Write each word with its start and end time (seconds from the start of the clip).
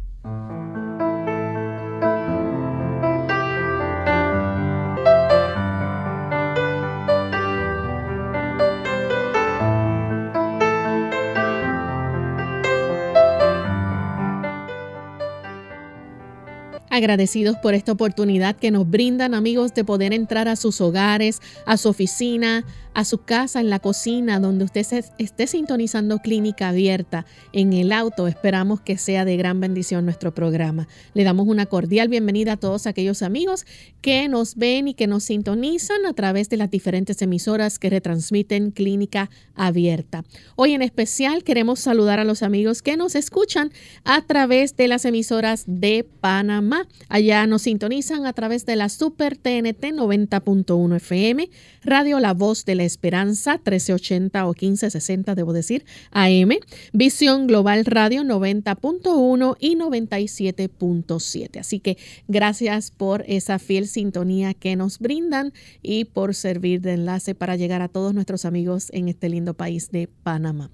Agradecidos 16.90 17.56
por 17.58 17.74
esta 17.74 17.92
oportunidad 17.92 18.56
que 18.56 18.72
nos 18.72 18.90
brindan 18.90 19.34
amigos 19.34 19.74
de 19.74 19.84
poder 19.84 20.14
entrar 20.14 20.48
a 20.48 20.56
sus 20.56 20.82
hogares, 20.82 21.42
a 21.66 21.78
su 21.78 21.90
oficina, 21.90 22.66
a 22.94 23.06
su 23.06 23.20
casa, 23.20 23.60
en 23.60 23.70
la 23.70 23.80
cocina, 23.80 24.40
donde 24.40 24.66
usted 24.66 24.84
se 24.84 25.04
esté 25.18 25.48
sintonizando 25.48 26.20
clínica 26.20 26.70
abierta, 26.70 27.26
en 27.54 27.74
el 27.74 27.92
auto. 27.92 28.28
Esperamos 28.28 28.82
que 28.82 28.98
sea 28.98 29.26
de 29.26 29.38
gran 29.38 29.60
bendición 29.60 30.06
nuestro 30.06 30.34
programa. 30.34 30.88
Le 31.14 31.24
damos 31.24 31.48
una 31.48 31.66
cordial 31.66 32.08
bienvenida 32.08 32.54
a 32.54 32.58
todos 32.58 32.88
aquellos 32.88 33.22
amigos 33.22 33.66
que 34.02 34.28
nos 34.28 34.56
ven 34.56 34.88
y 34.88 34.94
que 34.94 35.08
nos 35.08 35.26
sintonizan 35.26 36.06
a 36.06 36.14
través 36.14 36.50
de 36.50 36.58
las 36.58 36.72
diferentes 36.72 37.22
emisoras 37.22 37.80
que 37.80 37.90
retransmiten 37.90 38.72
clínica 38.72 39.30
abierta. 39.56 40.24
Hoy 40.56 40.74
en 40.74 40.82
especial 40.82 41.44
queremos 41.44 41.80
saludar 41.80 42.20
a 42.20 42.24
los 42.24 42.44
amigos 42.44 42.82
que 42.82 42.98
nos 42.98 43.16
escuchan 43.16 43.72
a 44.04 44.22
través 44.24 44.76
de 44.76 44.88
las 44.88 45.06
emisoras 45.06 45.64
de 45.68 46.08
Panamá. 46.22 46.88
Allá 47.08 47.46
nos 47.48 47.64
sintonizan 47.64 48.26
a 48.26 48.34
través 48.34 48.66
de 48.66 48.76
la 48.76 48.90
Super 48.90 49.38
TNT 49.38 49.94
90.1 49.94 50.96
FM, 50.96 51.50
Radio 51.84 52.20
La 52.20 52.34
Voz 52.34 52.66
de 52.66 52.76
la 52.80 52.86
Esperanza 52.86 53.54
1380 53.58 54.46
o 54.46 54.50
1560, 54.50 55.36
debo 55.36 55.54
decir, 55.54 55.86
AM, 56.12 56.52
Visión 56.94 57.46
Global 57.46 57.86
Radio 57.86 58.24
90.1 58.24 59.58
y 59.60 59.76
97.7. 59.76 61.60
Así 61.60 61.80
que 61.80 61.98
gracias 62.28 62.92
por 62.92 63.24
esa 63.28 63.60
fiel 63.60 63.88
sintonía 63.88 64.54
que 64.54 64.76
nos 64.76 65.00
brindan 65.00 65.54
y 65.82 66.06
por 66.06 66.34
servir 66.34 66.82
de 66.82 66.94
enlace 66.94 67.36
para 67.36 67.56
llegar 67.56 67.82
a 67.82 67.90
todos 67.90 68.14
nuestros 68.14 68.46
amigos 68.46 68.90
en 68.94 69.10
este 69.10 69.30
lindo 69.30 69.54
país 69.54 69.92
de 69.92 70.08
Panamá. 70.24 70.72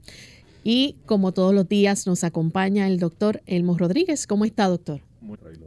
Y 0.63 0.95
como 1.05 1.31
todos 1.31 1.53
los 1.53 1.67
días 1.67 2.07
nos 2.07 2.23
acompaña 2.23 2.87
el 2.87 2.99
doctor 2.99 3.41
Elmo 3.45 3.77
Rodríguez. 3.77 4.25
¿Cómo 4.27 4.45
está, 4.45 4.67
doctor? 4.67 5.01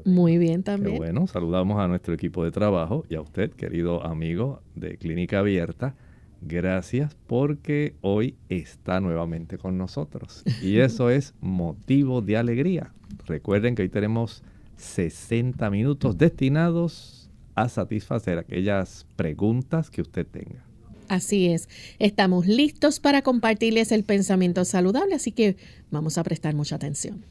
Muy, 0.05 0.38
bien 0.38 0.62
también. 0.62 0.97
bueno, 0.97 1.26
saludamos 1.26 1.81
a 1.81 1.88
nuestro 1.88 2.15
equipo 2.15 2.44
de 2.44 2.53
trabajo 2.53 3.05
y 3.09 3.16
a 3.16 3.20
usted, 3.20 3.50
querido 3.50 4.05
amigo 4.05 4.62
de 4.76 4.97
Clínica 4.97 5.41
Abierta. 5.41 5.97
Gracias 6.41 7.16
porque 7.26 7.94
hoy 8.00 8.37
está 8.49 9.00
nuevamente 9.00 9.59
con 9.59 9.76
nosotros. 9.76 10.44
Y 10.62 10.78
eso 10.81 11.10
es 11.10 11.34
motivo 11.41 12.22
de 12.22 12.37
alegría. 12.37 12.93
Recuerden 13.26 13.75
que 13.75 13.82
hoy 13.82 13.88
tenemos 13.88 14.43
60 14.76 15.69
minutos 15.71 16.16
destinados 16.16 17.31
a 17.54 17.69
satisfacer 17.69 18.38
aquellas 18.38 19.06
preguntas 19.16 19.91
que 19.91 20.03
usted 20.03 20.26
tenga. 20.26 20.65
Así 21.09 21.49
es, 21.49 21.69
estamos 21.99 22.47
listos 22.47 23.00
para 23.00 23.22
compartirles 23.22 23.93
el 23.93 24.05
pensamiento 24.05 24.65
saludable, 24.66 25.15
así 25.15 25.32
que 25.32 25.56
vamos 25.91 26.19
a 26.19 26.22
prestar 26.22 26.55
mucha 26.55 26.76
atención. 26.76 27.25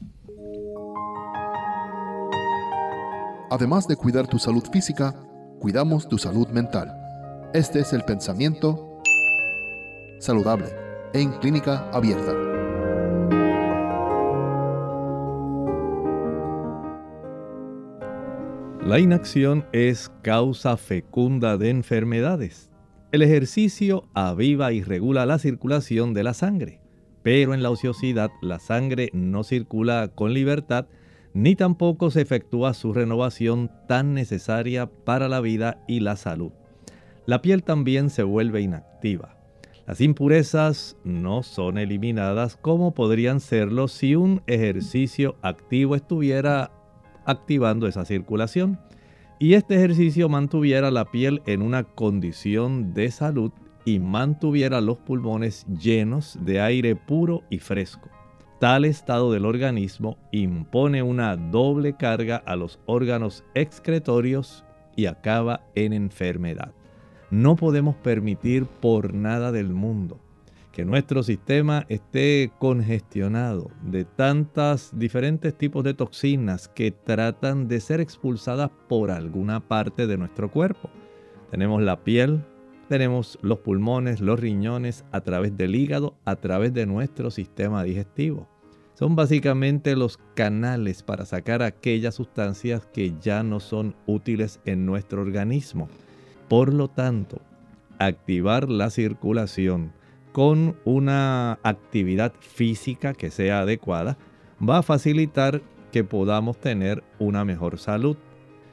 Además 3.49 3.87
de 3.87 3.95
cuidar 3.95 4.27
tu 4.27 4.39
salud 4.39 4.63
física, 4.73 5.15
cuidamos 5.59 6.09
tu 6.09 6.17
salud 6.17 6.47
mental. 6.49 6.91
Este 7.53 7.79
es 7.79 7.93
el 7.93 8.03
pensamiento 8.03 8.86
saludable 10.19 10.67
en 11.13 11.31
clínica 11.39 11.89
abierta. 11.91 12.33
La 18.85 18.99
inacción 18.99 19.65
es 19.73 20.11
causa 20.21 20.77
fecunda 20.77 21.57
de 21.57 21.69
enfermedades. 21.69 22.71
El 23.11 23.21
ejercicio 23.21 24.05
aviva 24.13 24.71
y 24.71 24.81
regula 24.81 25.25
la 25.25 25.39
circulación 25.39 26.13
de 26.13 26.23
la 26.23 26.33
sangre, 26.33 26.79
pero 27.21 27.53
en 27.53 27.63
la 27.63 27.69
ociosidad 27.69 28.31
la 28.41 28.59
sangre 28.59 29.09
no 29.13 29.43
circula 29.43 30.11
con 30.15 30.33
libertad 30.33 30.87
ni 31.33 31.55
tampoco 31.55 32.09
se 32.09 32.21
efectúa 32.21 32.73
su 32.73 32.93
renovación 32.93 33.69
tan 33.87 34.13
necesaria 34.13 34.87
para 34.87 35.27
la 35.27 35.39
vida 35.39 35.83
y 35.87 35.99
la 35.99 36.15
salud. 36.15 36.51
La 37.25 37.41
piel 37.41 37.63
también 37.63 38.09
se 38.09 38.23
vuelve 38.23 38.61
inactiva. 38.61 39.36
Las 39.87 40.01
impurezas 40.01 40.97
no 41.05 41.43
son 41.43 41.77
eliminadas 41.77 42.57
como 42.57 42.93
podrían 42.93 43.39
serlo 43.39 43.87
si 43.87 44.15
un 44.15 44.41
ejercicio 44.45 45.37
activo 45.41 45.95
estuviera 45.95 46.71
activando 47.23 47.87
esa 47.87 48.03
circulación 48.03 48.81
y 49.39 49.53
este 49.53 49.75
ejercicio 49.75 50.27
mantuviera 50.27 50.91
la 50.91 51.05
piel 51.05 51.41
en 51.45 51.61
una 51.61 51.85
condición 51.85 52.93
de 52.93 53.09
salud 53.11 53.53
y 53.85 53.99
mantuviera 53.99 54.81
los 54.81 54.97
pulmones 54.97 55.65
llenos 55.67 56.37
de 56.41 56.59
aire 56.59 56.97
puro 56.97 57.43
y 57.49 57.59
fresco. 57.59 58.09
Tal 58.59 58.83
estado 58.83 59.31
del 59.31 59.45
organismo 59.45 60.17
impone 60.33 61.01
una 61.01 61.37
doble 61.37 61.95
carga 61.95 62.35
a 62.35 62.57
los 62.57 62.77
órganos 62.87 63.45
excretorios 63.55 64.65
y 64.97 65.05
acaba 65.05 65.61
en 65.75 65.93
enfermedad. 65.93 66.73
No 67.29 67.55
podemos 67.57 67.95
permitir 67.95 68.65
por 68.65 69.13
nada 69.13 69.51
del 69.51 69.73
mundo 69.73 70.19
que 70.71 70.85
nuestro 70.85 71.23
sistema 71.23 71.85
esté 71.89 72.51
congestionado 72.59 73.71
de 73.81 74.05
tantas 74.05 74.91
diferentes 74.97 75.57
tipos 75.57 75.83
de 75.83 75.95
toxinas 75.95 76.67
que 76.69 76.91
tratan 76.91 77.67
de 77.67 77.79
ser 77.81 77.99
expulsadas 77.99 78.69
por 78.87 79.09
alguna 79.09 79.59
parte 79.59 80.05
de 80.05 80.17
nuestro 80.17 80.51
cuerpo. 80.51 80.91
Tenemos 81.49 81.81
la 81.81 82.03
piel, 82.03 82.45
tenemos 82.87 83.39
los 83.41 83.57
pulmones, 83.57 84.21
los 84.21 84.39
riñones, 84.39 85.03
a 85.11 85.21
través 85.21 85.57
del 85.57 85.75
hígado, 85.75 86.15
a 86.25 86.35
través 86.35 86.73
de 86.73 86.85
nuestro 86.85 87.31
sistema 87.31 87.83
digestivo. 87.83 88.47
Son 88.93 89.15
básicamente 89.15 89.95
los 89.95 90.17
canales 90.35 91.03
para 91.03 91.25
sacar 91.25 91.63
aquellas 91.63 92.15
sustancias 92.15 92.85
que 92.93 93.15
ya 93.19 93.43
no 93.43 93.59
son 93.59 93.95
útiles 94.05 94.59
en 94.63 94.85
nuestro 94.85 95.21
organismo. 95.21 95.89
Por 96.47 96.73
lo 96.73 96.87
tanto, 96.87 97.41
activar 97.99 98.69
la 98.69 98.89
circulación 98.89 99.91
con 100.31 100.77
una 100.85 101.59
actividad 101.63 102.33
física 102.39 103.13
que 103.13 103.31
sea 103.31 103.61
adecuada 103.61 104.17
va 104.61 104.79
a 104.79 104.83
facilitar 104.83 105.61
que 105.91 106.03
podamos 106.03 106.57
tener 106.57 107.03
una 107.19 107.43
mejor 107.43 107.79
salud. 107.79 108.17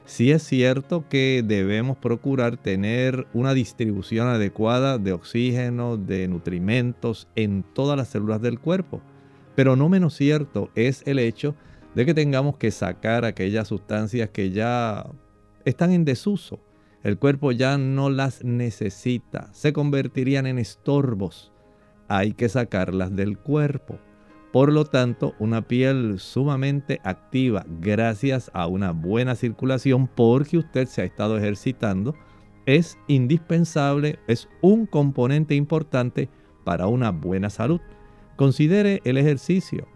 Si 0.05 0.31
es 0.31 0.43
cierto 0.43 1.05
que 1.09 1.43
debemos 1.43 1.97
procurar 1.97 2.57
tener 2.57 3.25
una 3.33 3.53
distribución 3.53 4.27
adecuada 4.27 4.99
de 4.99 5.13
oxígeno, 5.13 5.97
de 5.97 6.27
nutrimentos 6.27 7.27
en 7.35 7.63
todas 7.73 7.97
las 7.97 8.09
células 8.09 8.41
del 8.41 8.59
cuerpo, 8.59 9.01
pero 9.55 9.75
no 9.75 9.89
menos 9.89 10.13
cierto 10.13 10.69
es 10.75 11.01
el 11.07 11.17
hecho 11.17 11.55
de 11.95 12.05
que 12.05 12.13
tengamos 12.13 12.57
que 12.57 12.69
sacar 12.71 13.25
aquellas 13.25 13.67
sustancias 13.69 14.29
que 14.29 14.51
ya 14.51 15.07
están 15.63 15.91
en 15.91 16.05
desuso. 16.05 16.59
El 17.05 17.17
cuerpo 17.19 17.53
ya 17.53 17.77
no 17.77 18.09
las 18.09 18.43
necesita, 18.43 19.53
se 19.53 19.71
convertirían 19.71 20.47
en 20.47 20.57
estorbos 20.59 21.53
hay 22.07 22.33
que 22.33 22.49
sacarlas 22.49 23.15
del 23.15 23.37
cuerpo. 23.37 23.99
Por 24.51 24.71
lo 24.71 24.85
tanto, 24.85 25.35
una 25.39 25.67
piel 25.67 26.19
sumamente 26.19 27.01
activa 27.03 27.65
gracias 27.81 28.49
a 28.53 28.67
una 28.67 28.91
buena 28.91 29.35
circulación 29.35 30.07
porque 30.07 30.57
usted 30.57 30.87
se 30.87 31.01
ha 31.01 31.05
estado 31.05 31.37
ejercitando 31.37 32.15
es 32.65 32.97
indispensable, 33.07 34.17
es 34.27 34.49
un 34.61 34.87
componente 34.87 35.53
importante 35.53 36.29
para 36.63 36.87
una 36.87 37.11
buena 37.11 37.51
salud. 37.51 37.79
Considere 38.37 39.01
el 39.03 39.17
ejercicio. 39.17 39.87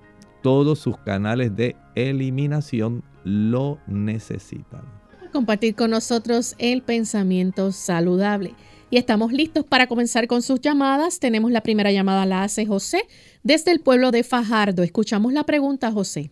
Todos 0.44 0.78
sus 0.78 0.98
canales 1.00 1.56
de 1.56 1.76
eliminación 1.96 3.04
lo 3.24 3.80
necesitan. 3.88 4.99
Compartir 5.32 5.76
con 5.76 5.92
nosotros 5.92 6.56
el 6.58 6.82
pensamiento 6.82 7.72
saludable 7.72 8.54
y 8.90 8.98
estamos 8.98 9.32
listos 9.32 9.64
para 9.64 9.88
comenzar 9.88 10.28
con 10.28 10.42
sus 10.42 10.60
llamadas. 10.60 11.20
Tenemos 11.20 11.52
la 11.52 11.62
primera 11.62 11.92
llamada, 11.92 12.26
la 12.26 12.44
hace 12.44 12.66
José 12.66 13.02
desde 13.44 13.72
el 13.72 13.80
pueblo 13.80 14.12
de 14.12 14.24
Fajardo. 14.24 14.82
Escuchamos 14.82 15.32
la 15.34 15.44
pregunta, 15.44 15.92
José. 15.92 16.32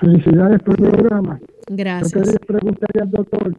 Felicidades 0.00 0.60
por 0.62 0.80
el 0.80 0.90
programa. 0.90 1.40
Gracias. 1.68 2.12
Yo 2.12 2.20
quería 2.20 2.38
preguntarle 2.46 3.02
al 3.02 3.10
doctor, 3.10 3.56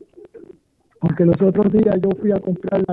porque 0.99 1.25
los 1.25 1.41
otros 1.41 1.71
días 1.71 1.95
yo 2.01 2.09
fui 2.19 2.31
a 2.31 2.39
comprar 2.39 2.83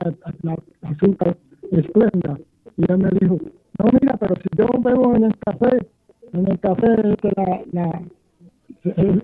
la, 0.42 0.56
azúcar 0.82 1.36
esplenda 1.72 2.38
y 2.76 2.92
él 2.92 2.98
me 2.98 3.10
dijo, 3.20 3.38
no, 3.78 3.90
mira, 4.00 4.16
pero 4.18 4.36
si 4.36 4.48
yo 4.56 4.66
bebo 4.78 5.16
en 5.16 5.24
el 5.24 5.36
café, 5.38 5.78
en 6.32 6.48
el 6.48 6.60
café 6.60 6.96
la, 7.36 7.62
la, 7.72 8.02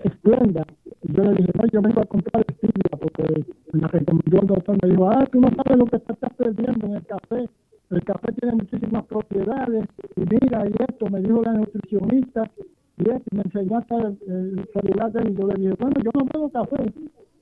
esplenda, 0.05 0.64
yo 1.03 1.25
le 1.25 1.35
dije, 1.35 1.53
no, 1.55 1.67
yo 1.73 1.82
vengo 1.82 2.00
a 2.00 2.06
comprar 2.06 2.44
stevia 2.55 2.99
porque 3.00 3.44
me 3.73 3.88
recomendó 3.88 4.41
el 4.41 4.47
doctor. 4.47 4.79
Me 4.82 4.91
dijo, 4.91 5.11
ah, 5.11 5.26
tú 5.31 5.41
no 5.41 5.49
sabes 5.50 5.79
lo 5.79 5.87
que 5.87 5.97
estás 5.97 6.35
perdiendo 6.37 6.87
en 6.87 6.94
el 6.94 7.06
café. 7.06 7.49
El 7.91 8.05
café 8.05 8.32
tiene 8.32 8.56
muchísimas 8.56 9.05
propiedades. 9.06 9.87
Y 10.17 10.20
mira, 10.20 10.67
y 10.67 10.73
esto, 10.88 11.06
me 11.11 11.20
dijo 11.20 11.43
la 11.43 11.53
nutricionista. 11.53 12.50
Y 12.99 13.11
esto, 13.11 13.25
me 13.32 13.43
enseñó 13.43 13.79
hasta 13.79 13.97
el, 13.97 14.69
celular 14.73 15.12
de 15.12 15.20
él. 15.20 15.31
Y 15.31 15.41
yo 15.41 15.47
le 15.47 15.55
dije, 15.55 15.75
bueno, 15.79 15.94
yo 16.03 16.11
no 16.14 16.26
bebo 16.32 16.50
café 16.50 16.93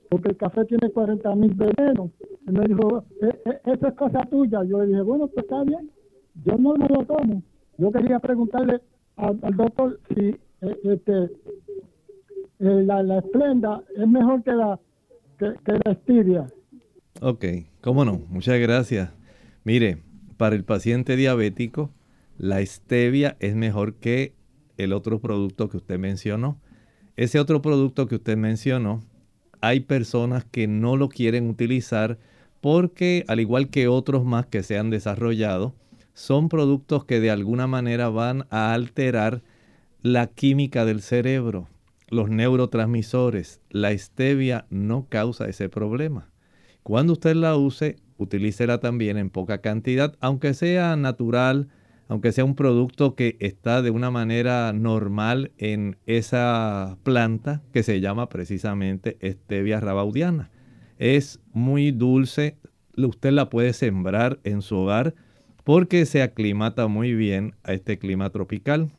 porque 0.09 0.27
el 0.27 0.37
café 0.37 0.65
tiene 0.65 0.89
40 0.91 1.35
mil 1.35 1.53
venenos. 1.53 2.11
Y 2.45 2.51
me 2.51 2.65
dijo, 2.65 3.05
e, 3.21 3.27
e, 3.27 3.61
eso 3.71 3.87
es 3.87 3.93
cosa 3.93 4.25
tuya. 4.29 4.61
Yo 4.65 4.81
le 4.81 4.87
dije, 4.87 5.01
bueno, 5.01 5.27
pues 5.27 5.45
está 5.45 5.63
bien. 5.63 5.89
Yo 6.43 6.57
no 6.57 6.73
me 6.73 6.87
lo 6.89 7.05
tomo. 7.05 7.41
Yo 7.77 7.91
quería 7.91 8.19
preguntarle 8.19 8.81
al, 9.15 9.39
doctor 9.55 9.99
si 10.09 10.35
eh, 10.61 10.77
este, 10.83 11.29
la, 12.61 13.01
la 13.03 13.17
esplenda 13.19 13.83
es 13.95 14.07
mejor 14.07 14.43
que 14.43 14.51
la, 14.51 14.79
que, 15.37 15.55
la 15.83 15.95
stevia. 15.95 16.47
Ok, 17.21 17.45
cómo 17.81 18.05
no, 18.05 18.21
muchas 18.29 18.59
gracias. 18.59 19.09
Mire, 19.63 19.97
para 20.37 20.55
el 20.55 20.63
paciente 20.63 21.15
diabético, 21.15 21.91
la 22.37 22.63
stevia 22.65 23.35
es 23.39 23.55
mejor 23.55 23.95
que 23.95 24.33
el 24.77 24.93
otro 24.93 25.19
producto 25.19 25.69
que 25.69 25.77
usted 25.77 25.99
mencionó. 25.99 26.59
Ese 27.17 27.39
otro 27.39 27.61
producto 27.61 28.07
que 28.07 28.15
usted 28.15 28.37
mencionó, 28.37 29.01
hay 29.59 29.81
personas 29.81 30.45
que 30.45 30.67
no 30.67 30.97
lo 30.97 31.09
quieren 31.09 31.49
utilizar 31.49 32.17
porque, 32.61 33.25
al 33.27 33.39
igual 33.39 33.69
que 33.69 33.87
otros 33.87 34.23
más 34.23 34.45
que 34.45 34.63
se 34.63 34.77
han 34.77 34.89
desarrollado, 34.89 35.73
son 36.13 36.49
productos 36.49 37.05
que 37.05 37.19
de 37.19 37.31
alguna 37.31 37.67
manera 37.67 38.09
van 38.09 38.45
a 38.49 38.73
alterar 38.73 39.41
la 40.03 40.27
química 40.27 40.85
del 40.85 41.01
cerebro 41.01 41.67
los 42.11 42.29
neurotransmisores, 42.29 43.61
la 43.69 43.97
stevia 43.97 44.65
no 44.69 45.07
causa 45.09 45.47
ese 45.47 45.69
problema. 45.69 46.29
Cuando 46.83 47.13
usted 47.13 47.35
la 47.35 47.55
use, 47.55 47.95
utilícela 48.17 48.79
también 48.79 49.17
en 49.17 49.29
poca 49.29 49.61
cantidad, 49.61 50.15
aunque 50.19 50.53
sea 50.53 50.97
natural, 50.97 51.69
aunque 52.09 52.33
sea 52.33 52.43
un 52.43 52.55
producto 52.55 53.15
que 53.15 53.37
está 53.39 53.81
de 53.81 53.91
una 53.91 54.11
manera 54.11 54.73
normal 54.73 55.51
en 55.57 55.97
esa 56.05 56.97
planta 57.03 57.61
que 57.71 57.81
se 57.81 58.01
llama 58.01 58.27
precisamente 58.27 59.17
stevia 59.23 59.79
rabaudiana. 59.79 60.51
Es 60.97 61.39
muy 61.53 61.91
dulce, 61.91 62.57
usted 62.97 63.31
la 63.31 63.49
puede 63.49 63.71
sembrar 63.71 64.39
en 64.43 64.61
su 64.61 64.75
hogar 64.75 65.15
porque 65.63 66.05
se 66.05 66.21
aclimata 66.21 66.87
muy 66.87 67.13
bien 67.13 67.55
a 67.63 67.71
este 67.71 67.97
clima 67.97 68.29
tropical. 68.31 68.91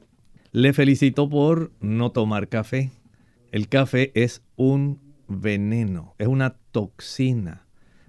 Le 0.52 0.72
felicito 0.72 1.28
por 1.28 1.72
no 1.80 2.12
tomar 2.12 2.48
café. 2.48 2.90
El 3.52 3.68
café 3.68 4.12
es 4.14 4.42
un 4.56 4.98
veneno, 5.28 6.14
es 6.18 6.26
una 6.26 6.56
toxina. 6.72 7.66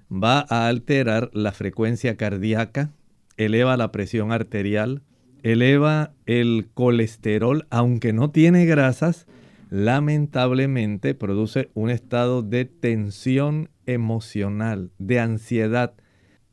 Va 0.10 0.40
a 0.40 0.70
alterar 0.70 1.32
la 1.34 1.52
frecuencia 1.52 2.16
cardíaca, 2.16 2.94
eleva 3.36 3.76
la 3.76 3.92
presión 3.92 4.32
arterial, 4.32 5.04
eleva 5.42 6.14
el 6.26 6.70
colesterol, 6.74 7.68
aunque 7.72 8.14
no 8.14 8.32
tiene 8.32 8.66
grasas, 8.66 9.28
lamentablemente 9.70 11.14
produce 11.14 11.72
un 11.74 11.90
estado 11.90 12.42
de 12.42 12.64
tensión 12.64 13.70
emocional, 13.86 14.92
de 14.98 15.20
ansiedad. 15.20 15.94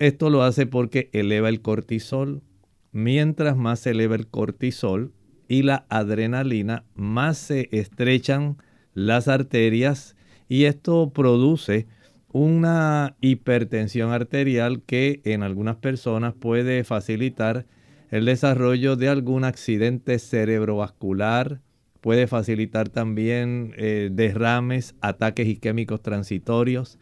Esto 0.00 0.30
lo 0.30 0.42
hace 0.42 0.66
porque 0.66 1.10
eleva 1.12 1.48
el 1.48 1.62
cortisol. 1.62 2.42
Mientras 2.90 3.56
más 3.56 3.78
se 3.78 3.90
eleva 3.90 4.16
el 4.16 4.26
cortisol 4.26 5.12
y 5.46 5.62
la 5.62 5.86
adrenalina, 5.90 6.86
más 6.96 7.38
se 7.38 7.68
estrechan 7.70 8.56
las 8.94 9.28
arterias 9.28 10.16
y 10.48 10.64
esto 10.64 11.10
produce 11.10 11.86
una 12.32 13.16
hipertensión 13.20 14.12
arterial 14.12 14.82
que 14.82 15.20
en 15.24 15.42
algunas 15.42 15.76
personas 15.76 16.34
puede 16.34 16.84
facilitar 16.84 17.66
el 18.10 18.24
desarrollo 18.24 18.96
de 18.96 19.08
algún 19.08 19.44
accidente 19.44 20.18
cerebrovascular, 20.18 21.60
puede 22.00 22.26
facilitar 22.26 22.88
también 22.88 23.74
eh, 23.76 24.10
derrames, 24.12 24.94
ataques 25.00 25.46
isquémicos 25.46 26.02
transitorios. 26.02 26.98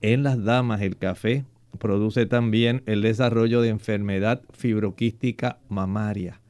En 0.00 0.22
las 0.22 0.42
damas 0.42 0.80
el 0.80 0.96
café 0.96 1.44
produce 1.78 2.26
también 2.26 2.82
el 2.86 3.02
desarrollo 3.02 3.60
de 3.60 3.68
enfermedad 3.68 4.42
fibroquística 4.52 5.58
mamaria. 5.68 6.40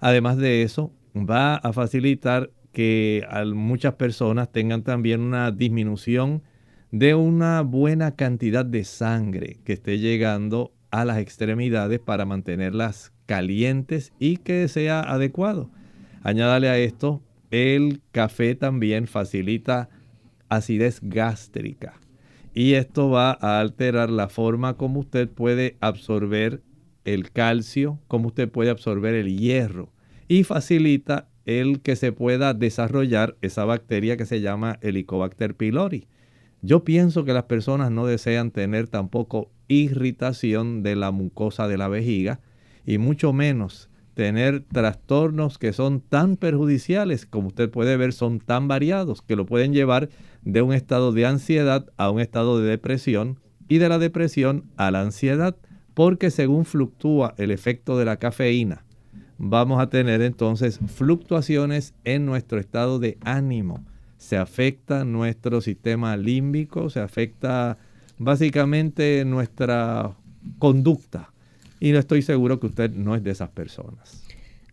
Además 0.00 0.36
de 0.36 0.62
eso, 0.62 0.92
va 1.16 1.56
a 1.56 1.72
facilitar 1.72 2.50
que 2.74 3.26
muchas 3.54 3.94
personas 3.94 4.52
tengan 4.52 4.82
también 4.82 5.22
una 5.22 5.50
disminución 5.50 6.42
de 6.90 7.14
una 7.14 7.62
buena 7.62 8.16
cantidad 8.16 8.66
de 8.66 8.84
sangre 8.84 9.58
que 9.64 9.72
esté 9.72 9.98
llegando 9.98 10.74
a 10.90 11.06
las 11.06 11.18
extremidades 11.18 12.00
para 12.00 12.26
mantenerlas 12.26 13.12
calientes 13.24 14.12
y 14.18 14.36
que 14.36 14.68
sea 14.68 15.00
adecuado. 15.00 15.70
Añádale 16.22 16.68
a 16.68 16.78
esto, 16.78 17.22
el 17.50 18.02
café 18.12 18.54
también 18.54 19.06
facilita 19.06 19.88
acidez 20.48 21.00
gástrica 21.02 21.94
y 22.54 22.74
esto 22.74 23.10
va 23.10 23.36
a 23.40 23.60
alterar 23.60 24.10
la 24.10 24.28
forma 24.28 24.76
como 24.76 25.00
usted 25.00 25.28
puede 25.28 25.76
absorber 25.80 26.62
el 27.04 27.30
calcio, 27.32 27.98
como 28.08 28.28
usted 28.28 28.50
puede 28.50 28.70
absorber 28.70 29.14
el 29.14 29.36
hierro 29.36 29.92
y 30.28 30.44
facilita 30.44 31.28
el 31.46 31.80
que 31.80 31.96
se 31.96 32.12
pueda 32.12 32.54
desarrollar 32.54 33.36
esa 33.42 33.64
bacteria 33.64 34.16
que 34.16 34.26
se 34.26 34.40
llama 34.40 34.78
Helicobacter 34.80 35.54
pylori. 35.54 36.06
Yo 36.62 36.84
pienso 36.84 37.24
que 37.24 37.34
las 37.34 37.44
personas 37.44 37.90
no 37.90 38.06
desean 38.06 38.50
tener 38.50 38.88
tampoco 38.88 39.50
irritación 39.68 40.82
de 40.82 40.96
la 40.96 41.10
mucosa 41.10 41.68
de 41.68 41.76
la 41.76 41.88
vejiga 41.88 42.40
y 42.86 42.98
mucho 42.98 43.32
menos 43.32 43.90
tener 44.14 44.62
trastornos 44.72 45.58
que 45.58 45.72
son 45.72 46.00
tan 46.00 46.36
perjudiciales, 46.36 47.26
como 47.26 47.48
usted 47.48 47.70
puede 47.70 47.96
ver, 47.96 48.12
son 48.12 48.40
tan 48.40 48.68
variados 48.68 49.22
que 49.22 49.36
lo 49.36 49.44
pueden 49.44 49.72
llevar 49.72 50.08
de 50.42 50.62
un 50.62 50.72
estado 50.72 51.12
de 51.12 51.26
ansiedad 51.26 51.86
a 51.96 52.10
un 52.10 52.20
estado 52.20 52.60
de 52.60 52.68
depresión 52.68 53.40
y 53.68 53.78
de 53.78 53.88
la 53.88 53.98
depresión 53.98 54.64
a 54.76 54.90
la 54.90 55.00
ansiedad, 55.00 55.56
porque 55.94 56.30
según 56.30 56.64
fluctúa 56.64 57.34
el 57.38 57.50
efecto 57.50 57.98
de 57.98 58.04
la 58.04 58.18
cafeína, 58.18 58.84
vamos 59.38 59.80
a 59.80 59.88
tener 59.88 60.22
entonces 60.22 60.78
fluctuaciones 60.86 61.94
en 62.04 62.26
nuestro 62.26 62.58
estado 62.58 62.98
de 62.98 63.18
ánimo 63.22 63.84
se 64.24 64.38
afecta 64.38 65.04
nuestro 65.04 65.60
sistema 65.60 66.16
límbico, 66.16 66.88
se 66.88 67.00
afecta 67.00 67.76
básicamente 68.16 69.22
nuestra 69.26 70.16
conducta. 70.58 71.30
Y 71.78 71.92
no 71.92 71.98
estoy 71.98 72.22
seguro 72.22 72.58
que 72.58 72.66
usted 72.68 72.90
no 72.90 73.14
es 73.14 73.22
de 73.22 73.32
esas 73.32 73.50
personas. 73.50 74.24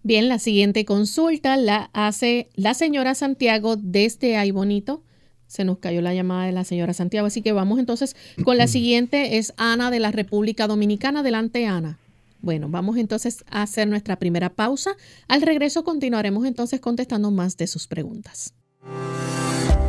Bien, 0.03 0.29
la 0.29 0.39
siguiente 0.39 0.85
consulta 0.85 1.57
la 1.57 1.89
hace 1.91 2.47
la 2.55 2.73
señora 2.73 3.13
Santiago 3.13 3.75
desde 3.75 4.37
Ay 4.37 4.51
Bonito. 4.51 5.03
Se 5.47 5.65
nos 5.65 5.79
cayó 5.79 6.01
la 6.01 6.13
llamada 6.13 6.45
de 6.45 6.53
la 6.53 6.63
señora 6.63 6.93
Santiago, 6.93 7.27
así 7.27 7.41
que 7.41 7.51
vamos 7.51 7.77
entonces 7.77 8.15
con 8.45 8.57
la 8.57 8.67
siguiente. 8.67 9.37
Es 9.37 9.53
Ana 9.57 9.91
de 9.91 9.99
la 9.99 10.11
República 10.11 10.67
Dominicana. 10.67 11.19
Adelante, 11.19 11.67
Ana. 11.67 11.99
Bueno, 12.41 12.67
vamos 12.69 12.97
entonces 12.97 13.43
a 13.49 13.61
hacer 13.61 13.87
nuestra 13.87 14.17
primera 14.17 14.53
pausa. 14.53 14.95
Al 15.27 15.41
regreso 15.41 15.83
continuaremos 15.83 16.45
entonces 16.45 16.79
contestando 16.79 17.31
más 17.31 17.55
de 17.57 17.67
sus 17.67 17.87
preguntas. 17.87 18.53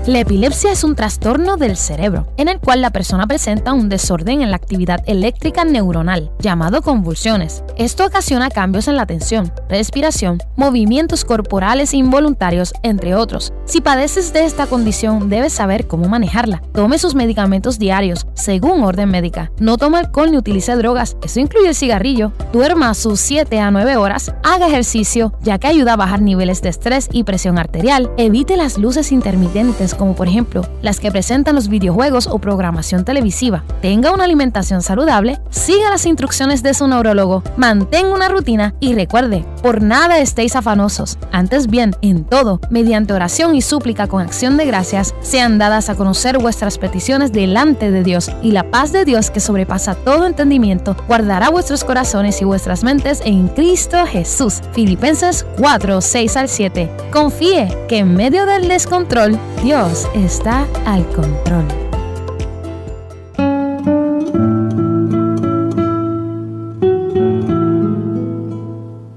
La 0.08 0.18
epilepsia 0.18 0.72
es 0.72 0.82
un 0.82 0.96
trastorno 0.96 1.56
del 1.56 1.76
cerebro, 1.76 2.26
en 2.36 2.48
el 2.48 2.58
cual 2.58 2.80
la 2.80 2.90
persona 2.90 3.24
presenta 3.28 3.72
un 3.72 3.88
desorden 3.88 4.42
en 4.42 4.50
la 4.50 4.56
actividad 4.56 5.00
eléctrica 5.06 5.64
neuronal, 5.64 6.32
llamado 6.40 6.82
convulsiones. 6.82 7.62
Esto 7.76 8.04
ocasiona 8.04 8.50
cambios 8.50 8.88
en 8.88 8.96
la 8.96 9.02
atención, 9.02 9.52
respiración, 9.68 10.42
movimientos 10.56 11.24
corporales 11.24 11.94
involuntarios, 11.94 12.74
entre 12.82 13.14
otros. 13.14 13.52
Si 13.64 13.80
padeces 13.80 14.32
de 14.32 14.44
esta 14.44 14.66
condición, 14.66 15.28
debes 15.28 15.52
saber 15.52 15.86
cómo 15.86 16.08
manejarla. 16.08 16.62
Tome 16.74 16.98
sus 16.98 17.14
medicamentos 17.14 17.78
diarios, 17.78 18.26
según 18.34 18.82
orden 18.82 19.08
médica. 19.08 19.52
No 19.60 19.76
tome 19.76 19.98
alcohol 19.98 20.32
ni 20.32 20.36
utilice 20.36 20.74
drogas, 20.74 21.16
eso 21.22 21.38
incluye 21.38 21.68
el 21.68 21.76
cigarrillo. 21.76 22.32
Duerma 22.52 22.92
sus 22.94 23.20
7 23.20 23.60
a 23.60 23.70
9 23.70 23.96
horas, 23.98 24.34
haga 24.42 24.66
ejercicio, 24.66 25.32
ya 25.42 25.58
que 25.58 25.68
ayuda 25.68 25.92
a 25.92 25.96
bajar 25.96 26.22
niveles 26.22 26.60
de 26.60 26.70
estrés 26.70 27.08
y 27.12 27.22
presión 27.22 27.56
arterial. 27.56 28.10
Evite 28.16 28.56
las 28.56 28.78
luces 28.78 29.12
intermitentes 29.12 29.91
como 29.94 30.14
por 30.14 30.28
ejemplo 30.28 30.66
las 30.82 31.00
que 31.00 31.10
presentan 31.10 31.54
los 31.54 31.68
videojuegos 31.68 32.26
o 32.26 32.38
programación 32.38 33.04
televisiva. 33.04 33.64
Tenga 33.80 34.12
una 34.12 34.24
alimentación 34.24 34.82
saludable, 34.82 35.40
siga 35.50 35.90
las 35.90 36.06
instrucciones 36.06 36.62
de 36.62 36.74
su 36.74 36.86
neurólogo, 36.88 37.42
mantenga 37.56 38.14
una 38.14 38.28
rutina 38.28 38.74
y 38.80 38.94
recuerde, 38.94 39.44
por 39.62 39.82
nada 39.82 40.18
estéis 40.18 40.56
afanosos. 40.56 41.18
Antes 41.30 41.66
bien, 41.68 41.94
en 42.02 42.24
todo, 42.24 42.60
mediante 42.70 43.12
oración 43.12 43.54
y 43.54 43.62
súplica 43.62 44.06
con 44.06 44.22
acción 44.22 44.56
de 44.56 44.66
gracias, 44.66 45.14
sean 45.20 45.58
dadas 45.58 45.88
a 45.88 45.94
conocer 45.94 46.38
vuestras 46.38 46.78
peticiones 46.78 47.32
delante 47.32 47.90
de 47.90 48.02
Dios 48.02 48.30
y 48.42 48.52
la 48.52 48.70
paz 48.70 48.92
de 48.92 49.04
Dios 49.04 49.30
que 49.30 49.40
sobrepasa 49.40 49.94
todo 49.94 50.26
entendimiento 50.26 50.96
guardará 51.08 51.50
vuestros 51.50 51.84
corazones 51.84 52.40
y 52.40 52.44
vuestras 52.44 52.84
mentes 52.84 53.20
en 53.24 53.48
Cristo 53.48 54.04
Jesús. 54.06 54.60
Filipenses 54.72 55.46
4, 55.58 56.00
6 56.00 56.36
al 56.36 56.48
7. 56.48 56.90
Confíe 57.12 57.68
que 57.88 57.98
en 57.98 58.14
medio 58.14 58.46
del 58.46 58.68
descontrol, 58.68 59.38
Dios 59.62 59.81
está 60.14 60.64
al 60.86 61.04
control. 61.08 61.66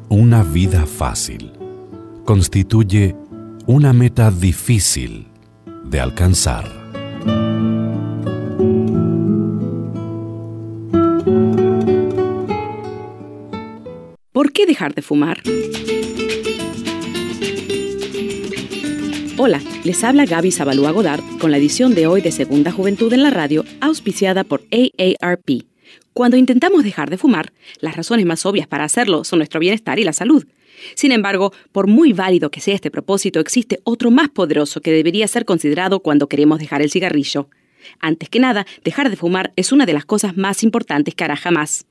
Una 0.10 0.42
vida 0.42 0.88
fácil 0.88 1.52
constituye 2.24 3.16
una 3.68 3.94
meta 3.94 4.32
difícil 4.32 5.28
de 5.84 6.00
alcanzar. 6.00 6.66
¿Por 14.32 14.52
qué 14.52 14.66
dejar 14.66 14.96
de 14.96 15.04
fumar? 15.04 15.44
Hola, 19.38 19.62
les 19.84 20.02
habla 20.06 20.24
Gaby 20.24 20.50
Zabalúa 20.50 20.92
Godard 20.92 21.22
con 21.42 21.52
la 21.52 21.58
edición 21.58 21.94
de 21.94 22.08
hoy 22.08 22.22
de 22.22 22.32
Segunda 22.32 22.72
Juventud 22.72 23.12
en 23.12 23.22
la 23.22 23.32
Radio, 23.32 23.66
auspiciada 23.82 24.46
por 24.46 24.64
AARP. 24.72 25.66
Cuando 26.14 26.38
intentamos 26.38 26.86
dejar 26.86 27.10
de 27.10 27.18
fumar, 27.18 27.52
las 27.82 27.98
razones 27.98 28.26
más 28.26 28.46
obvias 28.46 28.66
para 28.66 28.86
hacerlo 28.86 29.26
son 29.26 29.40
nuestro 29.40 29.60
bienestar 29.60 30.00
y 30.00 30.06
la 30.06 30.14
salud. 30.14 30.46
Sin 30.94 31.12
embargo, 31.12 31.52
por 31.74 31.88
muy 31.88 32.14
válido 32.14 32.50
que 32.50 32.62
sea 32.62 32.76
este 32.76 32.92
propósito, 32.92 33.42
existe 33.42 33.82
otro 33.84 34.10
más 34.10 34.30
poderoso 34.30 34.80
que 34.80 34.94
debería 34.94 35.28
ser 35.28 35.44
considerado 35.44 36.00
cuando 36.00 36.30
queremos 36.30 36.60
dejar 36.60 36.82
el 36.82 36.90
cigarrillo. 36.90 37.50
Antes 38.00 38.30
que 38.30 38.40
nada, 38.40 38.66
dejar 38.86 39.10
de 39.10 39.18
fumar 39.18 39.52
es 39.58 39.74
una 39.74 39.86
de 39.86 39.92
las 39.92 40.06
cosas 40.06 40.38
más 40.38 40.64
importantes 40.64 41.14
que 41.14 41.26
hará 41.26 41.36
jamás 41.36 41.86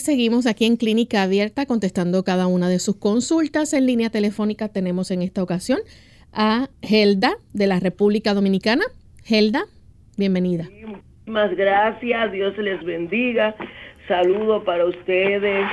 Seguimos 0.00 0.46
aquí 0.46 0.64
en 0.64 0.76
Clínica 0.76 1.22
Abierta 1.22 1.66
contestando 1.66 2.24
cada 2.24 2.46
una 2.46 2.68
de 2.68 2.78
sus 2.78 2.96
consultas. 2.96 3.72
En 3.72 3.86
línea 3.86 4.10
telefónica 4.10 4.68
tenemos 4.68 5.10
en 5.10 5.22
esta 5.22 5.42
ocasión 5.42 5.80
a 6.32 6.68
Helda 6.82 7.32
de 7.52 7.66
la 7.66 7.80
República 7.80 8.34
Dominicana. 8.34 8.84
Helda, 9.28 9.64
bienvenida. 10.16 10.68
muchísimas 10.86 11.56
gracias, 11.56 12.32
Dios 12.32 12.56
les 12.58 12.82
bendiga. 12.84 13.54
Saludo 14.08 14.64
para 14.64 14.86
ustedes, 14.86 15.66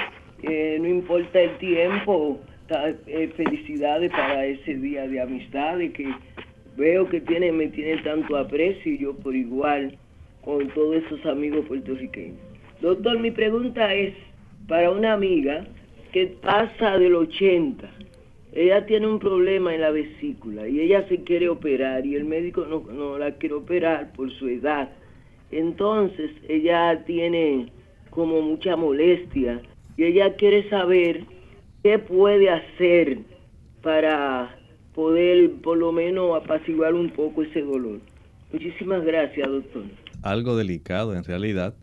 eh, 0.43 0.77
no 0.79 0.87
importa 0.87 1.39
el 1.39 1.57
tiempo, 1.57 2.39
eh, 3.07 3.31
felicidades 3.35 4.11
para 4.11 4.45
ese 4.45 4.75
día 4.75 5.07
de 5.07 5.21
amistad 5.21 5.77
que 5.93 6.13
veo 6.75 7.09
que 7.09 7.21
tiene, 7.21 7.51
me 7.51 7.67
tiene 7.67 7.97
tanto 8.03 8.37
aprecio 8.37 8.93
y 8.93 8.99
yo 8.99 9.15
por 9.15 9.35
igual 9.35 9.97
con 10.41 10.69
todos 10.69 10.97
esos 10.97 11.25
amigos 11.25 11.65
puertorriqueños. 11.65 12.37
Doctor, 12.81 13.19
mi 13.19 13.31
pregunta 13.31 13.93
es 13.93 14.13
para 14.67 14.91
una 14.91 15.13
amiga 15.13 15.65
que 16.11 16.27
pasa 16.27 16.97
del 16.97 17.15
80. 17.15 17.89
Ella 18.53 18.85
tiene 18.85 19.07
un 19.07 19.19
problema 19.19 19.73
en 19.73 19.81
la 19.81 19.91
vesícula 19.91 20.67
y 20.67 20.79
ella 20.79 21.07
se 21.07 21.23
quiere 21.23 21.49
operar 21.49 22.05
y 22.05 22.15
el 22.15 22.25
médico 22.25 22.65
no, 22.65 22.83
no 22.91 23.17
la 23.17 23.31
quiere 23.33 23.55
operar 23.55 24.13
por 24.13 24.31
su 24.33 24.47
edad. 24.47 24.89
Entonces 25.51 26.31
ella 26.47 27.03
tiene 27.05 27.71
como 28.11 28.41
mucha 28.41 28.75
molestia 28.75 29.61
y 29.95 30.03
ella 30.03 30.35
quiere 30.35 30.69
saber 30.69 31.23
qué 31.83 31.97
puede 31.99 32.49
hacer 32.49 33.19
para 33.81 34.55
poder 34.93 35.51
por 35.63 35.77
lo 35.77 35.91
menos 35.91 36.41
apaciguar 36.41 36.93
un 36.93 37.09
poco 37.09 37.43
ese 37.43 37.61
dolor. 37.61 37.99
Muchísimas 38.51 39.03
gracias, 39.03 39.47
doctor. 39.47 39.83
Algo 40.23 40.55
delicado 40.55 41.15
en 41.15 41.23
realidad 41.23 41.75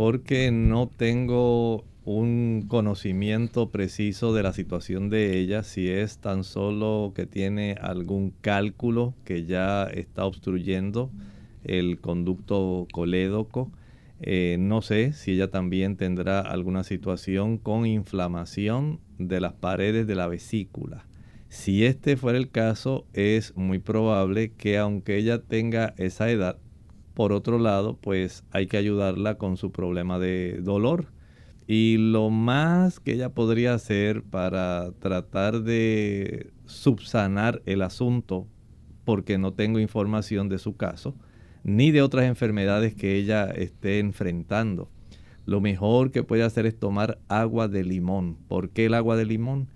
porque 0.00 0.50
no 0.50 0.88
tengo 0.88 1.84
un 2.06 2.64
conocimiento 2.68 3.68
preciso 3.68 4.32
de 4.32 4.42
la 4.42 4.54
situación 4.54 5.10
de 5.10 5.38
ella, 5.38 5.62
si 5.62 5.90
es 5.90 6.16
tan 6.16 6.42
solo 6.42 7.12
que 7.14 7.26
tiene 7.26 7.76
algún 7.78 8.32
cálculo 8.40 9.12
que 9.26 9.44
ya 9.44 9.84
está 9.84 10.24
obstruyendo 10.24 11.10
el 11.64 12.00
conducto 12.00 12.88
colédoco. 12.90 13.70
Eh, 14.22 14.56
no 14.58 14.80
sé 14.80 15.12
si 15.12 15.32
ella 15.32 15.50
también 15.50 15.98
tendrá 15.98 16.40
alguna 16.40 16.82
situación 16.82 17.58
con 17.58 17.84
inflamación 17.84 19.00
de 19.18 19.42
las 19.42 19.52
paredes 19.52 20.06
de 20.06 20.14
la 20.14 20.28
vesícula. 20.28 21.04
Si 21.50 21.84
este 21.84 22.16
fuera 22.16 22.38
el 22.38 22.48
caso, 22.48 23.04
es 23.12 23.54
muy 23.54 23.80
probable 23.80 24.52
que 24.52 24.78
aunque 24.78 25.18
ella 25.18 25.42
tenga 25.42 25.92
esa 25.98 26.30
edad, 26.30 26.56
por 27.14 27.32
otro 27.32 27.58
lado, 27.58 27.96
pues 28.00 28.44
hay 28.50 28.66
que 28.66 28.76
ayudarla 28.76 29.36
con 29.36 29.56
su 29.56 29.72
problema 29.72 30.18
de 30.18 30.60
dolor. 30.62 31.06
Y 31.66 31.98
lo 31.98 32.30
más 32.30 32.98
que 32.98 33.12
ella 33.12 33.30
podría 33.30 33.74
hacer 33.74 34.22
para 34.22 34.92
tratar 34.98 35.62
de 35.62 36.50
subsanar 36.66 37.62
el 37.66 37.82
asunto, 37.82 38.46
porque 39.04 39.38
no 39.38 39.52
tengo 39.52 39.78
información 39.78 40.48
de 40.48 40.58
su 40.58 40.76
caso, 40.76 41.14
ni 41.62 41.90
de 41.90 42.02
otras 42.02 42.26
enfermedades 42.26 42.94
que 42.94 43.16
ella 43.16 43.46
esté 43.50 43.98
enfrentando. 43.98 44.88
Lo 45.46 45.60
mejor 45.60 46.10
que 46.10 46.22
puede 46.22 46.42
hacer 46.42 46.66
es 46.66 46.78
tomar 46.78 47.18
agua 47.28 47.68
de 47.68 47.84
limón. 47.84 48.36
¿Por 48.48 48.70
qué 48.70 48.86
el 48.86 48.94
agua 48.94 49.16
de 49.16 49.26
limón? 49.26 49.68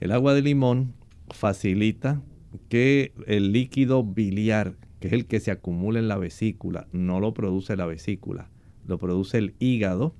El 0.00 0.12
agua 0.12 0.34
de 0.34 0.42
limón 0.42 0.94
facilita 1.30 2.22
que 2.68 3.12
el 3.26 3.52
líquido 3.52 4.04
biliar 4.04 4.74
que 5.04 5.08
es 5.08 5.12
el 5.12 5.26
que 5.26 5.38
se 5.38 5.50
acumula 5.50 5.98
en 5.98 6.08
la 6.08 6.16
vesícula, 6.16 6.86
no 6.90 7.20
lo 7.20 7.34
produce 7.34 7.76
la 7.76 7.84
vesícula, 7.84 8.48
lo 8.86 8.96
produce 8.96 9.36
el 9.36 9.54
hígado, 9.58 10.14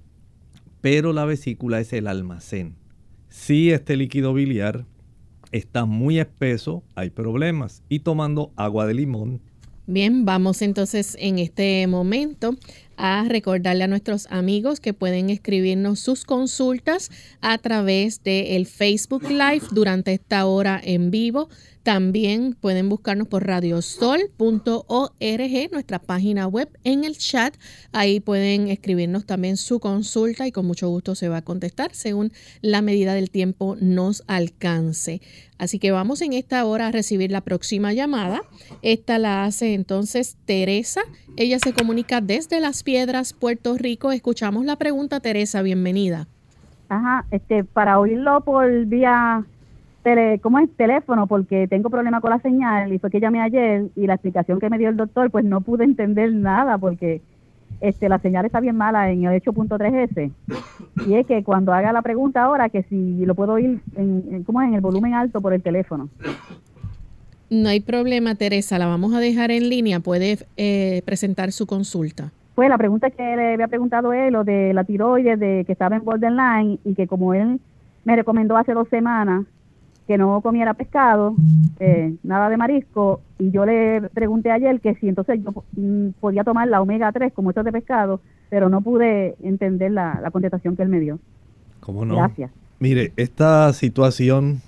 pero 0.82 1.14
la 1.14 1.24
vesícula 1.24 1.80
es 1.80 1.94
el 1.94 2.06
almacén. 2.06 2.74
Si 3.30 3.70
este 3.70 3.96
líquido 3.96 4.34
biliar 4.34 4.84
está 5.52 5.86
muy 5.86 6.18
espeso, 6.18 6.82
hay 6.96 7.08
problemas. 7.08 7.82
Y 7.88 8.00
tomando 8.00 8.52
agua 8.56 8.86
de 8.86 8.92
limón. 8.92 9.40
Bien, 9.86 10.26
vamos 10.26 10.60
entonces 10.60 11.16
en 11.18 11.38
este 11.38 11.86
momento 11.86 12.54
a 12.98 13.24
recordarle 13.26 13.84
a 13.84 13.88
nuestros 13.88 14.26
amigos 14.30 14.80
que 14.80 14.92
pueden 14.92 15.30
escribirnos 15.30 16.00
sus 16.00 16.26
consultas 16.26 17.10
a 17.40 17.56
través 17.56 18.22
del 18.22 18.66
Facebook 18.66 19.30
Live 19.30 19.62
durante 19.72 20.12
esta 20.12 20.44
hora 20.44 20.78
en 20.84 21.10
vivo. 21.10 21.48
También 21.84 22.56
pueden 22.58 22.88
buscarnos 22.88 23.28
por 23.28 23.46
radiosol.org, 23.46 24.28
nuestra 25.70 25.98
página 25.98 26.46
web, 26.46 26.70
en 26.82 27.04
el 27.04 27.18
chat. 27.18 27.54
Ahí 27.92 28.20
pueden 28.20 28.68
escribirnos 28.68 29.26
también 29.26 29.58
su 29.58 29.80
consulta 29.80 30.46
y 30.46 30.52
con 30.52 30.64
mucho 30.64 30.88
gusto 30.88 31.14
se 31.14 31.28
va 31.28 31.36
a 31.36 31.42
contestar 31.42 31.90
según 31.94 32.32
la 32.62 32.80
medida 32.80 33.12
del 33.12 33.30
tiempo 33.30 33.76
nos 33.78 34.24
alcance. 34.28 35.20
Así 35.58 35.78
que 35.78 35.92
vamos 35.92 36.22
en 36.22 36.32
esta 36.32 36.64
hora 36.64 36.86
a 36.86 36.90
recibir 36.90 37.30
la 37.30 37.42
próxima 37.42 37.92
llamada. 37.92 38.40
Esta 38.80 39.18
la 39.18 39.44
hace 39.44 39.74
entonces 39.74 40.38
Teresa. 40.46 41.02
Ella 41.36 41.58
se 41.58 41.74
comunica 41.74 42.22
desde 42.22 42.60
Las 42.60 42.82
Piedras, 42.82 43.34
Puerto 43.34 43.76
Rico. 43.76 44.10
Escuchamos 44.10 44.64
la 44.64 44.76
pregunta, 44.76 45.20
Teresa. 45.20 45.60
Bienvenida. 45.60 46.28
Ajá, 46.88 47.26
este, 47.30 47.62
para 47.62 47.98
oírlo 47.98 48.40
por 48.40 48.86
vía 48.86 49.44
tele, 50.04 50.38
¿cómo 50.38 50.60
es? 50.60 50.70
Teléfono, 50.76 51.26
porque 51.26 51.66
tengo 51.66 51.90
problema 51.90 52.20
con 52.20 52.30
la 52.30 52.38
señal 52.38 52.92
y 52.92 53.00
fue 53.00 53.10
que 53.10 53.18
llamé 53.18 53.40
ayer 53.40 53.86
y 53.96 54.06
la 54.06 54.14
explicación 54.14 54.60
que 54.60 54.70
me 54.70 54.78
dio 54.78 54.88
el 54.88 54.96
doctor, 54.96 55.30
pues 55.30 55.44
no 55.44 55.62
pude 55.62 55.82
entender 55.82 56.32
nada 56.32 56.78
porque 56.78 57.22
este, 57.80 58.08
la 58.08 58.18
señal 58.20 58.44
está 58.44 58.60
bien 58.60 58.76
mala 58.76 59.10
en 59.10 59.24
el 59.24 59.42
8.3S. 59.42 60.30
Y 61.06 61.14
es 61.14 61.26
que 61.26 61.42
cuando 61.42 61.72
haga 61.72 61.92
la 61.92 62.02
pregunta 62.02 62.44
ahora, 62.44 62.68
que 62.68 62.84
si 62.84 63.24
lo 63.26 63.34
puedo 63.34 63.54
oír 63.54 63.80
en, 63.96 64.44
¿cómo 64.44 64.62
es? 64.62 64.68
en 64.68 64.74
el 64.74 64.80
volumen 64.80 65.14
alto 65.14 65.40
por 65.40 65.52
el 65.52 65.62
teléfono. 65.62 66.08
No 67.50 67.68
hay 67.68 67.80
problema, 67.80 68.34
Teresa, 68.36 68.78
la 68.78 68.86
vamos 68.86 69.14
a 69.14 69.20
dejar 69.20 69.50
en 69.50 69.68
línea. 69.68 70.00
Puede 70.00 70.38
eh, 70.56 71.02
presentar 71.04 71.50
su 71.50 71.66
consulta. 71.66 72.30
Pues 72.54 72.68
la 72.68 72.78
pregunta 72.78 73.10
que 73.10 73.22
le 73.22 73.54
había 73.54 73.68
preguntado 73.68 74.12
él, 74.12 74.32
lo 74.32 74.44
de 74.44 74.72
la 74.74 74.84
tiroides, 74.84 75.40
de 75.40 75.64
que 75.66 75.72
estaba 75.72 75.96
en 75.96 76.04
borderline 76.04 76.78
y 76.84 76.94
que 76.94 77.06
como 77.06 77.34
él 77.34 77.60
me 78.04 78.16
recomendó 78.16 78.56
hace 78.56 78.72
dos 78.74 78.88
semanas 78.88 79.44
que 80.06 80.18
no 80.18 80.40
comiera 80.42 80.74
pescado, 80.74 81.34
eh, 81.80 82.14
nada 82.22 82.50
de 82.50 82.56
marisco, 82.56 83.22
y 83.38 83.50
yo 83.50 83.64
le 83.64 84.02
pregunté 84.12 84.50
ayer 84.50 84.80
que 84.80 84.94
si 84.96 85.08
entonces 85.08 85.40
yo 85.42 85.64
mm, 85.76 86.10
podía 86.20 86.44
tomar 86.44 86.68
la 86.68 86.82
omega 86.82 87.10
3 87.10 87.32
como 87.32 87.50
esto 87.50 87.62
de 87.62 87.72
pescado, 87.72 88.20
pero 88.50 88.68
no 88.68 88.82
pude 88.82 89.34
entender 89.42 89.92
la, 89.92 90.28
contestación 90.30 90.76
que 90.76 90.82
él 90.82 90.88
me 90.88 91.00
dio. 91.00 91.18
¿Cómo 91.80 92.04
no? 92.04 92.16
Gracias. 92.16 92.50
Mire, 92.80 93.12
esta 93.16 93.72
situación 93.72 94.60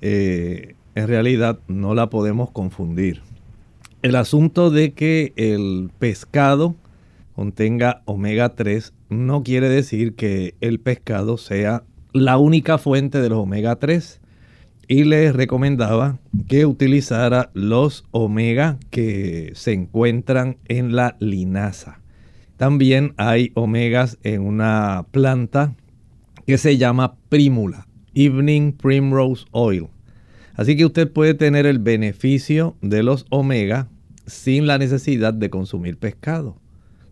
eh, 0.00 0.74
en 0.94 1.08
realidad 1.08 1.58
no 1.66 1.94
la 1.94 2.08
podemos 2.08 2.50
confundir. 2.50 3.22
El 4.02 4.14
asunto 4.14 4.70
de 4.70 4.92
que 4.92 5.32
el 5.36 5.90
pescado 5.98 6.76
contenga 7.34 8.02
omega 8.04 8.54
3 8.54 8.92
no 9.10 9.42
quiere 9.42 9.68
decir 9.68 10.14
que 10.14 10.54
el 10.60 10.78
pescado 10.78 11.36
sea 11.36 11.82
la 12.12 12.38
única 12.38 12.78
fuente 12.78 13.20
de 13.20 13.28
los 13.28 13.38
omega 13.38 13.76
3 13.76 14.20
y 14.88 15.04
les 15.04 15.36
recomendaba 15.36 16.18
que 16.48 16.64
utilizara 16.64 17.50
los 17.52 18.06
omega 18.10 18.78
que 18.90 19.52
se 19.54 19.74
encuentran 19.74 20.56
en 20.66 20.96
la 20.96 21.16
linaza. 21.20 22.00
También 22.56 23.12
hay 23.18 23.52
omegas 23.54 24.18
en 24.24 24.40
una 24.40 25.04
planta 25.10 25.74
que 26.46 26.56
se 26.56 26.78
llama 26.78 27.16
primula, 27.28 27.86
Evening 28.14 28.72
Primrose 28.72 29.44
Oil. 29.52 29.88
Así 30.54 30.74
que 30.74 30.86
usted 30.86 31.12
puede 31.12 31.34
tener 31.34 31.66
el 31.66 31.78
beneficio 31.78 32.76
de 32.80 33.02
los 33.02 33.26
omega 33.28 33.88
sin 34.26 34.66
la 34.66 34.78
necesidad 34.78 35.34
de 35.34 35.50
consumir 35.50 35.98
pescado. 35.98 36.56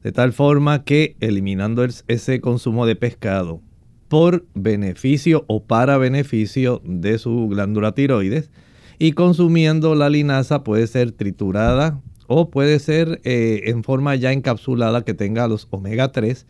De 0.02 0.12
tal 0.12 0.32
forma 0.32 0.84
que 0.84 1.16
eliminando 1.20 1.84
ese 1.84 2.40
consumo 2.40 2.86
de 2.86 2.96
pescado 2.96 3.60
por 4.08 4.46
beneficio 4.54 5.44
o 5.48 5.64
para 5.64 5.98
beneficio 5.98 6.80
de 6.84 7.18
su 7.18 7.48
glándula 7.48 7.92
tiroides. 7.92 8.50
Y 8.98 9.12
consumiendo 9.12 9.94
la 9.94 10.08
linaza 10.08 10.64
puede 10.64 10.86
ser 10.86 11.12
triturada 11.12 12.00
o 12.28 12.50
puede 12.50 12.78
ser 12.78 13.20
eh, 13.24 13.62
en 13.66 13.84
forma 13.84 14.14
ya 14.14 14.32
encapsulada 14.32 15.04
que 15.04 15.14
tenga 15.14 15.48
los 15.48 15.68
omega 15.70 16.12
3, 16.12 16.46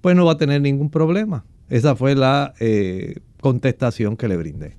pues 0.00 0.16
no 0.16 0.24
va 0.24 0.32
a 0.32 0.38
tener 0.38 0.60
ningún 0.60 0.90
problema. 0.90 1.44
Esa 1.68 1.94
fue 1.94 2.14
la 2.14 2.54
eh, 2.60 3.16
contestación 3.40 4.16
que 4.16 4.28
le 4.28 4.36
brindé. 4.36 4.76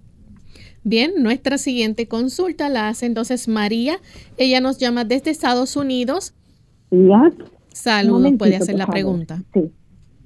Bien, 0.84 1.14
nuestra 1.20 1.58
siguiente 1.58 2.08
consulta 2.08 2.68
la 2.68 2.90
hace 2.90 3.06
entonces 3.06 3.48
María. 3.48 3.98
Ella 4.38 4.60
nos 4.60 4.80
llama 4.80 5.06
desde 5.06 5.32
Estados 5.32 5.78
Unidos. 5.78 6.34
Saludos, 7.72 8.34
puede 8.38 8.58
hacer 8.58 8.76
la 8.76 8.88
pregunta. 8.88 9.42
Sí. 9.54 9.72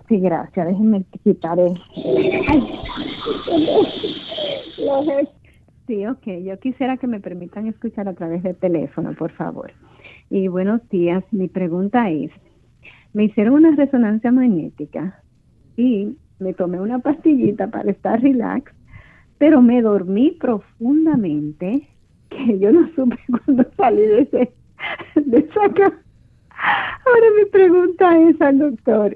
Sí, 0.08 0.20
gracias. 0.20 0.68
Déjenme 0.68 1.04
quitar 1.24 1.60
el... 1.60 1.74
Sí, 5.88 6.06
ok. 6.06 6.28
Yo 6.44 6.60
quisiera 6.60 6.98
que 6.98 7.08
me 7.08 7.20
permitan 7.20 7.68
escuchar 7.68 8.08
a 8.08 8.14
través 8.14 8.44
del 8.44 8.56
teléfono, 8.56 9.14
por 9.14 9.32
favor. 9.32 9.72
Y 10.30 10.48
buenos 10.48 10.88
días. 10.90 11.24
Mi 11.32 11.48
pregunta 11.48 12.10
es, 12.10 12.32
me 13.14 13.26
hicieron 13.26 13.56
una 13.56 13.76
resonancia 13.76 14.32
magnética 14.32 15.22
y 15.76 16.16
me 16.40 16.54
tomé 16.54 16.80
una 16.80 17.00
pastillita 17.00 17.68
para 17.68 17.92
estar 17.92 18.22
relax, 18.22 18.72
pero 19.38 19.62
me 19.62 19.82
dormí 19.82 20.32
profundamente, 20.32 21.88
que 22.30 22.60
yo 22.60 22.72
no 22.72 22.90
supe 22.96 23.18
cuando 23.46 23.66
salí 23.76 24.02
de 24.02 24.22
ese, 24.22 24.54
de 25.16 25.38
esa 25.38 25.74
cama. 25.74 26.02
Ahora 27.06 27.28
mi 27.38 27.46
pregunta 27.50 28.20
es 28.20 28.42
al 28.42 28.60
doctor, 28.60 29.16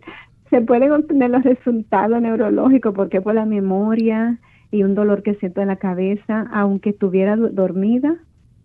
¿se 0.52 0.62
pueden 0.62 0.92
obtener 0.92 1.32
los 1.32 1.44
resultados 1.44 2.22
neurológicos? 2.22 2.94
Porque 2.94 3.22
por 3.22 3.34
la 3.34 3.46
memoria 3.46 4.40
y 4.70 4.84
un 4.84 4.94
dolor 4.94 5.24
que 5.24 5.34
siento 5.36 5.62
en 5.62 5.70
la 5.70 5.78
cabeza, 5.78 6.48
aunque 6.54 6.92
estuviera 6.92 7.36
dormida. 7.36 8.18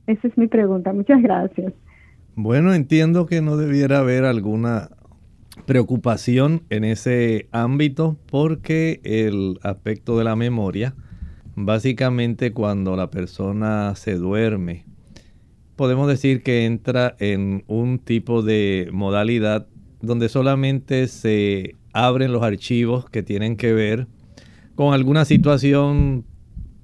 Esa 0.06 0.28
es 0.28 0.36
mi 0.36 0.48
pregunta. 0.48 0.92
Muchas 0.92 1.22
gracias. 1.22 1.72
Bueno, 2.34 2.74
entiendo 2.74 3.24
que 3.26 3.40
no 3.40 3.56
debiera 3.56 4.00
haber 4.00 4.24
alguna 4.24 4.90
preocupación 5.64 6.62
en 6.68 6.84
ese 6.84 7.48
ámbito 7.50 8.18
porque 8.30 9.00
el 9.04 9.58
aspecto 9.62 10.18
de 10.18 10.24
la 10.24 10.36
memoria, 10.36 10.94
básicamente 11.54 12.52
cuando 12.52 12.94
la 12.94 13.10
persona 13.10 13.94
se 13.94 14.16
duerme, 14.16 14.84
podemos 15.76 16.08
decir 16.08 16.42
que 16.42 16.66
entra 16.66 17.16
en 17.18 17.64
un 17.68 17.98
tipo 17.98 18.42
de 18.42 18.90
modalidad 18.92 19.66
donde 20.06 20.28
solamente 20.28 21.08
se 21.08 21.74
abren 21.92 22.32
los 22.32 22.42
archivos 22.42 23.08
que 23.10 23.22
tienen 23.22 23.56
que 23.56 23.72
ver 23.72 24.06
con 24.74 24.94
alguna 24.94 25.24
situación, 25.24 26.24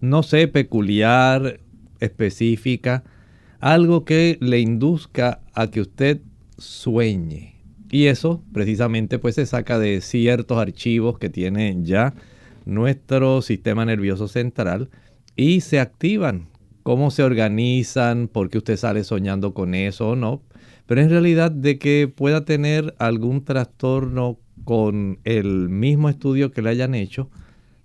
no 0.01 0.23
sé, 0.23 0.49
peculiar, 0.49 1.61
específica, 2.01 3.05
algo 3.61 4.05
que 4.05 4.39
le 4.41 4.61
induzca 4.61 5.41
a 5.55 5.71
que 5.71 5.81
usted 5.81 6.21
sueñe. 6.59 7.55
Y 7.91 8.07
eso 8.07 8.43
precisamente 8.53 9.19
pues 9.19 9.35
se 9.35 9.47
saca 9.47 9.79
de 9.79 10.01
ciertos 10.01 10.59
archivos 10.59 11.19
que 11.19 11.29
tiene 11.29 11.77
ya 11.83 12.15
nuestro 12.65 13.43
sistema 13.43 13.85
nervioso 13.85 14.29
central 14.29 14.89
y 15.37 15.61
se 15.61 15.79
activan. 15.79 16.49
Cómo 16.83 17.11
se 17.11 17.23
organizan, 17.23 18.29
por 18.29 18.51
qué 18.51 18.59
usted 18.59 18.77
sale 18.77 19.05
soñando 19.05 19.55
con 19.55 19.75
eso 19.75 20.11
o 20.11 20.17
no. 20.17 20.43
Pero 20.87 21.01
en 21.01 21.11
realidad 21.11 21.51
de 21.51 21.79
que 21.79 22.09
pueda 22.15 22.45
tener 22.45 22.95
algún 22.99 23.45
trastorno 23.45 24.39
con 24.65 25.19
el 25.25 25.69
mismo 25.69 26.09
estudio 26.09 26.51
que 26.51 26.63
le 26.63 26.71
hayan 26.71 26.95
hecho, 26.95 27.31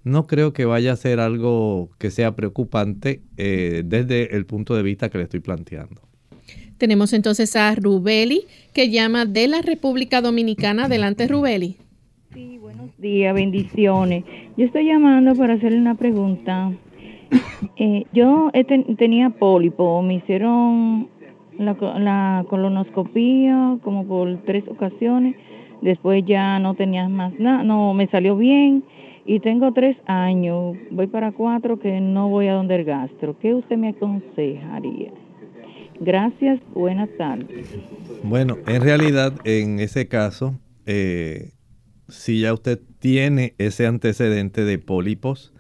no 0.04 0.26
creo 0.26 0.54
que 0.54 0.66
vaya 0.66 0.94
a 0.94 0.96
ser 0.96 1.20
algo 1.20 1.90
que 1.98 2.12
sea 2.12 2.36
preocupante 2.36 3.22
eh, 3.38 3.84
desde 3.86 4.36
el 4.36 4.46
punto 4.46 4.76
de 4.76 4.84
vista 4.84 5.10
que 5.10 5.18
le 5.18 5.26
estoy 5.26 5.42
planteando. 5.42 6.02
Tenemos 6.78 7.14
entonces 7.14 7.56
a 7.56 7.74
Rubeli, 7.76 8.44
que 8.74 8.90
llama 8.90 9.26
de 9.26 9.48
la 9.48 9.62
República 9.62 10.22
Dominicana. 10.22 10.86
Adelante, 10.86 11.28
Rubeli. 11.28 11.78
Sí, 12.34 12.58
buenos 12.60 12.96
días, 13.00 13.34
bendiciones. 13.34 14.24
Yo 14.56 14.66
estoy 14.66 14.86
llamando 14.86 15.36
para 15.36 15.56
hacerle 15.56 15.80
una 15.80 15.96
pregunta. 15.96 16.72
Eh, 17.76 18.06
yo 18.14 18.50
tenía 18.98 19.30
pólipo, 19.32 20.02
me 20.02 20.16
hicieron 20.16 21.10
la, 21.58 21.74
la 22.00 22.46
colonoscopía 22.50 23.78
como 23.84 24.06
por 24.06 24.38
tres 24.46 24.64
ocasiones, 24.68 25.36
después 25.82 26.24
ya 26.26 26.60
no 26.60 26.76
tenía 26.76 27.08
más 27.10 27.38
nada, 27.40 27.64
no 27.64 27.94
me 27.94 28.08
salió 28.08 28.36
bien 28.38 28.84
y 29.26 29.42
tengo 29.42 29.74
tres 29.74 29.98
años, 30.06 30.78
voy 30.90 31.08
para 31.08 31.34
cuatro 31.34 31.80
que 31.80 32.00
no 32.00 32.30
voy 32.30 32.48
a 32.48 32.54
donde 32.54 32.76
el 32.76 32.86
gastro. 32.86 33.38
¿Qué 33.40 33.54
usted 33.54 33.78
me 33.78 33.90
aconsejaría? 33.90 35.12
Gracias, 36.00 36.60
buenas 36.74 37.10
tardes. 37.18 37.48
Bueno, 38.24 38.58
en 38.68 38.82
realidad 38.82 39.34
en 39.44 39.80
ese 39.80 40.08
caso, 40.08 40.56
eh, 40.86 41.52
si 42.08 42.42
ya 42.42 42.54
usted 42.54 42.80
tiene 43.00 43.54
ese 43.58 43.86
antecedente 43.86 44.64
de 44.64 44.78
pólipos, 44.80 45.54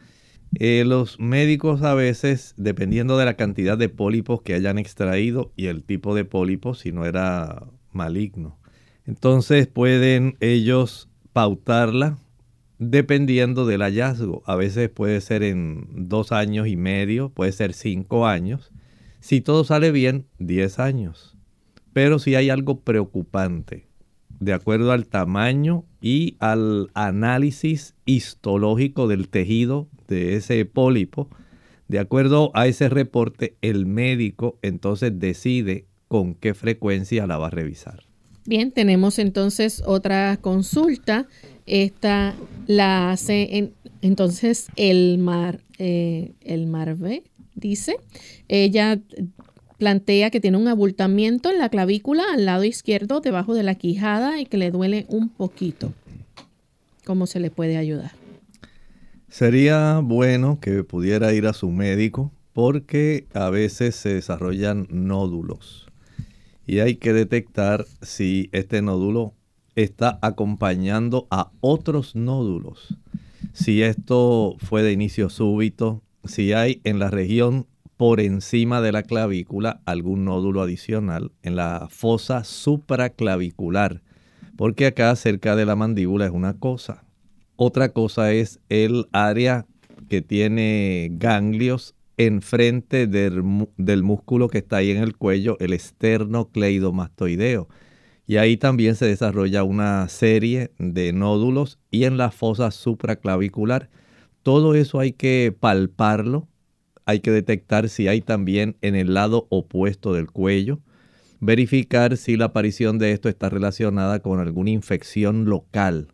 eh, 0.55 0.83
los 0.85 1.19
médicos 1.19 1.81
a 1.83 1.93
veces, 1.93 2.53
dependiendo 2.57 3.17
de 3.17 3.25
la 3.25 3.35
cantidad 3.35 3.77
de 3.77 3.89
pólipos 3.89 4.41
que 4.41 4.53
hayan 4.53 4.77
extraído 4.77 5.51
y 5.55 5.67
el 5.67 5.83
tipo 5.83 6.15
de 6.15 6.25
pólipos, 6.25 6.79
si 6.79 6.91
no 6.91 7.05
era 7.05 7.67
maligno, 7.91 8.57
entonces 9.05 9.67
pueden 9.67 10.37
ellos 10.39 11.09
pautarla 11.33 12.17
dependiendo 12.79 13.65
del 13.65 13.81
hallazgo. 13.81 14.43
A 14.45 14.55
veces 14.55 14.89
puede 14.89 15.21
ser 15.21 15.43
en 15.43 15.87
dos 16.09 16.31
años 16.31 16.67
y 16.67 16.75
medio, 16.75 17.29
puede 17.29 17.51
ser 17.51 17.73
cinco 17.73 18.27
años. 18.27 18.71
Si 19.19 19.41
todo 19.41 19.63
sale 19.63 19.91
bien, 19.91 20.27
diez 20.39 20.79
años. 20.79 21.37
Pero 21.93 22.19
si 22.19 22.35
hay 22.35 22.49
algo 22.49 22.81
preocupante, 22.81 23.87
de 24.39 24.53
acuerdo 24.53 24.91
al 24.91 25.07
tamaño 25.07 25.83
y 26.01 26.35
al 26.39 26.89
análisis 26.93 27.95
histológico 28.05 29.07
del 29.07 29.29
tejido 29.29 29.87
de 30.07 30.35
ese 30.35 30.63
pólipo, 30.65 31.29
de 31.87 31.99
acuerdo 31.99 32.51
a 32.53 32.67
ese 32.67 32.89
reporte, 32.89 33.55
el 33.61 33.85
médico 33.85 34.57
entonces 34.61 35.19
decide 35.19 35.85
con 36.07 36.35
qué 36.35 36.53
frecuencia 36.53 37.27
la 37.27 37.37
va 37.37 37.47
a 37.47 37.51
revisar. 37.51 38.03
Bien, 38.45 38.71
tenemos 38.71 39.19
entonces 39.19 39.83
otra 39.85 40.37
consulta 40.37 41.27
esta 41.67 42.33
la 42.65 43.11
hace 43.11 43.73
entonces 44.01 44.67
el 44.77 45.17
Mar, 45.17 45.59
eh, 45.77 46.31
el 46.41 46.65
Marve, 46.67 47.23
dice. 47.55 47.97
Ella 48.47 48.99
plantea 49.77 50.29
que 50.29 50.39
tiene 50.39 50.57
un 50.57 50.67
abultamiento 50.67 51.49
en 51.49 51.59
la 51.59 51.69
clavícula 51.69 52.23
al 52.33 52.45
lado 52.45 52.63
izquierdo, 52.63 53.19
debajo 53.21 53.53
de 53.53 53.63
la 53.63 53.75
quijada 53.75 54.39
y 54.39 54.45
que 54.45 54.57
le 54.57 54.71
duele 54.71 55.05
un 55.09 55.29
poquito. 55.29 55.93
¿Cómo 57.05 57.27
se 57.27 57.39
le 57.39 57.51
puede 57.51 57.77
ayudar? 57.77 58.11
Sería 59.29 59.99
bueno 59.99 60.59
que 60.59 60.83
pudiera 60.83 61.33
ir 61.33 61.47
a 61.47 61.53
su 61.53 61.69
médico 61.69 62.31
porque 62.53 63.27
a 63.33 63.49
veces 63.49 63.95
se 63.95 64.15
desarrollan 64.15 64.87
nódulos 64.89 65.87
y 66.67 66.79
hay 66.79 66.95
que 66.95 67.13
detectar 67.13 67.85
si 68.01 68.49
este 68.51 68.81
nódulo 68.81 69.33
está 69.75 70.19
acompañando 70.21 71.27
a 71.31 71.49
otros 71.61 72.15
nódulos. 72.15 72.97
Si 73.53 73.81
esto 73.81 74.57
fue 74.59 74.83
de 74.83 74.91
inicio 74.91 75.29
súbito, 75.29 76.03
si 76.25 76.51
hay 76.51 76.81
en 76.83 76.99
la 76.99 77.09
región 77.09 77.67
por 77.97 78.19
encima 78.19 78.79
de 78.81 78.91
la 78.91 79.03
clavícula 79.03 79.81
algún 79.85 80.25
nódulo 80.25 80.61
adicional 80.61 81.31
en 81.41 81.55
la 81.55 81.87
fosa 81.89 82.43
supraclavicular, 82.43 84.01
porque 84.55 84.85
acá 84.85 85.15
cerca 85.15 85.55
de 85.55 85.65
la 85.65 85.75
mandíbula 85.75 86.25
es 86.25 86.31
una 86.31 86.53
cosa. 86.53 87.03
Otra 87.55 87.89
cosa 87.89 88.31
es 88.31 88.59
el 88.69 89.07
área 89.11 89.65
que 90.09 90.21
tiene 90.21 91.09
ganglios 91.11 91.95
enfrente 92.17 93.07
del, 93.07 93.67
del 93.77 94.03
músculo 94.03 94.47
que 94.47 94.59
está 94.59 94.77
ahí 94.77 94.91
en 94.91 95.03
el 95.03 95.17
cuello, 95.17 95.57
el 95.59 95.73
esternocleidomastoideo 95.73 97.67
y 98.27 98.35
ahí 98.35 98.57
también 98.57 98.95
se 98.95 99.05
desarrolla 99.05 99.63
una 99.63 100.07
serie 100.09 100.71
de 100.77 101.13
nódulos 101.13 101.79
y 101.89 102.03
en 102.03 102.17
la 102.17 102.29
fosa 102.29 102.71
supraclavicular. 102.71 103.89
Todo 104.43 104.75
eso 104.75 104.99
hay 104.99 105.13
que 105.13 105.55
palparlo, 105.57 106.49
hay 107.07 107.21
que 107.21 107.31
detectar 107.31 107.87
si 107.87 108.09
hay 108.09 108.21
también 108.21 108.75
en 108.81 108.93
el 108.95 109.13
lado 109.13 109.47
opuesto 109.49 110.13
del 110.13 110.29
cuello, 110.29 110.81
verificar 111.39 112.17
si 112.17 112.35
la 112.35 112.45
aparición 112.45 112.99
de 112.99 113.13
esto 113.13 113.29
está 113.29 113.49
relacionada 113.49 114.19
con 114.19 114.41
alguna 114.41 114.71
infección 114.71 115.45
local 115.45 116.09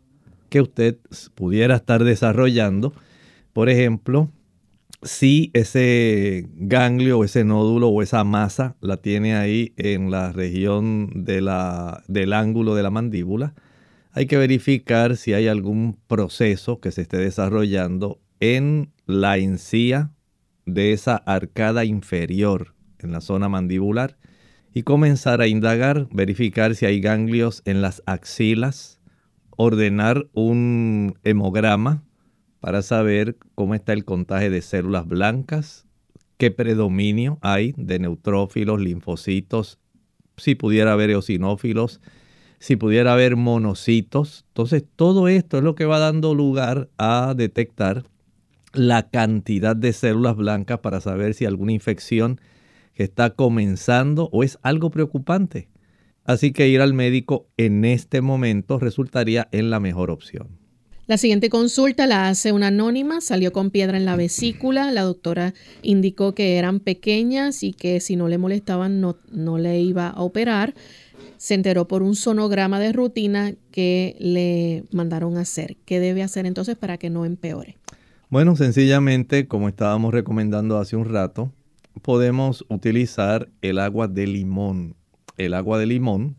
que 0.50 0.60
usted 0.60 0.98
pudiera 1.34 1.74
estar 1.74 2.04
desarrollando. 2.04 2.94
Por 3.52 3.68
ejemplo, 3.68 4.30
si 5.02 5.50
ese 5.52 6.48
ganglio 6.54 7.18
o 7.18 7.24
ese 7.24 7.42
nódulo 7.42 7.88
o 7.88 8.00
esa 8.00 8.22
masa 8.22 8.76
la 8.80 8.96
tiene 8.96 9.34
ahí 9.34 9.72
en 9.76 10.12
la 10.12 10.30
región 10.30 11.24
de 11.24 11.40
la, 11.40 12.04
del 12.06 12.32
ángulo 12.32 12.76
de 12.76 12.84
la 12.84 12.90
mandíbula, 12.90 13.54
hay 14.12 14.26
que 14.26 14.36
verificar 14.36 15.16
si 15.16 15.32
hay 15.32 15.48
algún 15.48 15.98
proceso 16.06 16.78
que 16.78 16.92
se 16.92 17.02
esté 17.02 17.16
desarrollando 17.16 18.20
en 18.38 18.92
la 19.06 19.38
encía 19.38 20.13
de 20.66 20.92
esa 20.92 21.16
arcada 21.16 21.84
inferior 21.84 22.74
en 22.98 23.12
la 23.12 23.20
zona 23.20 23.48
mandibular 23.48 24.16
y 24.72 24.82
comenzar 24.82 25.40
a 25.40 25.46
indagar, 25.46 26.08
verificar 26.10 26.74
si 26.74 26.86
hay 26.86 27.00
ganglios 27.00 27.62
en 27.64 27.80
las 27.82 28.02
axilas, 28.06 29.00
ordenar 29.56 30.26
un 30.32 31.16
hemograma 31.22 32.02
para 32.60 32.82
saber 32.82 33.36
cómo 33.54 33.74
está 33.74 33.92
el 33.92 34.04
contagio 34.04 34.50
de 34.50 34.62
células 34.62 35.06
blancas, 35.06 35.86
qué 36.38 36.50
predominio 36.50 37.38
hay 37.40 37.74
de 37.76 37.98
neutrófilos, 37.98 38.80
linfocitos, 38.80 39.78
si 40.36 40.54
pudiera 40.54 40.92
haber 40.92 41.10
eosinófilos, 41.10 42.00
si 42.58 42.76
pudiera 42.76 43.12
haber 43.12 43.36
monocitos. 43.36 44.44
Entonces, 44.48 44.84
todo 44.96 45.28
esto 45.28 45.58
es 45.58 45.64
lo 45.64 45.74
que 45.74 45.84
va 45.84 45.98
dando 45.98 46.34
lugar 46.34 46.88
a 46.98 47.34
detectar 47.36 48.04
la 48.74 49.08
cantidad 49.08 49.76
de 49.76 49.92
células 49.92 50.36
blancas 50.36 50.80
para 50.80 51.00
saber 51.00 51.34
si 51.34 51.44
alguna 51.44 51.72
infección 51.72 52.40
está 52.94 53.30
comenzando 53.30 54.28
o 54.32 54.42
es 54.42 54.58
algo 54.62 54.90
preocupante. 54.90 55.68
Así 56.24 56.52
que 56.52 56.68
ir 56.68 56.80
al 56.80 56.94
médico 56.94 57.48
en 57.56 57.84
este 57.84 58.20
momento 58.20 58.78
resultaría 58.78 59.48
en 59.52 59.70
la 59.70 59.80
mejor 59.80 60.10
opción. 60.10 60.58
La 61.06 61.18
siguiente 61.18 61.50
consulta 61.50 62.06
la 62.06 62.28
hace 62.28 62.52
una 62.52 62.68
anónima, 62.68 63.20
salió 63.20 63.52
con 63.52 63.70
piedra 63.70 63.98
en 63.98 64.06
la 64.06 64.16
vesícula, 64.16 64.90
la 64.90 65.02
doctora 65.02 65.52
indicó 65.82 66.34
que 66.34 66.56
eran 66.56 66.80
pequeñas 66.80 67.62
y 67.62 67.74
que 67.74 68.00
si 68.00 68.16
no 68.16 68.26
le 68.28 68.38
molestaban 68.38 69.02
no, 69.02 69.18
no 69.30 69.58
le 69.58 69.80
iba 69.80 70.08
a 70.08 70.22
operar. 70.22 70.74
Se 71.36 71.52
enteró 71.52 71.86
por 71.86 72.02
un 72.02 72.16
sonograma 72.16 72.80
de 72.80 72.94
rutina 72.94 73.52
que 73.70 74.16
le 74.18 74.84
mandaron 74.92 75.36
hacer. 75.36 75.76
¿Qué 75.84 76.00
debe 76.00 76.22
hacer 76.22 76.46
entonces 76.46 76.74
para 76.74 76.96
que 76.96 77.10
no 77.10 77.26
empeore? 77.26 77.76
Bueno, 78.34 78.56
sencillamente, 78.56 79.46
como 79.46 79.68
estábamos 79.68 80.12
recomendando 80.12 80.78
hace 80.78 80.96
un 80.96 81.04
rato, 81.04 81.52
podemos 82.02 82.66
utilizar 82.68 83.48
el 83.62 83.78
agua 83.78 84.08
de 84.08 84.26
limón. 84.26 84.96
El 85.36 85.54
agua 85.54 85.78
de 85.78 85.86
limón 85.86 86.34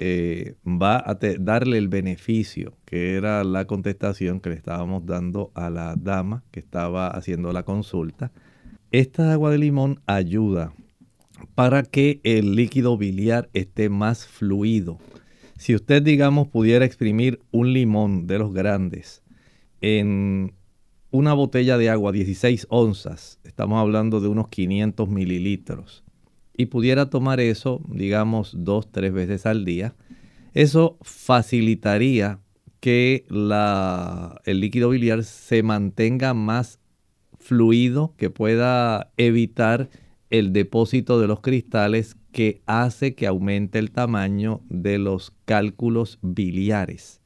eh, 0.00 0.56
va 0.66 0.96
a 0.96 1.16
darle 1.38 1.78
el 1.78 1.86
beneficio, 1.86 2.76
que 2.84 3.14
era 3.14 3.44
la 3.44 3.66
contestación 3.66 4.40
que 4.40 4.50
le 4.50 4.56
estábamos 4.56 5.06
dando 5.06 5.52
a 5.54 5.70
la 5.70 5.94
dama 5.94 6.42
que 6.50 6.58
estaba 6.58 7.06
haciendo 7.06 7.52
la 7.52 7.62
consulta. 7.62 8.32
Esta 8.90 9.32
agua 9.32 9.52
de 9.52 9.58
limón 9.58 10.00
ayuda 10.06 10.72
para 11.54 11.84
que 11.84 12.20
el 12.24 12.56
líquido 12.56 12.98
biliar 12.98 13.48
esté 13.52 13.90
más 13.90 14.26
fluido. 14.26 14.98
Si 15.56 15.76
usted, 15.76 16.02
digamos, 16.02 16.48
pudiera 16.48 16.84
exprimir 16.84 17.38
un 17.52 17.72
limón 17.72 18.26
de 18.26 18.40
los 18.40 18.52
grandes 18.52 19.22
en 19.80 20.57
una 21.10 21.32
botella 21.32 21.78
de 21.78 21.90
agua, 21.90 22.12
16 22.12 22.66
onzas, 22.70 23.38
estamos 23.44 23.80
hablando 23.80 24.20
de 24.20 24.28
unos 24.28 24.48
500 24.48 25.08
mililitros, 25.08 26.04
y 26.56 26.66
pudiera 26.66 27.08
tomar 27.08 27.40
eso, 27.40 27.80
digamos, 27.88 28.52
dos, 28.58 28.90
tres 28.90 29.12
veces 29.12 29.46
al 29.46 29.64
día, 29.64 29.94
eso 30.54 30.98
facilitaría 31.02 32.40
que 32.80 33.26
el 34.44 34.60
líquido 34.60 34.90
biliar 34.90 35.24
se 35.24 35.62
mantenga 35.62 36.34
más 36.34 36.80
fluido, 37.38 38.14
que 38.16 38.30
pueda 38.30 39.12
evitar 39.16 39.88
el 40.30 40.52
depósito 40.52 41.20
de 41.20 41.26
los 41.26 41.40
cristales 41.40 42.16
que 42.32 42.60
hace 42.66 43.14
que 43.14 43.26
aumente 43.26 43.78
el 43.78 43.90
tamaño 43.90 44.60
de 44.68 44.98
los 44.98 45.32
cálculos 45.44 46.18
biliares. 46.22 47.17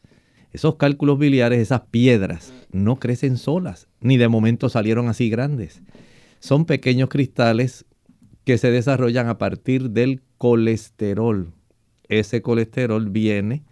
Esos 0.52 0.76
cálculos 0.76 1.18
biliares, 1.18 1.58
esas 1.58 1.82
piedras, 1.90 2.52
no 2.72 2.98
crecen 2.98 3.36
solas, 3.36 3.88
ni 4.00 4.16
de 4.16 4.28
momento 4.28 4.68
salieron 4.68 5.08
así 5.08 5.30
grandes. 5.30 5.82
Son 6.40 6.66
pequeños 6.66 7.08
cristales 7.08 7.86
que 8.44 8.58
se 8.58 8.70
desarrollan 8.70 9.28
a 9.28 9.38
partir 9.38 9.90
del 9.90 10.22
colesterol. 10.38 11.52
Ese 12.08 12.42
colesterol 12.42 13.08
viene 13.10 13.64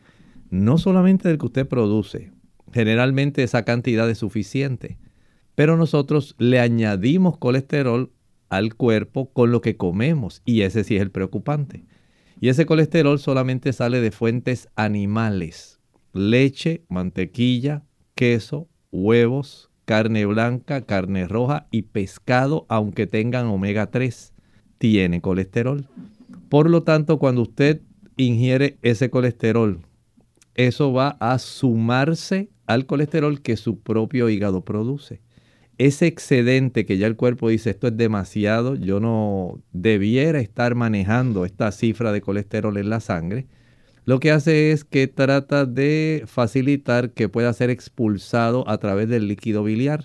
no 0.50 0.78
solamente 0.78 1.28
del 1.28 1.38
que 1.38 1.46
usted 1.46 1.68
produce, 1.68 2.32
generalmente 2.72 3.42
esa 3.42 3.64
cantidad 3.64 4.08
es 4.08 4.18
suficiente, 4.18 4.98
pero 5.54 5.76
nosotros 5.76 6.34
le 6.38 6.60
añadimos 6.60 7.38
colesterol 7.38 8.12
al 8.48 8.74
cuerpo 8.74 9.32
con 9.32 9.52
lo 9.52 9.60
que 9.60 9.76
comemos 9.76 10.42
y 10.44 10.62
ese 10.62 10.84
sí 10.84 10.96
es 10.96 11.02
el 11.02 11.10
preocupante. 11.10 11.84
Y 12.40 12.48
ese 12.48 12.66
colesterol 12.66 13.18
solamente 13.18 13.72
sale 13.72 14.00
de 14.00 14.10
fuentes 14.10 14.68
animales, 14.74 15.79
leche, 16.12 16.84
mantequilla, 16.88 17.84
queso, 18.14 18.68
huevos, 18.90 19.70
carne 19.84 20.24
blanca, 20.26 20.82
carne 20.82 21.26
roja 21.26 21.66
y 21.70 21.82
pescado, 21.82 22.66
aunque 22.68 23.06
tengan 23.06 23.46
omega 23.46 23.90
3 23.90 24.32
tiene 24.78 25.20
colesterol. 25.20 25.86
Por 26.48 26.70
lo 26.70 26.82
tanto, 26.82 27.18
cuando 27.18 27.42
usted 27.42 27.82
ingiere 28.16 28.78
ese 28.82 29.10
colesterol, 29.10 29.80
eso 30.54 30.92
va 30.92 31.16
a 31.20 31.38
sumarse 31.38 32.50
al 32.66 32.86
colesterol 32.86 33.40
que 33.42 33.56
su 33.56 33.80
propio 33.80 34.28
hígado 34.28 34.64
produce. 34.64 35.20
Ese 35.78 36.06
excedente 36.06 36.84
que 36.84 36.98
ya 36.98 37.06
el 37.06 37.16
cuerpo 37.16 37.48
dice 37.48 37.70
esto 37.70 37.88
es 37.88 37.96
demasiado, 37.96 38.74
yo 38.74 39.00
no 39.00 39.62
debiera 39.72 40.40
estar 40.40 40.74
manejando 40.74 41.44
esta 41.44 41.72
cifra 41.72 42.12
de 42.12 42.20
colesterol 42.20 42.76
en 42.76 42.90
la 42.90 43.00
sangre, 43.00 43.46
lo 44.04 44.18
que 44.18 44.30
hace 44.30 44.72
es 44.72 44.84
que 44.84 45.06
trata 45.06 45.66
de 45.66 46.24
facilitar 46.26 47.10
que 47.10 47.28
pueda 47.28 47.52
ser 47.52 47.70
expulsado 47.70 48.68
a 48.68 48.78
través 48.78 49.08
del 49.08 49.28
líquido 49.28 49.62
biliar. 49.62 50.04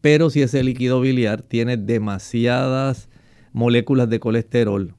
Pero 0.00 0.30
si 0.30 0.42
ese 0.42 0.64
líquido 0.64 1.00
biliar 1.00 1.42
tiene 1.42 1.76
demasiadas 1.76 3.08
moléculas 3.52 4.10
de 4.10 4.18
colesterol 4.18 4.94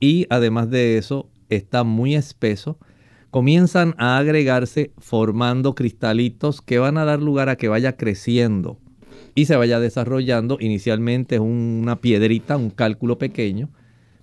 y 0.00 0.26
además 0.30 0.68
de 0.70 0.98
eso 0.98 1.30
está 1.48 1.84
muy 1.84 2.16
espeso, 2.16 2.78
comienzan 3.30 3.94
a 3.98 4.18
agregarse 4.18 4.92
formando 4.98 5.74
cristalitos 5.74 6.60
que 6.60 6.78
van 6.78 6.98
a 6.98 7.04
dar 7.04 7.22
lugar 7.22 7.48
a 7.48 7.56
que 7.56 7.68
vaya 7.68 7.96
creciendo 7.96 8.80
y 9.36 9.44
se 9.44 9.54
vaya 9.54 9.78
desarrollando. 9.78 10.58
Inicialmente 10.60 11.38
una 11.38 12.00
piedrita, 12.00 12.56
un 12.56 12.70
cálculo 12.70 13.16
pequeño, 13.18 13.70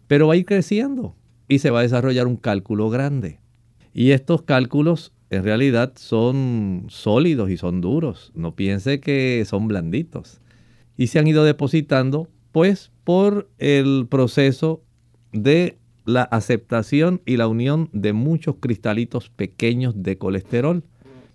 pero 0.08 0.28
va 0.28 0.34
a 0.34 0.38
ir 0.38 0.45
creciendo 0.45 1.15
y 1.47 1.60
se 1.60 1.69
va 1.69 1.79
a 1.79 1.84
desarrollar 1.84 2.27
un 2.27 2.38
cálculo 2.38 2.89
grande. 2.89 3.39
Y 3.93 4.12
estos 4.12 4.41
cálculos 4.41 5.13
en 5.29 5.43
realidad 5.43 5.93
son 5.95 6.86
sólidos 6.89 7.49
y 7.49 7.58
son 7.58 7.81
duros. 7.81 8.31
No 8.36 8.55
piense 8.55 8.99
que 8.99 9.43
son 9.45 9.67
blanditos. 9.67 10.41
Y 10.97 11.08
se 11.08 11.19
han 11.19 11.27
ido 11.27 11.43
depositando 11.43 12.29
pues 12.51 12.91
por 13.03 13.49
el 13.58 14.08
proceso 14.10 14.81
de 15.34 15.77
la 16.05 16.23
aceptación 16.23 17.21
y 17.25 17.38
la 17.38 17.47
unión 17.47 17.89
de 17.91 18.13
muchos 18.13 18.55
cristalitos 18.60 19.29
pequeños 19.29 20.01
de 20.01 20.17
colesterol. 20.17 20.84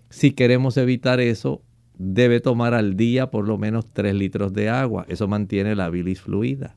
Si 0.08 0.30
queremos 0.30 0.76
evitar 0.76 1.20
eso, 1.20 1.62
debe 1.98 2.40
tomar 2.40 2.72
al 2.72 2.96
día 2.96 3.30
por 3.30 3.46
lo 3.46 3.58
menos 3.58 3.92
3 3.92 4.14
litros 4.14 4.52
de 4.52 4.70
agua. 4.70 5.04
Eso 5.08 5.28
mantiene 5.28 5.74
la 5.74 5.90
bilis 5.90 6.20
fluida. 6.20 6.76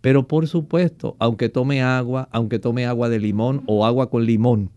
Pero 0.00 0.26
por 0.26 0.46
supuesto, 0.46 1.16
aunque 1.18 1.48
tome 1.48 1.82
agua, 1.82 2.28
aunque 2.32 2.58
tome 2.58 2.86
agua 2.86 3.08
de 3.08 3.18
limón 3.18 3.62
o 3.66 3.84
agua 3.84 4.08
con 4.08 4.24
limón, 4.24 4.70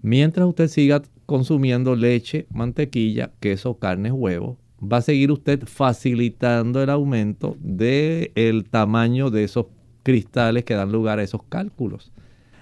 mientras 0.00 0.46
usted 0.46 0.68
siga 0.68 1.02
consumiendo 1.26 1.94
leche, 1.94 2.46
mantequilla, 2.50 3.32
queso, 3.40 3.78
carne, 3.78 4.12
huevo, 4.12 4.58
va 4.82 4.98
a 4.98 5.02
seguir 5.02 5.30
usted 5.30 5.64
facilitando 5.66 6.82
el 6.82 6.90
aumento 6.90 7.56
del 7.60 8.64
tamaño 8.68 9.30
de 9.30 9.44
esos 9.44 9.66
cristales 10.02 10.64
que 10.64 10.74
dan 10.74 10.90
lugar 10.90 11.18
a 11.18 11.22
esos 11.22 11.42
cálculos. 11.44 12.12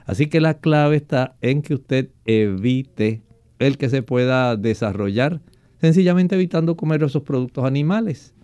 Así 0.05 0.27
que 0.27 0.41
la 0.41 0.55
clave 0.55 0.97
está 0.97 1.37
en 1.41 1.63
que 1.63 1.75
usted 1.75 2.11
evite 2.25 3.23
el 3.59 3.79
que 3.79 3.89
se 3.89 4.03
pueda 4.03 4.57
desarrollar, 4.57 5.41
sencillamente 5.81 6.35
evitando 6.35 6.77
comer 6.77 7.03
esos 7.03 7.23
productos 7.23 7.65
animales. 7.65 8.35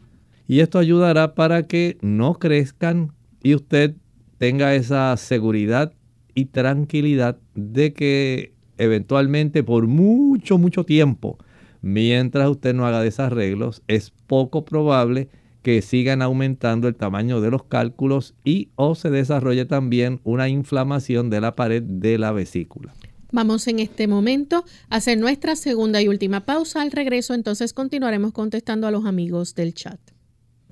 Y 0.46 0.60
esto 0.60 0.78
ayudará 0.78 1.34
para 1.34 1.66
que 1.66 1.98
no 2.02 2.34
crezcan 2.34 3.12
y 3.46 3.54
usted 3.54 3.94
tenga 4.38 4.74
esa 4.74 5.16
seguridad 5.16 5.92
y 6.34 6.46
tranquilidad 6.46 7.38
de 7.54 7.92
que 7.92 8.54
eventualmente 8.76 9.62
por 9.62 9.86
mucho, 9.86 10.58
mucho 10.58 10.82
tiempo 10.82 11.38
mientras 11.80 12.48
usted 12.48 12.74
no 12.74 12.86
haga 12.86 13.02
desarreglos, 13.02 13.84
es 13.86 14.12
poco 14.26 14.64
probable 14.64 15.28
que 15.62 15.80
sigan 15.80 16.22
aumentando 16.22 16.88
el 16.88 16.96
tamaño 16.96 17.40
de 17.40 17.52
los 17.52 17.62
cálculos 17.62 18.34
y 18.42 18.70
o 18.74 18.96
se 18.96 19.10
desarrolle 19.10 19.64
también 19.64 20.20
una 20.24 20.48
inflamación 20.48 21.30
de 21.30 21.40
la 21.40 21.54
pared 21.54 21.84
de 21.84 22.18
la 22.18 22.32
vesícula. 22.32 22.94
Vamos 23.30 23.68
en 23.68 23.78
este 23.78 24.08
momento 24.08 24.64
a 24.90 24.96
hacer 24.96 25.18
nuestra 25.18 25.54
segunda 25.54 26.02
y 26.02 26.08
última 26.08 26.40
pausa. 26.40 26.82
Al 26.82 26.90
regreso 26.90 27.32
entonces 27.32 27.72
continuaremos 27.72 28.32
contestando 28.32 28.88
a 28.88 28.90
los 28.90 29.06
amigos 29.06 29.54
del 29.54 29.72
chat. 29.72 30.00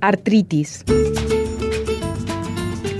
Artritis. 0.01 0.85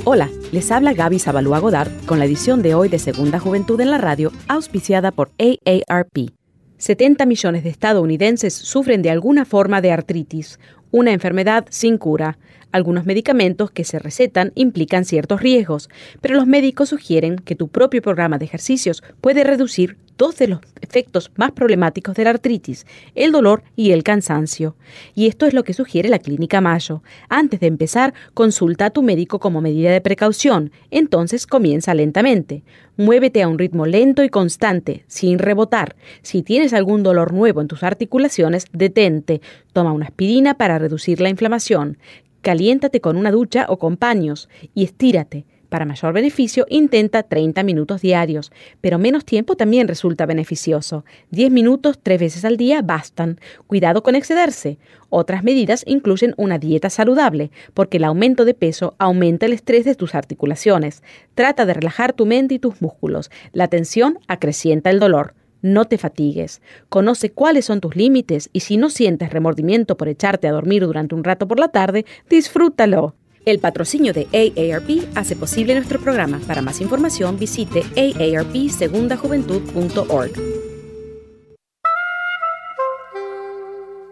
Hola, 0.07 0.29
les 0.53 0.71
habla 0.71 0.93
Gaby 0.93 1.19
Zabalúa 1.19 1.61
Godard 1.61 1.91
con 2.05 2.19
la 2.19 2.27
edición 2.27 2.61
de 2.61 2.75
hoy 2.75 2.91
de 2.91 2.99
Segunda 2.99 3.41
Juventud 3.41 3.81
en 3.81 3.91
la 3.91 3.97
Radio, 3.97 4.33
auspiciada 4.49 5.13
por 5.13 5.31
AARP. 5.39 6.35
70 6.77 7.25
millones 7.25 7.65
de 7.65 7.71
estadounidenses 7.71 8.53
sufren 8.53 9.01
de 9.01 9.09
alguna 9.09 9.47
forma 9.47 9.81
de 9.81 9.93
artritis, 9.93 10.61
una 10.91 11.13
enfermedad 11.13 11.65
sin 11.71 11.97
cura. 11.97 12.37
Algunos 12.71 13.07
medicamentos 13.07 13.71
que 13.71 13.85
se 13.85 13.99
recetan 13.99 14.53
implican 14.57 15.07
ciertos 15.07 15.41
riesgos, 15.41 15.89
pero 16.21 16.35
los 16.35 16.47
médicos 16.47 16.91
sugieren 16.91 17.37
que 17.37 17.57
tu 17.57 17.69
propio 17.69 18.03
programa 18.03 18.37
de 18.37 18.45
ejercicios 18.45 19.03
puede 19.23 19.43
reducir 19.43 19.97
dos 20.17 20.37
de 20.37 20.49
los 20.49 20.61
efectos 20.81 21.31
más 21.37 21.53
problemáticos 21.53 22.15
de 22.15 22.25
la 22.25 22.31
artritis, 22.31 22.87
el 23.15 23.33
dolor 23.33 23.63
y 23.77 23.93
el 23.93 24.03
cansancio. 24.03 24.77
Y 25.15 25.27
esto 25.27 25.47
es 25.47 25.55
lo 25.55 25.65
que 25.65 25.73
sugiere 25.73 26.09
la 26.09 26.19
Clínica 26.19 26.61
Mayo. 26.61 27.03
Antes 27.29 27.61
de 27.61 27.67
empezar, 27.67 28.15
consulta 28.35 28.87
a 28.87 28.91
tu 28.91 29.03
médico 29.03 29.39
como 29.39 29.61
medida 29.61 29.91
de 29.91 30.01
precaución, 30.01 30.71
entonces 30.91 31.47
comienza 31.47 31.95
lentamente. 31.95 32.63
Muévete 32.97 33.43
a 33.43 33.49
un 33.49 33.59
ritmo 33.59 33.87
lento 33.87 34.23
y 34.23 34.29
constante, 34.29 35.05
sin 35.09 35.39
rebotar. 35.39 35.97
Si 36.23 36.43
tienes 36.43 36.73
algún 36.73 37.03
dolor 37.03 37.33
nuevo 37.33 37.61
en 37.61 37.69
tus 37.69 37.83
articulaciones, 37.83 38.67
detente. 38.73 39.41
Toma 39.73 39.93
una 39.93 40.07
aspirina 40.07 40.55
para 40.55 40.79
reducir 40.79 41.21
la 41.21 41.29
inflamación. 41.29 41.99
Caliéntate 42.41 43.01
con 43.01 43.17
una 43.17 43.31
ducha 43.31 43.67
o 43.69 43.79
con 43.79 43.97
paños 43.97 44.49
y 44.75 44.85
estírate 44.85 45.47
Para 45.75 45.87
mayor 45.87 46.13
beneficio, 46.13 46.67
intenta 46.69 47.25
30 47.25 47.65
minutos 47.65 48.01
diarios, 48.01 48.53
pero 48.81 48.97
menos 49.01 49.25
tiempo 49.25 49.57
también 49.57 49.89
resulta 49.89 50.25
beneficioso. 50.25 51.05
10 51.33 51.51
minutos 51.51 51.99
tres 52.01 52.21
veces 52.21 52.45
al 52.45 52.57
día 52.57 52.81
bastan. 52.81 53.41
Cuidado 53.67 54.05
con 54.05 54.15
excederse. 54.15 54.79
Otras 55.09 55.43
medidas 55.43 55.83
incluyen 55.85 56.33
una 56.37 56.61
dieta 56.61 56.91
saludable, 56.91 57.51
porque 57.75 57.97
el 57.97 58.05
aumento 58.05 58.45
de 58.45 58.55
peso 58.55 58.95
aumenta 58.99 59.47
el 59.47 59.53
estrés 59.53 59.85
de 59.85 59.97
tus 59.97 60.15
articulaciones. 60.15 61.03
Trata 61.35 61.67
de 61.67 61.75
relajar 61.75 62.13
tu 62.13 62.25
mente 62.25 62.55
y 62.55 62.59
tus 62.61 62.81
músculos. 62.81 63.33
La 63.53 63.67
tensión 63.67 64.21
acrecienta 64.29 64.91
el 64.91 65.01
dolor. 65.01 65.35
No 65.61 65.87
te 65.87 65.99
fatigues. 65.99 66.63
Conoce 66.89 67.33
cuáles 67.33 67.65
son 67.65 67.81
tus 67.81 67.97
límites 67.97 68.49
y 68.53 68.61
si 68.61 68.77
no 68.77 68.91
sientes 68.91 69.33
remordimiento 69.33 69.97
por 69.97 70.07
echarte 70.07 70.47
a 70.47 70.53
dormir 70.53 70.87
durante 70.87 71.17
un 71.17 71.25
rato 71.25 71.49
por 71.49 71.59
la 71.59 71.67
tarde, 71.67 72.07
disfrútalo. 72.31 73.17
El 73.45 73.59
patrocinio 73.59 74.15
de 74.15 74.27
AARP 74.33 75.15
hace 75.15 75.37
posible 75.37 75.75
nuestro 75.75 76.01
programa. 76.01 76.41
Para 76.47 76.63
más 76.63 76.81
información 76.81 77.39
visite 77.39 77.83
aarpsegundajuventud.org. 77.95 80.33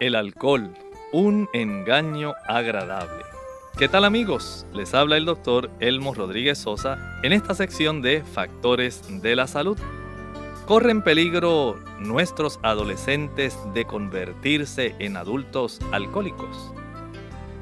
El 0.01 0.17
alcohol, 0.17 0.75
un 1.15 1.49
engaño 1.55 2.35
agradable. 2.47 3.25
¿Qué 3.79 3.89
tal 3.89 4.05
amigos? 4.05 4.67
Les 4.75 4.93
habla 4.93 5.17
el 5.17 5.25
doctor 5.25 5.71
Elmo 5.81 6.13
Rodríguez 6.13 6.59
Sosa 6.59 7.19
en 7.23 7.33
esta 7.33 7.55
sección 7.55 8.03
de 8.03 8.23
Factores 8.23 9.03
de 9.23 9.35
la 9.35 9.47
Salud. 9.47 9.79
¿Corren 10.67 11.03
peligro 11.03 11.83
nuestros 11.99 12.61
adolescentes 12.63 13.57
de 13.73 13.87
convertirse 13.87 14.95
en 14.99 15.17
adultos 15.17 15.79
alcohólicos? 15.91 16.75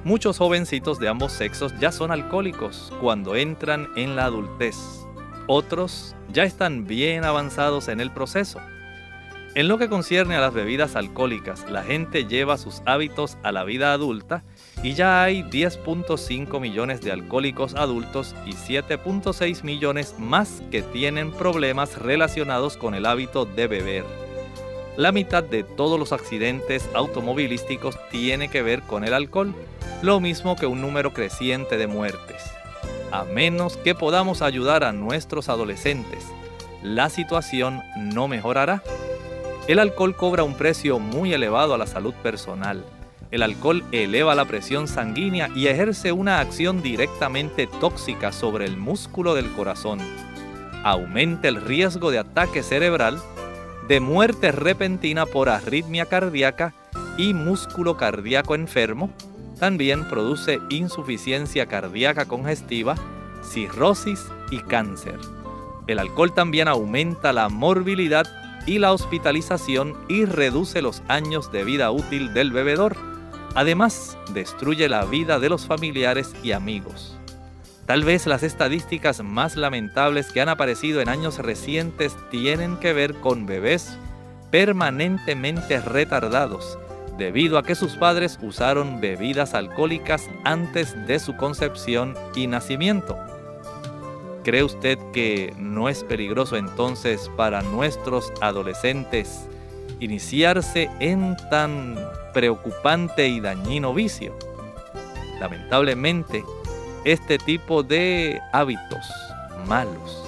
Muchos 0.03 0.39
jovencitos 0.39 0.99
de 0.99 1.09
ambos 1.09 1.33
sexos 1.33 1.75
ya 1.79 1.93
son 1.93 2.11
alcohólicos 2.11 2.91
cuando 3.03 3.37
entran 3.37 3.89
en 3.97 4.17
la 4.17 4.25
adultez. 4.25 4.77
Otros 5.47 6.17
ya 6.33 6.45
están 6.45 6.87
bien 6.87 7.25
avanzados 7.25 7.89
en 7.89 8.01
el 8.01 8.11
proceso. 8.11 8.61
En 9.57 9.69
lo 9.69 9.77
que 9.79 9.89
concierne 9.89 10.37
a 10.37 10.41
las 10.41 10.55
bebidas 10.55 10.97
alcohólicas, 10.97 11.69
la 11.69 11.83
gente 11.83 12.25
lleva 12.25 12.57
sus 12.57 12.83
hábitos 12.87 13.37
a 13.43 13.53
la 13.53 13.65
vida 13.65 13.93
adulta 13.93 14.43
y 14.83 14.95
ya 14.95 15.23
hay 15.23 15.43
10.5 15.43 16.61
millones 16.61 17.03
de 17.03 17.13
alcohólicos 17.13 17.75
adultos 17.75 18.35
y 18.47 18.53
7.6 18.53 19.65
millones 19.65 20.15
más 20.19 20.63
que 20.71 20.83
tienen 20.83 21.33
problemas 21.33 21.99
relacionados 21.99 22.77
con 22.77 22.95
el 22.95 23.05
hábito 23.05 23.45
de 23.45 23.67
beber. 23.67 24.20
La 25.01 25.13
mitad 25.13 25.43
de 25.43 25.63
todos 25.63 25.99
los 25.99 26.13
accidentes 26.13 26.87
automovilísticos 26.93 27.97
tiene 28.11 28.51
que 28.51 28.61
ver 28.61 28.83
con 28.83 29.03
el 29.03 29.15
alcohol, 29.15 29.55
lo 30.03 30.21
mismo 30.21 30.57
que 30.57 30.67
un 30.67 30.83
número 30.83 31.15
creciente 31.15 31.79
de 31.79 31.87
muertes. 31.87 32.43
A 33.11 33.25
menos 33.25 33.79
que 33.79 33.95
podamos 33.95 34.43
ayudar 34.43 34.85
a 34.85 34.93
nuestros 34.93 35.49
adolescentes, 35.49 36.27
la 36.83 37.09
situación 37.09 37.81
no 37.97 38.29
mejorará. 38.29 38.83
El 39.69 39.79
alcohol 39.79 40.15
cobra 40.15 40.43
un 40.43 40.53
precio 40.53 40.99
muy 40.99 41.33
elevado 41.33 41.73
a 41.73 41.79
la 41.79 41.87
salud 41.87 42.13
personal. 42.23 42.85
El 43.31 43.43
alcohol 43.43 43.83
eleva 43.93 44.35
la 44.35 44.45
presión 44.45 44.87
sanguínea 44.87 45.49
y 45.57 45.69
ejerce 45.69 46.13
una 46.13 46.41
acción 46.41 46.83
directamente 46.83 47.67
tóxica 47.81 48.33
sobre 48.33 48.67
el 48.67 48.77
músculo 48.77 49.35
del 49.35 49.51
corazón. 49.53 49.99
Aumenta 50.85 51.49
el 51.49 51.57
riesgo 51.63 52.11
de 52.11 52.19
ataque 52.19 52.63
cerebral, 52.63 53.19
de 53.91 53.99
muerte 53.99 54.53
repentina 54.53 55.27
por 55.27 55.49
arritmia 55.49 56.07
cardíaca 56.07 56.75
y 57.19 57.35
músculo 57.35 57.97
cardíaco 57.97 58.55
enfermo. 58.55 59.11
También 59.59 60.09
produce 60.09 60.61
insuficiencia 60.69 61.67
cardíaca 61.67 62.27
congestiva, 62.27 62.95
cirrosis 63.43 64.29
y 64.53 64.61
cáncer. 64.61 65.19
El 65.89 65.99
alcohol 65.99 66.33
también 66.33 66.69
aumenta 66.69 67.33
la 67.33 67.49
morbilidad 67.49 68.29
y 68.65 68.79
la 68.79 68.93
hospitalización 68.93 69.97
y 70.09 70.25
reduce 70.25 70.83
los 70.83 71.03
años 71.09 71.51
de 71.51 71.65
vida 71.65 71.91
útil 71.91 72.33
del 72.33 72.53
bebedor. 72.53 72.97
Además, 73.57 74.17
destruye 74.33 74.89
la 74.89 75.05
vida 75.05 75.41
de 75.41 75.49
los 75.49 75.67
familiares 75.67 76.33
y 76.45 76.53
amigos. 76.53 77.20
Tal 77.91 78.05
vez 78.05 78.29
las 78.29 78.45
estadísticas 78.45 79.21
más 79.21 79.57
lamentables 79.57 80.31
que 80.31 80.41
han 80.41 80.49
aparecido 80.49 81.01
en 81.01 81.09
años 81.09 81.39
recientes 81.39 82.17
tienen 82.31 82.77
que 82.77 82.93
ver 82.93 83.17
con 83.17 83.47
bebés 83.47 83.99
permanentemente 84.53 85.81
retardados 85.81 86.79
debido 87.19 87.59
a 87.59 87.65
que 87.65 87.75
sus 87.75 87.97
padres 87.97 88.39
usaron 88.43 89.01
bebidas 89.01 89.55
alcohólicas 89.55 90.31
antes 90.45 90.95
de 91.09 91.19
su 91.19 91.37
concepción 91.37 92.15
y 92.37 92.47
nacimiento. 92.47 93.19
¿Cree 94.45 94.63
usted 94.63 94.97
que 95.13 95.53
no 95.59 95.89
es 95.89 96.05
peligroso 96.05 96.57
entonces 96.57 97.29
para 97.37 97.61
nuestros 97.61 98.33
adolescentes 98.41 99.49
iniciarse 99.99 100.89
en 101.01 101.37
tan 101.51 101.97
preocupante 102.33 103.27
y 103.27 103.41
dañino 103.41 103.93
vicio? 103.93 104.33
Lamentablemente, 105.41 106.45
este 107.05 107.39
tipo 107.39 107.83
de 107.83 108.41
hábitos 108.53 109.07
malos 109.67 110.23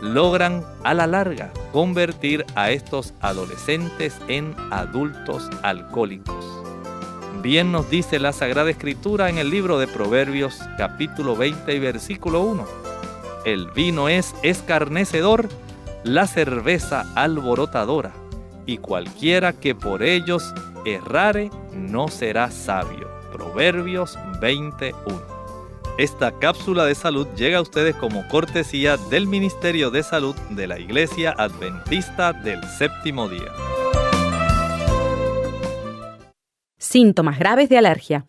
logran 0.00 0.64
a 0.84 0.94
la 0.94 1.06
larga 1.06 1.50
convertir 1.72 2.44
a 2.54 2.70
estos 2.70 3.14
adolescentes 3.20 4.16
en 4.28 4.54
adultos 4.70 5.48
alcohólicos. 5.62 6.44
Bien 7.42 7.72
nos 7.72 7.88
dice 7.90 8.18
la 8.18 8.32
Sagrada 8.32 8.70
Escritura 8.70 9.30
en 9.30 9.38
el 9.38 9.50
libro 9.50 9.78
de 9.78 9.86
Proverbios 9.86 10.58
capítulo 10.76 11.36
20 11.36 11.74
y 11.74 11.78
versículo 11.78 12.42
1 12.42 12.86
el 13.46 13.70
vino 13.70 14.08
es 14.08 14.34
escarnecedor, 14.42 15.48
la 16.02 16.26
cerveza 16.26 17.06
alborotadora, 17.14 18.10
y 18.66 18.78
cualquiera 18.78 19.52
que 19.52 19.72
por 19.72 20.02
ellos 20.02 20.52
errare 20.84 21.50
no 21.72 22.08
será 22.08 22.50
sabio. 22.50 23.08
Proverbios 23.32 24.18
21. 24.40 25.35
Esta 25.98 26.38
cápsula 26.38 26.84
de 26.84 26.94
salud 26.94 27.26
llega 27.38 27.56
a 27.56 27.62
ustedes 27.62 27.94
como 27.94 28.28
cortesía 28.28 28.98
del 28.98 29.26
Ministerio 29.26 29.90
de 29.90 30.02
Salud 30.02 30.36
de 30.50 30.66
la 30.66 30.78
Iglesia 30.78 31.34
Adventista 31.38 32.34
del 32.34 32.62
Séptimo 32.64 33.30
Día. 33.30 33.50
Síntomas 36.76 37.38
graves 37.38 37.70
de 37.70 37.78
alergia. 37.78 38.26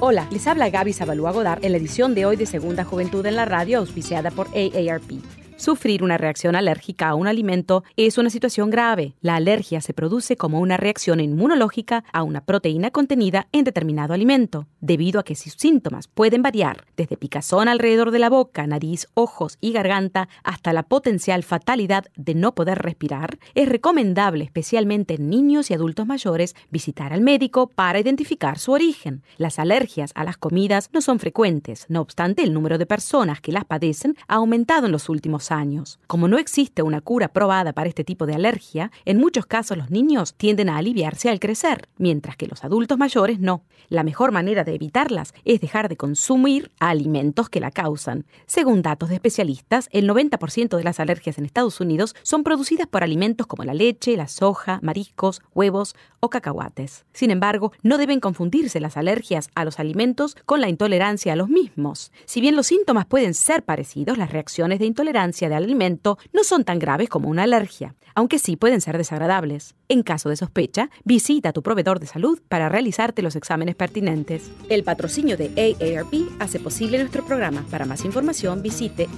Hola, 0.00 0.28
les 0.30 0.46
habla 0.46 0.68
Gaby 0.68 0.92
Zabalúa 0.92 1.32
Godard 1.32 1.64
en 1.64 1.72
la 1.72 1.78
edición 1.78 2.14
de 2.14 2.26
hoy 2.26 2.36
de 2.36 2.44
Segunda 2.44 2.84
Juventud 2.84 3.24
en 3.24 3.36
la 3.36 3.46
Radio, 3.46 3.78
auspiciada 3.78 4.30
por 4.30 4.48
AARP. 4.48 5.12
Sufrir 5.56 6.02
una 6.02 6.18
reacción 6.18 6.56
alérgica 6.56 7.08
a 7.08 7.14
un 7.14 7.28
alimento 7.28 7.84
es 7.96 8.18
una 8.18 8.28
situación 8.28 8.70
grave. 8.70 9.14
La 9.20 9.36
alergia 9.36 9.80
se 9.80 9.94
produce 9.94 10.36
como 10.36 10.58
una 10.58 10.76
reacción 10.76 11.20
inmunológica 11.20 12.02
a 12.12 12.24
una 12.24 12.44
proteína 12.44 12.90
contenida 12.90 13.46
en 13.52 13.62
determinado 13.62 14.14
alimento, 14.14 14.66
debido 14.80 15.20
a 15.20 15.22
que 15.22 15.36
sus 15.36 15.52
síntomas 15.52 16.08
pueden 16.08 16.42
variar 16.42 16.84
desde 16.96 17.16
picazón 17.16 17.68
alrededor 17.68 18.10
de 18.10 18.18
la 18.18 18.30
boca, 18.30 18.66
nariz, 18.66 19.06
ojos 19.14 19.56
y 19.60 19.72
garganta 19.72 20.28
hasta 20.42 20.72
la 20.72 20.82
potencial 20.82 21.44
fatalidad 21.44 22.06
de 22.16 22.34
no 22.34 22.56
poder 22.56 22.80
respirar. 22.80 23.38
Es 23.54 23.68
recomendable, 23.68 24.44
especialmente 24.44 25.14
en 25.14 25.30
niños 25.30 25.70
y 25.70 25.74
adultos 25.74 26.04
mayores, 26.04 26.56
visitar 26.70 27.12
al 27.12 27.20
médico 27.20 27.68
para 27.68 28.00
identificar 28.00 28.58
su 28.58 28.72
origen. 28.72 29.22
Las 29.38 29.60
alergias 29.60 30.10
a 30.16 30.24
las 30.24 30.36
comidas 30.36 30.90
no 30.92 31.00
son 31.00 31.20
frecuentes, 31.20 31.86
no 31.88 32.00
obstante 32.00 32.42
el 32.42 32.52
número 32.52 32.76
de 32.76 32.86
personas 32.86 33.40
que 33.40 33.52
las 33.52 33.64
padecen 33.64 34.16
ha 34.26 34.34
aumentado 34.34 34.86
en 34.86 34.92
los 34.92 35.08
últimos 35.08 35.43
años. 35.52 35.98
Como 36.06 36.28
no 36.28 36.38
existe 36.38 36.82
una 36.82 37.00
cura 37.00 37.28
probada 37.28 37.72
para 37.72 37.88
este 37.88 38.04
tipo 38.04 38.26
de 38.26 38.34
alergia, 38.34 38.90
en 39.04 39.18
muchos 39.18 39.46
casos 39.46 39.76
los 39.76 39.90
niños 39.90 40.34
tienden 40.34 40.68
a 40.68 40.78
aliviarse 40.78 41.28
al 41.28 41.40
crecer, 41.40 41.88
mientras 41.98 42.36
que 42.36 42.46
los 42.46 42.64
adultos 42.64 42.98
mayores 42.98 43.40
no. 43.40 43.64
La 43.88 44.02
mejor 44.02 44.32
manera 44.32 44.64
de 44.64 44.74
evitarlas 44.74 45.34
es 45.44 45.60
dejar 45.60 45.88
de 45.88 45.96
consumir 45.96 46.70
alimentos 46.80 47.48
que 47.48 47.60
la 47.60 47.70
causan. 47.70 48.26
Según 48.46 48.82
datos 48.82 49.08
de 49.08 49.16
especialistas, 49.16 49.88
el 49.92 50.08
90% 50.08 50.76
de 50.76 50.84
las 50.84 51.00
alergias 51.00 51.38
en 51.38 51.44
Estados 51.44 51.80
Unidos 51.80 52.14
son 52.22 52.44
producidas 52.44 52.86
por 52.86 53.02
alimentos 53.02 53.46
como 53.46 53.64
la 53.64 53.74
leche, 53.74 54.16
la 54.16 54.28
soja, 54.28 54.80
mariscos, 54.82 55.42
huevos 55.54 55.94
o 56.20 56.30
cacahuates. 56.30 57.04
Sin 57.12 57.30
embargo, 57.30 57.72
no 57.82 57.98
deben 57.98 58.20
confundirse 58.20 58.80
las 58.80 58.96
alergias 58.96 59.50
a 59.54 59.64
los 59.64 59.78
alimentos 59.78 60.36
con 60.46 60.60
la 60.60 60.68
intolerancia 60.68 61.32
a 61.32 61.36
los 61.36 61.48
mismos. 61.48 62.12
Si 62.24 62.40
bien 62.40 62.56
los 62.56 62.66
síntomas 62.66 63.06
pueden 63.06 63.34
ser 63.34 63.62
parecidos, 63.62 64.18
las 64.18 64.32
reacciones 64.32 64.78
de 64.78 64.86
intolerancia 64.86 65.33
de 65.40 65.54
alimento 65.54 66.18
no 66.32 66.44
son 66.44 66.64
tan 66.64 66.78
graves 66.78 67.08
como 67.08 67.28
una 67.28 67.42
alergia, 67.42 67.94
aunque 68.14 68.38
sí 68.38 68.56
pueden 68.56 68.80
ser 68.80 68.96
desagradables. 68.96 69.74
En 69.88 70.02
caso 70.02 70.28
de 70.28 70.36
sospecha, 70.36 70.90
visita 71.04 71.50
a 71.50 71.52
tu 71.52 71.62
proveedor 71.62 72.00
de 72.00 72.06
salud 72.06 72.40
para 72.48 72.68
realizarte 72.68 73.22
los 73.22 73.36
exámenes 73.36 73.74
pertinentes. 73.74 74.50
El 74.68 74.84
patrocinio 74.84 75.36
de 75.36 75.50
AARP 75.56 76.14
hace 76.38 76.60
posible 76.60 76.98
nuestro 76.98 77.24
programa. 77.24 77.64
Para 77.70 77.84
más 77.84 78.04
información, 78.04 78.62
visite 78.62 79.08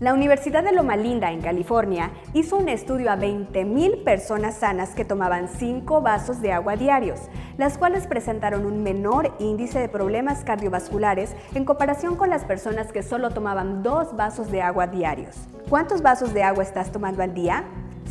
La 0.00 0.14
Universidad 0.14 0.64
de 0.64 0.72
Loma 0.72 0.96
Linda 0.96 1.30
en 1.30 1.42
California 1.42 2.10
hizo 2.32 2.56
un 2.56 2.70
estudio 2.70 3.10
a 3.12 3.18
20.000 3.18 4.02
personas 4.02 4.56
sanas 4.56 4.94
que 4.94 5.04
tomaban 5.04 5.46
5 5.46 6.00
vasos 6.00 6.40
de 6.40 6.52
agua 6.52 6.74
diarios, 6.74 7.20
las 7.58 7.76
cuales 7.76 8.06
presentaron 8.06 8.64
un 8.64 8.82
menor 8.82 9.34
índice 9.38 9.78
de 9.78 9.90
problemas 9.90 10.42
cardiovasculares 10.42 11.36
en 11.54 11.66
comparación 11.66 12.16
con 12.16 12.30
las 12.30 12.46
personas 12.46 12.92
que 12.92 13.02
solo 13.02 13.28
tomaban 13.28 13.82
2 13.82 14.16
vasos 14.16 14.50
de 14.50 14.62
agua 14.62 14.86
diarios. 14.86 15.36
¿Cuántos 15.68 16.00
vasos 16.00 16.32
de 16.32 16.44
agua 16.44 16.62
estás 16.62 16.92
tomando 16.92 17.22
al 17.22 17.34
día? 17.34 17.64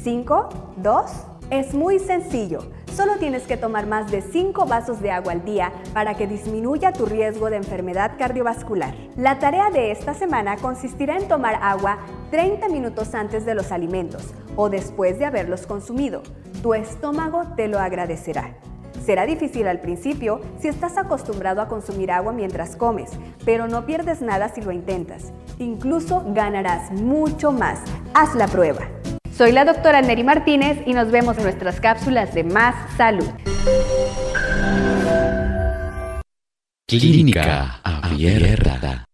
¿5? 0.04 0.76
¿2? 0.84 1.39
Es 1.50 1.74
muy 1.74 1.97
sencillo. 1.97 2.60
Solo 2.95 3.18
tienes 3.18 3.47
que 3.47 3.58
tomar 3.58 3.88
más 3.88 4.12
de 4.12 4.22
5 4.22 4.68
vasos 4.68 5.02
de 5.02 5.10
agua 5.10 5.32
al 5.32 5.43
día 5.45 5.74
para 5.95 6.16
que 6.16 6.28
disminuya 6.28 6.93
tu 6.93 7.08
riesgo 7.08 7.50
de 7.50 7.56
enfermedad 7.56 8.12
cardiovascular. 8.20 8.93
La 9.16 9.39
tarea 9.39 9.72
de 9.72 9.89
esta 9.89 10.14
semana 10.14 10.58
consistirá 10.58 11.18
en 11.18 11.28
tomar 11.28 11.58
agua 11.60 11.97
30 12.30 12.70
minutos 12.70 13.16
antes 13.16 13.45
de 13.45 13.56
los 13.56 13.72
alimentos 13.72 14.28
o 14.56 14.70
después 14.70 15.18
de 15.18 15.26
haberlos 15.26 15.66
consumido. 15.66 16.22
Tu 16.62 16.76
estómago 16.76 17.41
te 17.56 17.68
lo 17.68 17.80
agradecerá. 17.80 18.56
Será 19.04 19.26
difícil 19.26 19.68
al 19.68 19.80
principio 19.80 20.41
si 20.60 20.68
estás 20.68 20.97
acostumbrado 20.97 21.62
a 21.62 21.68
consumir 21.68 22.12
agua 22.12 22.32
mientras 22.32 22.76
comes, 22.76 23.10
pero 23.43 23.68
no 23.68 23.88
pierdes 23.88 24.22
nada 24.22 24.50
si 24.50 24.62
lo 24.62 24.72
intentas. 24.72 25.34
Incluso 25.58 26.24
ganarás 26.28 26.91
mucho 26.91 27.52
más. 27.52 27.80
Haz 28.14 28.36
la 28.36 28.47
prueba. 28.47 28.99
Soy 29.40 29.54
la 29.54 29.64
doctora 29.64 30.02
Neri 30.02 30.26
Martínez 30.26 30.80
y 30.86 30.92
nos 30.92 31.12
vemos 31.12 31.38
en 31.38 31.44
nuestras 31.44 31.80
cápsulas 31.80 32.34
de 32.34 32.44
Más 32.44 32.76
Salud. 32.98 33.24
Clínica 36.86 37.80
Abierta. 37.82 39.06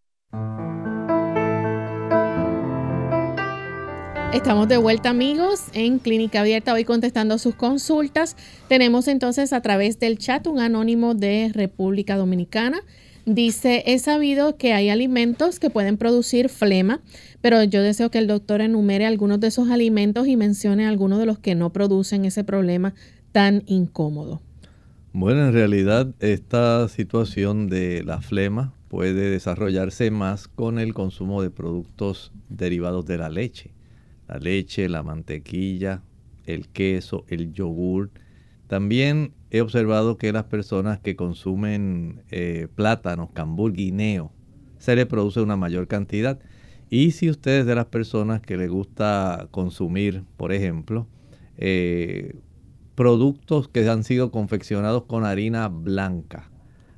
Estamos 4.33 4.67
de 4.67 4.77
vuelta 4.77 5.11
amigos 5.11 5.65
en 5.73 5.99
Clínica 5.99 6.39
Abierta, 6.39 6.73
hoy 6.73 6.85
contestando 6.85 7.37
sus 7.37 7.53
consultas. 7.53 8.35
Tenemos 8.67 9.07
entonces 9.07 9.53
a 9.53 9.61
través 9.61 9.99
del 9.99 10.17
chat 10.17 10.47
un 10.47 10.59
anónimo 10.59 11.13
de 11.13 11.51
República 11.53 12.17
Dominicana. 12.17 12.81
Dice, 13.25 13.83
he 13.87 13.97
sabido 13.97 14.55
que 14.55 14.73
hay 14.73 14.89
alimentos 14.89 15.59
que 15.59 15.71
pueden 15.71 15.97
producir 15.97 16.47
flema, 16.47 17.01
pero 17.41 17.63
yo 17.63 17.81
deseo 17.81 18.11
que 18.11 18.19
el 18.19 18.27
doctor 18.27 18.61
enumere 18.61 19.07
algunos 19.07 19.39
de 19.39 19.47
esos 19.47 19.69
alimentos 19.71 20.27
y 20.27 20.35
mencione 20.35 20.85
algunos 20.85 21.17
de 21.17 21.25
los 21.25 21.39
que 21.39 21.55
no 21.55 21.73
producen 21.73 22.25
ese 22.25 22.43
problema 22.43 22.93
tan 23.31 23.63
incómodo. 23.65 24.41
Bueno, 25.11 25.47
en 25.47 25.53
realidad 25.53 26.13
esta 26.19 26.87
situación 26.87 27.67
de 27.67 28.03
la 28.03 28.21
flema 28.21 28.73
puede 28.89 29.31
desarrollarse 29.31 30.11
más 30.11 30.47
con 30.47 30.77
el 30.77 30.93
consumo 30.93 31.41
de 31.41 31.49
productos 31.49 32.31
derivados 32.49 33.05
de 33.05 33.17
la 33.17 33.29
leche. 33.29 33.71
La 34.27 34.37
leche, 34.37 34.87
la 34.87 35.01
mantequilla, 35.01 36.03
el 36.45 36.67
queso, 36.67 37.25
el 37.27 37.53
yogur. 37.53 38.11
También 38.67 39.31
he 39.55 39.61
observado 39.61 40.17
que 40.17 40.33
las 40.33 40.43
personas 40.43 40.99
que 40.99 41.15
consumen 41.15 42.23
eh, 42.29 42.67
plátanos, 42.75 43.29
cambur, 43.31 43.71
guineo, 43.71 44.33
se 44.79 44.97
le 44.97 45.05
produce 45.05 45.39
una 45.39 45.55
mayor 45.55 45.87
cantidad. 45.87 46.39
Y 46.89 47.11
si 47.11 47.29
usted 47.29 47.59
es 47.59 47.65
de 47.65 47.73
las 47.73 47.85
personas 47.85 48.41
que 48.41 48.57
le 48.57 48.67
gusta 48.67 49.47
consumir, 49.51 50.23
por 50.35 50.51
ejemplo, 50.51 51.07
eh, 51.57 52.35
productos 52.95 53.69
que 53.69 53.87
han 53.87 54.03
sido 54.03 54.29
confeccionados 54.29 55.03
con 55.05 55.23
harina 55.23 55.69
blanca, 55.69 56.51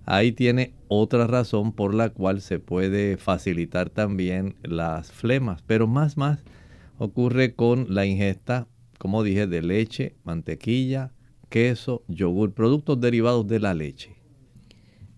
ahí 0.05 0.31
tiene 0.31 0.73
otra 0.87 1.27
razón 1.27 1.73
por 1.73 1.93
la 1.93 2.09
cual 2.09 2.41
se 2.41 2.57
puede 2.57 3.17
facilitar 3.17 3.91
también 3.91 4.55
las 4.63 5.11
flemas. 5.11 5.61
Pero 5.67 5.85
más, 5.85 6.17
más 6.17 6.43
ocurre 6.97 7.53
con 7.53 7.85
la 7.93 8.07
ingesta, 8.07 8.67
como 8.97 9.21
dije, 9.21 9.45
de 9.45 9.61
leche, 9.61 10.15
mantequilla, 10.23 11.11
queso, 11.49 12.03
yogur, 12.07 12.53
productos 12.53 12.99
derivados 12.99 13.47
de 13.47 13.59
la 13.59 13.73
leche. 13.73 14.17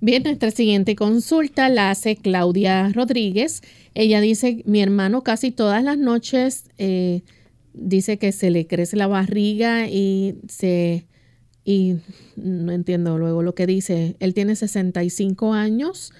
Bien, 0.02 0.24
nuestra 0.24 0.50
siguiente 0.52 0.96
consulta 0.96 1.68
la 1.68 1.92
hace 1.92 2.16
Claudia 2.16 2.90
Rodríguez. 2.94 3.62
Ella 3.96 4.22
dice, 4.22 4.64
mi 4.66 4.82
hermano 4.82 5.24
casi 5.24 5.52
todas 5.52 5.84
las 5.84 5.98
noches 5.98 6.70
eh, 6.78 7.22
dice 7.74 8.18
que 8.18 8.32
se 8.32 8.50
le 8.50 8.66
crece 8.66 8.96
la 8.96 9.08
barriga 9.08 9.88
y 9.88 10.36
se... 10.48 11.06
Y 11.66 11.98
no 12.36 12.72
entiendo 12.72 13.18
luego 13.20 13.44
lo 13.44 13.54
que 13.54 13.68
dice. 13.68 14.16
Él 14.20 14.34
tiene 14.34 14.56
65 14.56 15.54
años. 15.54 16.14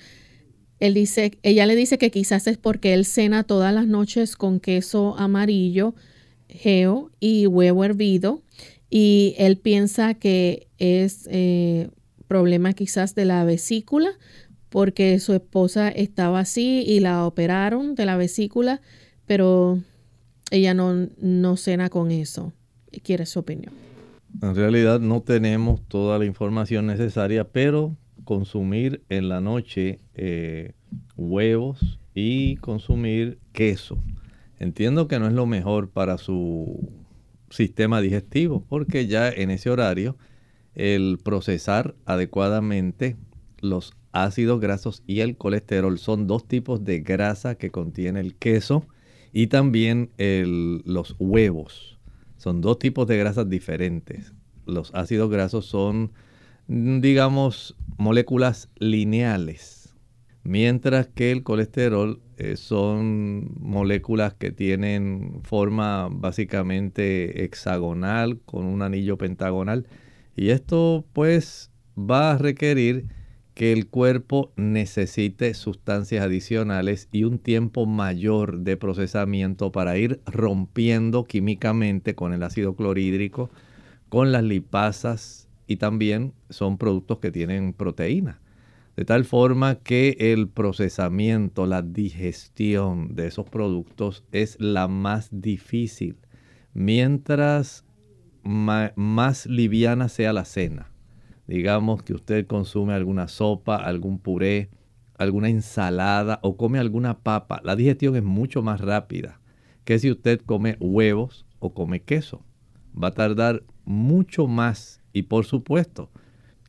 Él 0.80 0.94
dice, 0.94 1.40
ella 1.42 1.66
le 1.66 1.76
dice 1.76 1.98
que 1.98 2.12
quizás 2.12 2.46
es 2.46 2.58
porque 2.58 2.94
él 2.94 3.06
cena 3.06 3.44
todas 3.44 3.74
las 3.74 3.88
noches 3.88 4.36
con 4.36 4.60
queso 4.60 5.18
amarillo, 5.18 5.96
geo 6.50 7.10
y 7.20 7.48
huevo 7.48 7.84
hervido 7.84 8.44
y 8.90 9.36
él 9.38 9.58
piensa 9.58 10.14
que 10.14 10.68
es 10.78 11.28
eh, 11.32 11.90
problema 12.28 12.74
quizás 12.74 13.16
de 13.16 13.26
la 13.26 13.44
vesícula 13.44 14.12
porque 14.70 15.20
su 15.20 15.34
esposa 15.34 15.90
estaba 15.90 16.40
así 16.40 16.84
y 16.86 17.00
la 17.00 17.26
operaron 17.26 17.96
de 17.96 18.06
la 18.06 18.18
vesícula, 18.18 18.82
pero 19.26 19.80
ella 20.52 20.74
no, 20.74 21.10
no 21.20 21.58
cena 21.58 21.90
con 21.90 22.12
eso. 22.12 22.54
Quiere 23.04 23.26
su 23.26 23.40
opinión. 23.40 23.74
En 24.42 24.56
realidad 24.56 25.00
no 25.00 25.22
tenemos 25.22 25.82
toda 25.88 26.20
la 26.20 26.26
información 26.26 26.86
necesaria, 26.86 27.46
pero 27.46 27.96
consumir 28.24 29.04
en 29.10 29.28
la 29.28 29.42
noche 29.42 30.00
eh, 30.14 30.74
huevos 31.18 32.00
y 32.14 32.58
consumir 32.58 33.40
queso. 33.52 33.98
Entiendo 34.60 35.08
que 35.08 35.20
no 35.20 35.28
es 35.28 35.34
lo 35.34 35.46
mejor 35.46 35.90
para 35.90 36.18
su 36.18 36.99
sistema 37.50 38.02
digestivo, 38.02 38.64
porque 38.68 39.08
ya 39.08 39.30
en 39.30 39.52
ese 39.52 39.70
horario 39.70 40.18
el 40.76 41.20
procesar 41.24 41.96
adecuadamente 42.06 43.18
los 43.60 43.94
ácidos 44.12 44.60
grasos 44.60 45.04
y 45.06 45.20
el 45.20 45.36
colesterol 45.38 46.00
son 46.00 46.28
dos 46.28 46.48
tipos 46.48 46.84
de 46.84 47.00
grasa 47.00 47.56
que 47.56 47.72
contiene 47.72 48.20
el 48.20 48.36
queso 48.36 48.88
y 49.34 49.48
también 49.48 50.12
los 50.18 51.16
huevos. 51.20 52.00
Son 52.38 52.62
dos 52.62 52.80
tipos 52.80 53.08
de 53.08 53.18
grasas 53.18 53.50
diferentes. 53.50 54.34
Los 54.66 54.94
ácidos 54.94 55.30
grasos 55.30 55.66
son, 55.66 56.12
digamos, 56.68 57.76
moléculas 57.98 58.70
lineales, 58.78 59.94
mientras 60.44 61.08
que 61.08 61.32
el 61.32 61.44
colesterol 61.44 62.22
eh, 62.40 62.56
son 62.56 63.52
moléculas 63.60 64.34
que 64.34 64.52
tienen 64.52 65.42
forma 65.44 66.08
básicamente 66.10 67.44
hexagonal 67.44 68.40
con 68.46 68.66
un 68.66 68.82
anillo 68.82 69.18
pentagonal. 69.18 69.88
Y 70.38 70.52
esto 70.52 71.06
pues 71.12 71.70
va 71.98 72.32
a 72.32 72.38
requerir 72.38 73.08
que 73.56 73.74
el 73.74 73.88
cuerpo 73.88 74.54
necesite 74.56 75.54
sustancias 75.54 76.24
adicionales 76.24 77.10
y 77.12 77.26
un 77.26 77.40
tiempo 77.40 77.86
mayor 77.86 78.60
de 78.60 78.78
procesamiento 78.78 79.74
para 79.74 79.98
ir 79.98 80.22
rompiendo 80.26 81.26
químicamente 81.26 82.16
con 82.16 82.32
el 82.32 82.44
ácido 82.44 82.74
clorhídrico, 82.74 83.50
con 84.08 84.32
las 84.32 84.44
lipasas 84.44 85.50
y 85.68 85.76
también 85.76 86.32
son 86.50 86.78
productos 86.78 87.20
que 87.20 87.32
tienen 87.32 87.74
proteína 87.74 88.40
de 88.96 89.06
tal 89.06 89.26
forma 89.26 89.76
que 89.76 90.18
el 90.20 90.50
procesamiento, 90.50 91.66
la 91.66 91.82
digestión 91.82 93.16
de 93.16 93.28
esos 93.28 93.50
productos 93.50 94.26
es 94.32 94.60
la 94.60 94.88
más 94.88 95.30
difícil, 95.32 96.18
mientras 96.74 97.86
más 98.44 99.46
liviana 99.46 100.10
sea 100.10 100.34
la 100.34 100.46
cena. 100.46 100.92
Digamos 101.48 102.04
que 102.04 102.14
usted 102.14 102.46
consume 102.46 102.94
alguna 102.94 103.28
sopa, 103.28 103.78
algún 103.78 104.20
puré, 104.20 104.70
alguna 105.18 105.50
ensalada 105.50 106.40
o 106.44 106.58
come 106.58 106.80
alguna 106.80 107.20
papa, 107.20 107.62
la 107.64 107.76
digestión 107.76 108.16
es 108.16 108.24
mucho 108.24 108.62
más 108.62 108.80
rápida 108.80 109.40
que 109.84 109.98
si 110.00 110.12
usted 110.12 110.40
come 110.42 110.78
huevos 110.80 111.48
o 111.58 111.74
come 111.74 112.02
queso. 112.02 112.44
Va 113.02 113.10
a 113.10 113.14
tardar 113.14 113.64
mucho 113.86 114.46
más 114.46 115.02
y 115.14 115.24
por 115.24 115.46
supuesto, 115.46 116.12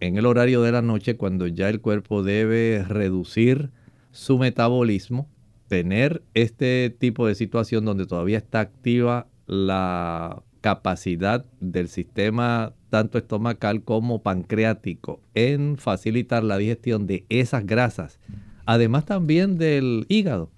en 0.01 0.17
el 0.17 0.27
horario 0.27 0.63
de 0.63 0.73
la 0.73 0.83
noche 0.83 1.17
cuando 1.17 1.47
ya 1.47 1.69
el 1.69 1.81
cuerpo 1.81 2.23
debe 2.23 2.85
reducir 2.89 3.71
su 4.11 4.39
metabolismo, 4.39 5.29
tener 5.69 6.23
este 6.35 6.95
tipo 6.99 7.27
de 7.27 7.35
situación 7.35 7.85
donde 7.85 8.07
todavía 8.07 8.39
está 8.39 8.61
activa 8.61 9.29
la 9.47 10.43
capacidad 10.63 11.45
del 11.61 11.89
sistema 11.89 12.75
tanto 12.89 13.19
estomacal 13.19 13.83
como 13.83 14.23
pancreático 14.23 15.21
en 15.35 15.77
facilitar 15.77 16.43
la 16.43 16.59
digestión 16.59 17.07
de 17.07 17.25
esas 17.29 17.65
grasas, 17.65 18.19
además 18.67 19.05
también 19.05 19.59
del 19.59 20.07
hígado. 20.09 20.51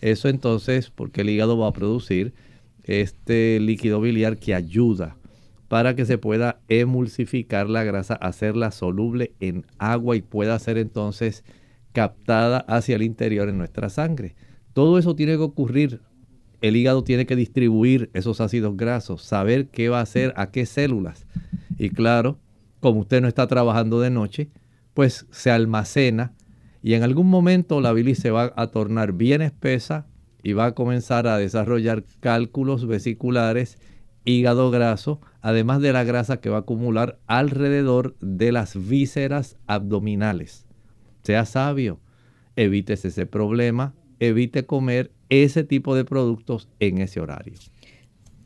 Eso 0.00 0.28
entonces, 0.28 0.90
porque 0.90 1.22
el 1.22 1.30
hígado 1.30 1.58
va 1.58 1.68
a 1.68 1.72
producir 1.72 2.34
este 2.84 3.58
líquido 3.60 4.00
biliar 4.00 4.38
que 4.38 4.54
ayuda 4.54 5.16
para 5.72 5.96
que 5.96 6.04
se 6.04 6.18
pueda 6.18 6.60
emulsificar 6.68 7.70
la 7.70 7.82
grasa, 7.82 8.12
hacerla 8.12 8.72
soluble 8.72 9.32
en 9.40 9.64
agua 9.78 10.16
y 10.16 10.20
pueda 10.20 10.58
ser 10.58 10.76
entonces 10.76 11.44
captada 11.92 12.58
hacia 12.58 12.96
el 12.96 13.02
interior 13.02 13.48
en 13.48 13.56
nuestra 13.56 13.88
sangre. 13.88 14.36
Todo 14.74 14.98
eso 14.98 15.16
tiene 15.16 15.32
que 15.32 15.38
ocurrir 15.38 16.02
el 16.60 16.76
hígado 16.76 17.04
tiene 17.04 17.24
que 17.24 17.36
distribuir 17.36 18.10
esos 18.12 18.42
ácidos 18.42 18.76
grasos, 18.76 19.22
saber 19.22 19.68
qué 19.68 19.88
va 19.88 20.00
a 20.00 20.02
hacer 20.02 20.34
a 20.36 20.50
qué 20.50 20.66
células. 20.66 21.24
Y 21.78 21.88
claro, 21.88 22.38
como 22.80 23.00
usted 23.00 23.22
no 23.22 23.28
está 23.28 23.46
trabajando 23.46 23.98
de 23.98 24.10
noche, 24.10 24.50
pues 24.92 25.26
se 25.30 25.50
almacena 25.50 26.34
y 26.82 26.92
en 26.92 27.02
algún 27.02 27.30
momento 27.30 27.80
la 27.80 27.94
bilis 27.94 28.18
se 28.18 28.30
va 28.30 28.52
a 28.56 28.66
tornar 28.66 29.14
bien 29.14 29.40
espesa 29.40 30.06
y 30.42 30.52
va 30.52 30.66
a 30.66 30.74
comenzar 30.74 31.26
a 31.26 31.38
desarrollar 31.38 32.04
cálculos 32.20 32.86
vesiculares, 32.86 33.78
hígado 34.26 34.70
graso, 34.70 35.22
además 35.42 35.80
de 35.80 35.92
la 35.92 36.04
grasa 36.04 36.40
que 36.40 36.48
va 36.48 36.58
a 36.58 36.60
acumular 36.60 37.18
alrededor 37.26 38.16
de 38.20 38.52
las 38.52 38.88
vísceras 38.88 39.56
abdominales. 39.66 40.64
Sea 41.22 41.44
sabio, 41.44 42.00
evites 42.56 43.04
ese 43.04 43.26
problema, 43.26 43.94
evite 44.20 44.64
comer 44.64 45.10
ese 45.28 45.64
tipo 45.64 45.94
de 45.94 46.04
productos 46.04 46.68
en 46.80 46.98
ese 46.98 47.20
horario. 47.20 47.54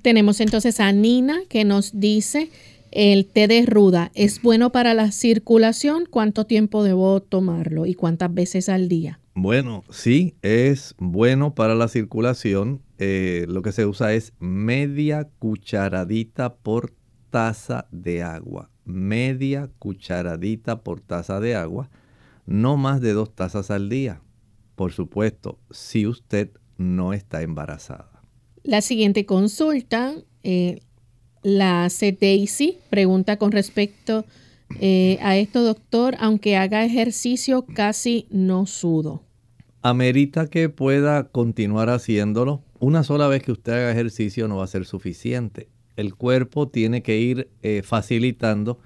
Tenemos 0.03 0.41
entonces 0.41 0.81
a 0.81 0.93
Nina 0.93 1.41
que 1.49 1.65
nos 1.65 1.99
dice, 1.99 2.51
el 2.93 3.27
té 3.27 3.49
de 3.49 3.67
ruda 3.67 4.11
es 4.15 4.41
bueno 4.41 4.71
para 4.73 4.95
la 4.95 5.11
circulación, 5.11 6.07
¿cuánto 6.09 6.47
tiempo 6.47 6.83
debo 6.83 7.21
tomarlo 7.21 7.87
y 7.87 7.95
cuántas 7.95 8.33
veces 8.33 8.69
al 8.69 8.89
día? 8.89 9.21
Bueno, 9.35 9.85
sí, 9.91 10.35
es 10.41 10.95
bueno 10.99 11.55
para 11.55 11.75
la 11.75 11.89
circulación. 11.89 12.81
Eh, 12.99 13.45
lo 13.49 13.63
que 13.63 13.73
se 13.73 13.87
usa 13.87 14.15
es 14.15 14.33
media 14.39 15.29
cucharadita 15.39 16.55
por 16.55 16.95
taza 17.31 17.87
de 17.91 18.23
agua. 18.23 18.71
Media 18.85 19.71
cucharadita 19.79 20.83
por 20.83 21.01
taza 21.01 21.41
de 21.41 21.55
agua. 21.55 21.91
No 22.47 22.77
más 22.77 23.01
de 23.01 23.13
dos 23.13 23.35
tazas 23.35 23.71
al 23.71 23.89
día. 23.89 24.23
Por 24.77 24.93
supuesto, 24.93 25.59
si 25.71 26.07
usted 26.07 26.51
no 26.79 27.13
está 27.13 27.43
embarazada. 27.43 28.23
La 28.63 28.81
siguiente 28.81 29.27
consulta 29.27 30.15
eh, 30.43 30.81
la 31.43 31.85
hace 31.85 32.13
Daisy. 32.13 32.79
Pregunta 32.91 33.37
con 33.37 33.53
respecto 33.53 34.25
eh, 34.81 35.19
a 35.23 35.37
esto, 35.37 35.63
doctor. 35.63 36.17
Aunque 36.19 36.57
haga 36.57 36.85
ejercicio, 36.85 37.65
casi 37.67 38.27
no 38.31 38.67
sudo. 38.67 39.23
Amerita 39.83 40.49
que 40.49 40.69
pueda 40.69 41.29
continuar 41.29 41.91
haciéndolo. 41.91 42.63
Una 42.79 43.05
sola 43.05 43.27
vez 43.27 43.43
que 43.43 43.53
usted 43.53 43.73
haga 43.73 43.91
ejercicio 43.91 44.49
no 44.49 44.59
va 44.59 44.65
a 44.65 44.69
ser 44.69 44.85
suficiente. 44.85 45.71
El 45.97 46.15
cuerpo 46.15 46.69
tiene 46.69 47.03
que 47.03 47.19
ir 47.19 47.49
eh, 47.63 47.83
facilitando 47.83 48.79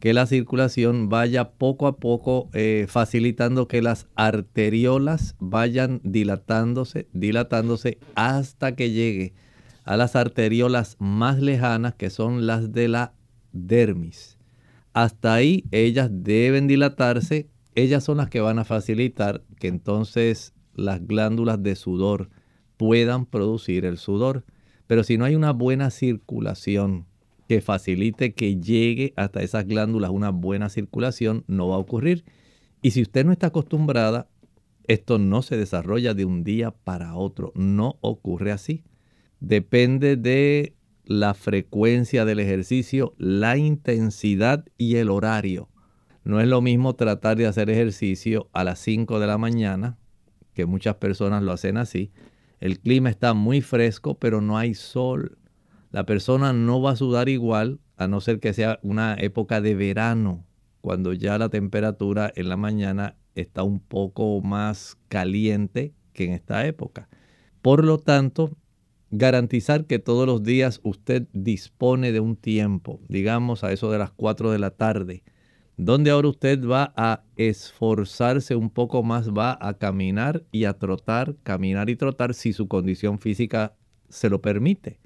que 0.00 0.12
la 0.12 0.26
circulación 0.26 1.08
vaya 1.08 1.52
poco 1.52 1.86
a 1.86 1.96
poco 1.96 2.50
eh, 2.52 2.86
facilitando 2.88 3.66
que 3.66 3.80
las 3.80 4.06
arteriolas 4.16 5.34
vayan 5.38 6.00
dilatándose, 6.04 7.08
dilatándose 7.12 7.98
hasta 8.14 8.76
que 8.76 8.90
llegue 8.90 9.32
a 9.84 9.96
las 9.96 10.14
arteriolas 10.14 10.96
más 10.98 11.40
lejanas 11.40 11.94
que 11.94 12.10
son 12.10 12.46
las 12.46 12.72
de 12.72 12.88
la 12.88 13.14
dermis. 13.52 14.36
Hasta 14.92 15.32
ahí 15.32 15.64
ellas 15.70 16.10
deben 16.12 16.66
dilatarse, 16.66 17.48
ellas 17.74 18.04
son 18.04 18.18
las 18.18 18.28
que 18.28 18.40
van 18.40 18.58
a 18.58 18.64
facilitar 18.64 19.42
que 19.58 19.68
entonces 19.68 20.52
las 20.74 21.06
glándulas 21.06 21.62
de 21.62 21.76
sudor 21.76 22.28
puedan 22.78 23.26
producir 23.26 23.84
el 23.84 23.98
sudor. 23.98 24.46
Pero 24.86 25.04
si 25.04 25.18
no 25.18 25.26
hay 25.26 25.34
una 25.34 25.52
buena 25.52 25.90
circulación, 25.90 27.04
que 27.48 27.60
facilite 27.62 28.34
que 28.34 28.56
llegue 28.60 29.14
hasta 29.16 29.42
esas 29.42 29.66
glándulas 29.66 30.10
una 30.10 30.30
buena 30.30 30.68
circulación, 30.68 31.44
no 31.46 31.68
va 31.68 31.76
a 31.76 31.78
ocurrir. 31.78 32.24
Y 32.82 32.90
si 32.92 33.02
usted 33.02 33.24
no 33.24 33.32
está 33.32 33.48
acostumbrada, 33.48 34.28
esto 34.86 35.18
no 35.18 35.42
se 35.42 35.56
desarrolla 35.56 36.14
de 36.14 36.26
un 36.26 36.44
día 36.44 36.70
para 36.70 37.14
otro, 37.14 37.52
no 37.54 37.96
ocurre 38.02 38.52
así. 38.52 38.84
Depende 39.40 40.16
de 40.16 40.74
la 41.04 41.32
frecuencia 41.32 42.26
del 42.26 42.38
ejercicio, 42.38 43.14
la 43.16 43.56
intensidad 43.56 44.66
y 44.76 44.96
el 44.96 45.10
horario. 45.10 45.70
No 46.24 46.40
es 46.40 46.48
lo 46.48 46.60
mismo 46.60 46.96
tratar 46.96 47.38
de 47.38 47.46
hacer 47.46 47.70
ejercicio 47.70 48.50
a 48.52 48.62
las 48.62 48.78
5 48.80 49.18
de 49.18 49.26
la 49.26 49.38
mañana, 49.38 49.96
que 50.52 50.66
muchas 50.66 50.96
personas 50.96 51.42
lo 51.42 51.52
hacen 51.52 51.78
así. 51.78 52.12
El 52.60 52.80
clima 52.80 53.10
está 53.10 53.34
muy 53.34 53.60
fresco, 53.60 54.18
pero 54.18 54.40
no 54.40 54.58
hay 54.58 54.74
sol 54.74 55.38
la 55.90 56.04
persona 56.04 56.52
no 56.52 56.82
va 56.82 56.92
a 56.92 56.96
sudar 56.96 57.28
igual 57.28 57.80
a 57.96 58.08
no 58.08 58.20
ser 58.20 58.40
que 58.40 58.52
sea 58.52 58.78
una 58.82 59.14
época 59.14 59.60
de 59.60 59.74
verano, 59.74 60.44
cuando 60.80 61.12
ya 61.14 61.38
la 61.38 61.48
temperatura 61.48 62.30
en 62.36 62.48
la 62.48 62.56
mañana 62.56 63.16
está 63.34 63.62
un 63.62 63.80
poco 63.80 64.40
más 64.42 64.98
caliente 65.08 65.94
que 66.12 66.24
en 66.24 66.32
esta 66.32 66.66
época. 66.66 67.08
Por 67.62 67.84
lo 67.84 67.98
tanto, 67.98 68.56
garantizar 69.10 69.86
que 69.86 69.98
todos 69.98 70.26
los 70.26 70.42
días 70.42 70.80
usted 70.82 71.26
dispone 71.32 72.12
de 72.12 72.20
un 72.20 72.36
tiempo, 72.36 73.00
digamos 73.08 73.64
a 73.64 73.72
eso 73.72 73.90
de 73.90 73.98
las 73.98 74.10
4 74.10 74.50
de 74.50 74.58
la 74.58 74.70
tarde, 74.70 75.22
donde 75.78 76.10
ahora 76.10 76.28
usted 76.28 76.66
va 76.66 76.92
a 76.96 77.22
esforzarse 77.36 78.56
un 78.56 78.68
poco 78.68 79.04
más, 79.04 79.30
va 79.30 79.56
a 79.60 79.74
caminar 79.74 80.42
y 80.50 80.64
a 80.64 80.74
trotar, 80.74 81.36
caminar 81.44 81.88
y 81.88 81.94
trotar 81.94 82.34
si 82.34 82.52
su 82.52 82.66
condición 82.66 83.20
física 83.20 83.76
se 84.08 84.28
lo 84.28 84.42
permite. 84.42 84.98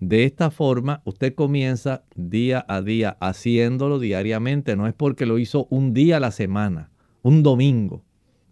De 0.00 0.24
esta 0.24 0.50
forma, 0.50 1.02
usted 1.04 1.34
comienza 1.34 2.04
día 2.16 2.64
a 2.68 2.80
día 2.80 3.18
haciéndolo 3.20 3.98
diariamente. 3.98 4.76
No 4.76 4.86
es 4.86 4.94
porque 4.94 5.26
lo 5.26 5.38
hizo 5.38 5.66
un 5.70 5.92
día 5.92 6.16
a 6.16 6.20
la 6.20 6.30
semana, 6.30 6.90
un 7.22 7.42
domingo. 7.42 8.02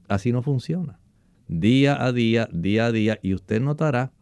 Así 0.08 0.30
no 0.30 0.42
funciona. 0.42 1.00
Día 1.48 2.04
a 2.04 2.12
día, 2.12 2.48
día 2.52 2.86
a 2.86 2.92
día, 2.92 3.18
y 3.22 3.32
usted 3.32 3.62
notará 3.62 4.12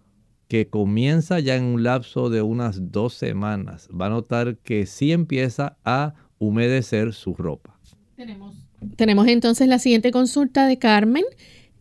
que 0.47 0.69
comienza 0.69 1.41
ya 1.41 1.57
en 1.57 1.65
un 1.65 1.83
lapso 1.83 2.31
de 2.31 2.43
unas 2.43 2.93
dos 2.93 3.15
semanas. 3.15 3.89
Va 3.89 4.07
a 4.07 4.11
notar 4.11 4.59
que 4.59 4.87
sí 4.87 5.13
empieza 5.13 5.79
a 5.85 6.15
humedecer 6.41 7.13
su 7.13 7.35
ropa. 7.35 7.79
Tenemos, 8.17 8.57
tenemos 8.97 9.29
entonces 9.29 9.69
la 9.69 9.79
siguiente 9.79 10.11
consulta 10.11 10.67
de 10.67 10.79
Carmen. 10.79 11.23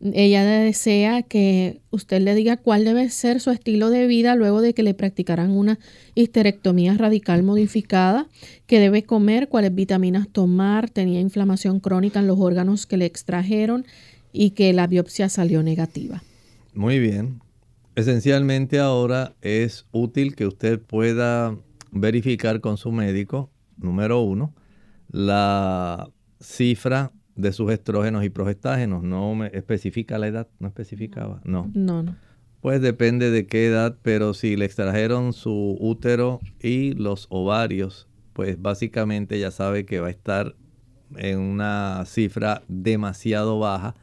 Ella 0.01 0.45
desea 0.45 1.23
que 1.23 1.81
usted 1.89 2.21
le 2.21 2.35
diga 2.35 2.55
cuál 2.55 2.85
debe 2.85 3.09
ser 3.09 3.41
su 3.41 3.49
estilo 3.51 3.89
de 3.89 4.07
vida 4.07 4.35
luego 4.35 4.61
de 4.61 4.73
que 4.73 4.83
le 4.83 4.93
practicaran 4.93 5.51
una 5.51 5.79
histerectomía 6.15 6.93
radical 6.93 7.43
modificada, 7.43 8.27
qué 8.65 8.79
debe 8.79 9.03
comer, 9.03 9.49
cuáles 9.49 9.75
vitaminas 9.75 10.29
tomar, 10.29 10.89
tenía 10.89 11.19
inflamación 11.19 11.79
crónica 11.79 12.19
en 12.19 12.27
los 12.27 12.39
órganos 12.39 12.85
que 12.85 12.95
le 12.95 13.05
extrajeron 13.05 13.85
y 14.31 14.51
que 14.51 14.71
la 14.71 14.87
biopsia 14.87 15.27
salió 15.27 15.63
negativa. 15.63 16.23
Muy 16.73 16.99
bien. 16.99 17.41
Esencialmente 17.95 18.79
ahora 18.79 19.35
es 19.41 19.85
útil 19.91 20.35
que 20.35 20.47
usted 20.47 20.79
pueda 20.79 21.57
verificar 21.91 22.61
con 22.61 22.77
su 22.77 22.93
médico, 22.93 23.49
número 23.79 24.21
uno, 24.21 24.53
la 25.09 26.09
cifra 26.39 27.11
de 27.35 27.53
sus 27.53 27.71
estrógenos 27.71 28.23
y 28.23 28.29
progestágenos. 28.29 29.03
No 29.03 29.33
me 29.35 29.47
especifica 29.47 30.17
la 30.17 30.27
edad, 30.27 30.47
no 30.59 30.67
especificaba, 30.67 31.41
no. 31.43 31.71
No, 31.73 32.03
no. 32.03 32.15
Pues 32.61 32.81
depende 32.81 33.31
de 33.31 33.47
qué 33.47 33.67
edad, 33.67 33.97
pero 34.01 34.33
si 34.33 34.57
le 34.57 34.65
extrajeron 34.65 35.31
su 35.31 35.77
útero 35.79 36.41
y 36.61 36.93
los 36.93 37.27
ovarios, 37.29 38.07
pues 38.33 38.61
básicamente 38.61 39.39
ya 39.39 39.51
sabe 39.51 39.85
que 39.85 40.01
va 40.01 40.07
a 40.07 40.11
estar 40.11 40.55
en 41.15 41.39
una 41.39 42.03
cifra 42.05 42.61
demasiado 42.67 43.59
baja, 43.59 43.95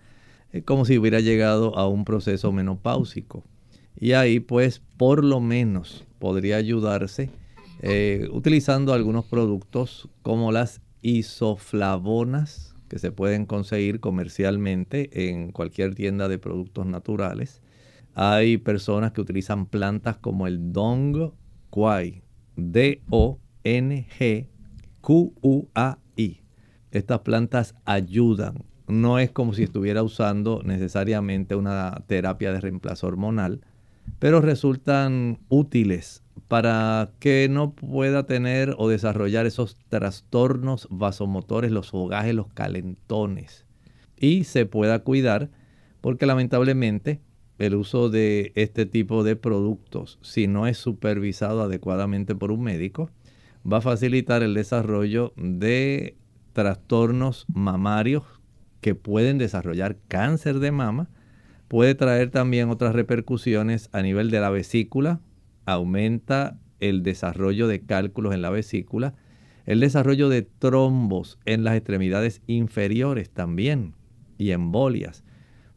es 0.52 0.64
como 0.64 0.86
si 0.86 0.98
hubiera 0.98 1.20
llegado 1.20 1.76
a 1.76 1.86
un 1.86 2.04
proceso 2.04 2.50
menopáusico. 2.52 3.44
Y 3.98 4.12
ahí 4.12 4.40
pues 4.40 4.82
por 4.96 5.22
lo 5.22 5.40
menos 5.40 6.06
podría 6.18 6.56
ayudarse 6.56 7.30
eh, 7.80 8.28
utilizando 8.32 8.92
algunos 8.94 9.24
productos 9.26 10.08
como 10.22 10.50
las 10.52 10.80
isoflavonas, 11.02 12.74
que 12.88 12.98
se 12.98 13.12
pueden 13.12 13.46
conseguir 13.46 14.00
comercialmente 14.00 15.28
en 15.30 15.52
cualquier 15.52 15.94
tienda 15.94 16.28
de 16.28 16.38
productos 16.38 16.86
naturales. 16.86 17.60
Hay 18.14 18.56
personas 18.58 19.12
que 19.12 19.20
utilizan 19.20 19.66
plantas 19.66 20.16
como 20.16 20.46
el 20.46 20.72
Dong 20.72 21.32
Quai, 21.70 22.22
D-O-N-G-Q-U-A-I. 22.56 23.40
Estas 26.92 27.20
plantas 27.20 27.74
ayudan. 27.84 28.64
No 28.88 29.18
es 29.18 29.30
como 29.32 29.52
si 29.52 29.64
estuviera 29.64 30.02
usando 30.02 30.62
necesariamente 30.64 31.56
una 31.56 32.04
terapia 32.06 32.52
de 32.52 32.60
reemplazo 32.60 33.08
hormonal, 33.08 33.60
pero 34.18 34.40
resultan 34.40 35.40
útiles 35.48 36.22
para 36.48 37.10
que 37.18 37.48
no 37.50 37.72
pueda 37.72 38.26
tener 38.26 38.74
o 38.78 38.88
desarrollar 38.88 39.46
esos 39.46 39.76
trastornos 39.88 40.86
vasomotores, 40.90 41.72
los 41.72 41.90
fogajes, 41.90 42.34
los 42.34 42.48
calentones. 42.48 43.64
Y 44.16 44.44
se 44.44 44.66
pueda 44.66 45.00
cuidar 45.00 45.50
porque 46.00 46.26
lamentablemente 46.26 47.20
el 47.58 47.74
uso 47.74 48.10
de 48.10 48.52
este 48.54 48.86
tipo 48.86 49.24
de 49.24 49.34
productos, 49.34 50.18
si 50.22 50.46
no 50.46 50.66
es 50.66 50.78
supervisado 50.78 51.62
adecuadamente 51.62 52.34
por 52.34 52.52
un 52.52 52.62
médico, 52.62 53.10
va 53.70 53.78
a 53.78 53.82
facilitar 53.82 54.42
el 54.42 54.54
desarrollo 54.54 55.32
de 55.36 56.16
trastornos 56.52 57.46
mamarios 57.52 58.24
que 58.80 58.94
pueden 58.94 59.38
desarrollar 59.38 59.96
cáncer 60.08 60.60
de 60.60 60.70
mama, 60.70 61.08
puede 61.66 61.94
traer 61.94 62.30
también 62.30 62.70
otras 62.70 62.94
repercusiones 62.94 63.88
a 63.92 64.02
nivel 64.02 64.30
de 64.30 64.40
la 64.40 64.50
vesícula, 64.50 65.20
aumenta 65.66 66.58
el 66.80 67.02
desarrollo 67.02 67.68
de 67.68 67.80
cálculos 67.82 68.34
en 68.34 68.42
la 68.42 68.50
vesícula, 68.50 69.14
el 69.66 69.80
desarrollo 69.80 70.28
de 70.28 70.42
trombos 70.42 71.38
en 71.44 71.64
las 71.64 71.76
extremidades 71.76 72.40
inferiores 72.46 73.30
también 73.30 73.94
y 74.38 74.52
embolias. 74.52 75.24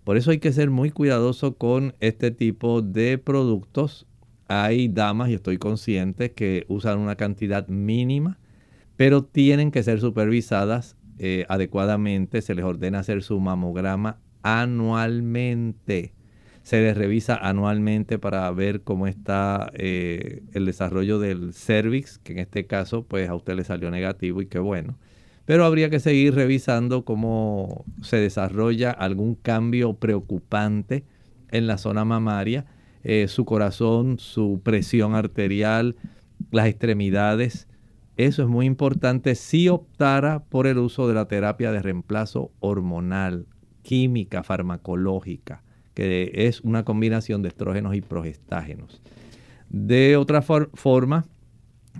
Por 0.03 0.17
eso 0.17 0.31
hay 0.31 0.39
que 0.39 0.53
ser 0.53 0.69
muy 0.69 0.91
cuidadoso 0.91 1.55
con 1.55 1.95
este 1.99 2.31
tipo 2.31 2.81
de 2.81 3.17
productos. 3.17 4.07
Hay 4.47 4.87
damas, 4.87 5.29
y 5.29 5.35
estoy 5.35 5.57
consciente, 5.57 6.31
que 6.31 6.65
usan 6.67 6.99
una 6.99 7.15
cantidad 7.15 7.67
mínima, 7.67 8.39
pero 8.95 9.23
tienen 9.23 9.71
que 9.71 9.83
ser 9.83 9.99
supervisadas 9.99 10.97
eh, 11.19 11.45
adecuadamente. 11.49 12.41
Se 12.41 12.55
les 12.55 12.65
ordena 12.65 12.99
hacer 12.99 13.21
su 13.21 13.39
mamograma 13.39 14.19
anualmente. 14.41 16.13
Se 16.69 16.79
les 16.81 16.95
revisa 16.95 17.35
anualmente 17.35 18.19
para 18.19 18.51
ver 18.51 18.83
cómo 18.83 19.07
está 19.07 19.71
eh, 19.73 20.43
el 20.53 20.67
desarrollo 20.67 21.17
del 21.17 21.51
cervix, 21.51 22.19
que 22.19 22.33
en 22.33 22.37
este 22.37 22.67
caso 22.67 23.01
pues 23.01 23.27
a 23.27 23.33
usted 23.33 23.55
le 23.55 23.63
salió 23.63 23.89
negativo 23.89 24.39
y 24.39 24.45
qué 24.45 24.59
bueno. 24.59 24.95
Pero 25.45 25.65
habría 25.65 25.89
que 25.89 25.99
seguir 25.99 26.35
revisando 26.35 27.05
cómo 27.05 27.85
se 28.03 28.17
desarrolla 28.17 28.91
algún 28.91 29.33
cambio 29.33 29.95
preocupante 29.95 31.05
en 31.49 31.65
la 31.65 31.79
zona 31.79 32.05
mamaria, 32.05 32.67
eh, 33.03 33.27
su 33.29 33.45
corazón, 33.45 34.19
su 34.19 34.61
presión 34.63 35.15
arterial, 35.15 35.95
las 36.51 36.67
extremidades. 36.67 37.67
Eso 38.15 38.43
es 38.43 38.47
muy 38.47 38.67
importante 38.67 39.33
si 39.33 39.69
optara 39.69 40.43
por 40.43 40.67
el 40.67 40.77
uso 40.77 41.07
de 41.07 41.15
la 41.15 41.27
terapia 41.27 41.71
de 41.71 41.81
reemplazo 41.81 42.51
hormonal 42.59 43.47
química 43.81 44.43
farmacológica, 44.43 45.63
que 45.93 46.31
es 46.33 46.61
una 46.61 46.83
combinación 46.83 47.41
de 47.41 47.49
estrógenos 47.49 47.95
y 47.95 48.01
progestágenos. 48.01 49.01
De 49.69 50.17
otra 50.17 50.41
forma, 50.41 51.25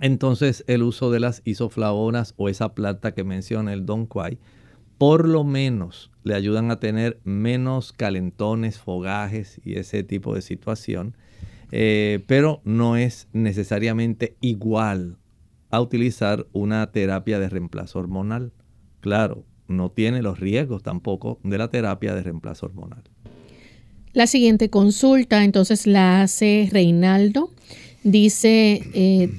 entonces 0.00 0.64
el 0.66 0.82
uso 0.82 1.10
de 1.10 1.20
las 1.20 1.42
isoflavonas 1.44 2.34
o 2.36 2.48
esa 2.48 2.74
planta 2.74 3.12
que 3.12 3.24
menciona 3.24 3.72
el 3.72 3.86
Don 3.86 4.06
Quai, 4.06 4.38
por 4.98 5.28
lo 5.28 5.44
menos 5.44 6.10
le 6.24 6.34
ayudan 6.34 6.70
a 6.70 6.80
tener 6.80 7.20
menos 7.24 7.92
calentones, 7.92 8.78
fogajes 8.78 9.60
y 9.64 9.76
ese 9.76 10.02
tipo 10.02 10.34
de 10.34 10.42
situación, 10.42 11.16
eh, 11.72 12.22
pero 12.26 12.60
no 12.64 12.96
es 12.96 13.28
necesariamente 13.32 14.36
igual 14.40 15.16
a 15.70 15.80
utilizar 15.80 16.46
una 16.52 16.90
terapia 16.90 17.38
de 17.38 17.48
reemplazo 17.48 18.00
hormonal. 18.00 18.52
Claro, 19.00 19.44
no 19.68 19.90
tiene 19.90 20.20
los 20.20 20.40
riesgos 20.40 20.82
tampoco 20.82 21.38
de 21.44 21.58
la 21.58 21.68
terapia 21.68 22.14
de 22.14 22.22
reemplazo 22.22 22.66
hormonal. 22.66 23.04
La 24.12 24.26
siguiente 24.26 24.70
consulta 24.70 25.44
entonces 25.44 25.86
la 25.86 26.22
hace 26.22 26.68
Reinaldo. 26.72 27.50
Dice, 28.02 28.82
eh, 28.92 29.30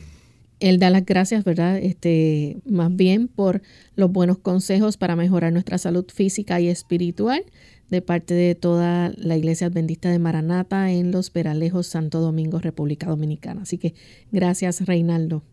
él 0.61 0.79
da 0.79 0.89
las 0.89 1.05
gracias, 1.05 1.43
¿verdad? 1.43 1.77
Este, 1.77 2.57
más 2.65 2.95
bien 2.95 3.27
por 3.27 3.61
los 3.95 4.11
buenos 4.11 4.37
consejos 4.37 4.95
para 4.95 5.15
mejorar 5.15 5.51
nuestra 5.51 5.77
salud 5.77 6.05
física 6.13 6.61
y 6.61 6.67
espiritual 6.69 7.43
de 7.89 8.01
parte 8.01 8.33
de 8.33 8.55
toda 8.55 9.11
la 9.17 9.35
Iglesia 9.35 9.67
Adventista 9.67 10.09
de 10.09 10.19
Maranata 10.19 10.91
en 10.91 11.11
Los 11.11 11.29
Peralejos, 11.29 11.87
Santo 11.87 12.21
Domingo, 12.21 12.59
República 12.59 13.07
Dominicana. 13.07 13.63
Así 13.63 13.77
que 13.77 13.93
gracias, 14.31 14.85
Reinaldo, 14.85 15.43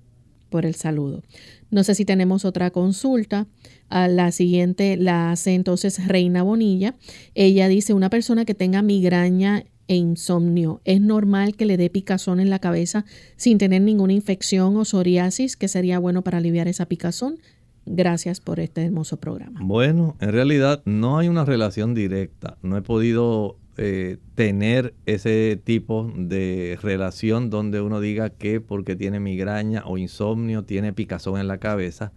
por 0.48 0.64
el 0.64 0.76
saludo. 0.76 1.24
No 1.70 1.82
sé 1.82 1.96
si 1.96 2.04
tenemos 2.04 2.44
otra 2.44 2.70
consulta. 2.70 3.48
A 3.88 4.08
la 4.08 4.32
siguiente 4.32 4.96
la 4.96 5.32
hace 5.32 5.54
entonces 5.54 6.06
Reina 6.06 6.42
Bonilla. 6.42 6.94
Ella 7.34 7.68
dice, 7.68 7.94
una 7.94 8.10
persona 8.10 8.44
que 8.44 8.54
tenga 8.54 8.82
migraña 8.82 9.64
e 9.88 9.96
insomnio, 9.96 10.82
¿es 10.84 11.00
normal 11.00 11.56
que 11.56 11.64
le 11.64 11.78
dé 11.78 11.88
picazón 11.88 12.40
en 12.40 12.50
la 12.50 12.58
cabeza 12.58 13.06
sin 13.36 13.56
tener 13.56 13.80
ninguna 13.80 14.12
infección 14.12 14.76
o 14.76 14.84
psoriasis 14.84 15.56
que 15.56 15.66
sería 15.66 15.98
bueno 15.98 16.22
para 16.22 16.38
aliviar 16.38 16.68
esa 16.68 16.86
picazón? 16.86 17.38
Gracias 17.86 18.40
por 18.40 18.60
este 18.60 18.84
hermoso 18.84 19.16
programa. 19.16 19.60
Bueno, 19.62 20.16
en 20.20 20.32
realidad 20.32 20.82
no 20.84 21.18
hay 21.18 21.28
una 21.28 21.46
relación 21.46 21.94
directa. 21.94 22.58
No 22.62 22.76
he 22.76 22.82
podido 22.82 23.56
eh, 23.78 24.18
tener 24.34 24.92
ese 25.06 25.58
tipo 25.62 26.12
de 26.14 26.78
relación 26.82 27.48
donde 27.48 27.80
uno 27.80 28.00
diga 28.00 28.28
que 28.28 28.60
porque 28.60 28.94
tiene 28.94 29.20
migraña 29.20 29.84
o 29.86 29.96
insomnio 29.96 30.64
tiene 30.64 30.92
picazón 30.92 31.40
en 31.40 31.48
la 31.48 31.58
cabeza. 31.58 32.12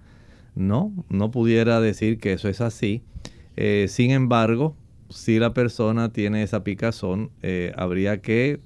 No, 0.55 0.91
no 1.09 1.31
pudiera 1.31 1.79
decir 1.79 2.19
que 2.19 2.33
eso 2.33 2.49
es 2.49 2.61
así. 2.61 3.03
Eh, 3.55 3.85
sin 3.89 4.11
embargo, 4.11 4.75
si 5.09 5.39
la 5.39 5.53
persona 5.53 6.11
tiene 6.11 6.43
esa 6.43 6.63
picazón, 6.63 7.31
eh, 7.41 7.73
habría 7.75 8.21
que 8.21 8.59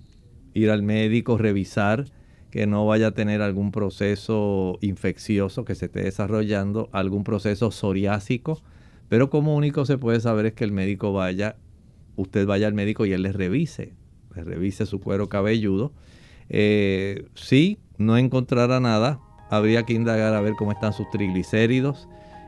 ir 0.54 0.70
al 0.70 0.84
médico, 0.84 1.38
revisar 1.38 2.06
que 2.50 2.68
no 2.68 2.86
vaya 2.86 3.08
a 3.08 3.12
tener 3.12 3.42
algún 3.42 3.72
proceso 3.72 4.78
infeccioso 4.80 5.66
que 5.66 5.76
se 5.76 5.88
esté 5.88 6.04
desarrollando, 6.04 6.88
algún 6.94 7.26
proceso 7.26 7.70
psoriásico. 7.70 8.62
Pero 9.10 9.30
como 9.30 9.56
único 9.56 9.86
se 9.86 9.98
puede 9.98 10.22
saber 10.22 10.46
es 10.46 10.54
que 10.54 10.64
el 10.64 10.72
médico 10.72 11.12
vaya, 11.12 11.58
usted 12.16 12.48
vaya 12.48 12.68
al 12.68 12.74
médico 12.74 13.06
y 13.06 13.12
él 13.12 13.24
le 13.24 13.34
revise, 13.34 13.94
le 14.34 14.44
revise 14.46 14.86
su 14.86 15.02
cuero 15.02 15.28
cabelludo. 15.28 15.92
Eh, 16.48 17.26
si 17.36 17.80
no 17.98 18.18
encontrara 18.18 18.80
nada, 18.80 19.20
habría 19.50 19.84
que 19.84 19.94
indagar 19.94 20.34
a 20.34 20.42
ver 20.42 20.54
cómo 20.58 20.72
están 20.72 20.94
sus 20.94 21.10
triglicéridos 21.10 22.08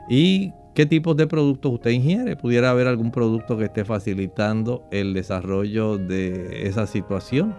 y 0.09 0.53
qué 0.73 0.85
tipos 0.85 1.17
de 1.17 1.27
productos 1.27 1.73
usted 1.73 1.91
ingiere. 1.91 2.35
Pudiera 2.35 2.69
haber 2.69 2.87
algún 2.87 3.11
producto 3.11 3.57
que 3.57 3.65
esté 3.65 3.85
facilitando 3.85 4.83
el 4.91 5.13
desarrollo 5.13 5.97
de 5.97 6.67
esa 6.67 6.87
situación. 6.87 7.55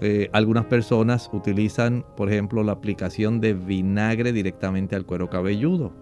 Eh, 0.00 0.28
algunas 0.32 0.66
personas 0.66 1.30
utilizan, 1.32 2.04
por 2.16 2.30
ejemplo, 2.30 2.62
la 2.62 2.72
aplicación 2.72 3.40
de 3.40 3.54
vinagre 3.54 4.32
directamente 4.32 4.96
al 4.96 5.06
cuero 5.06 5.30
cabelludo. 5.30 5.92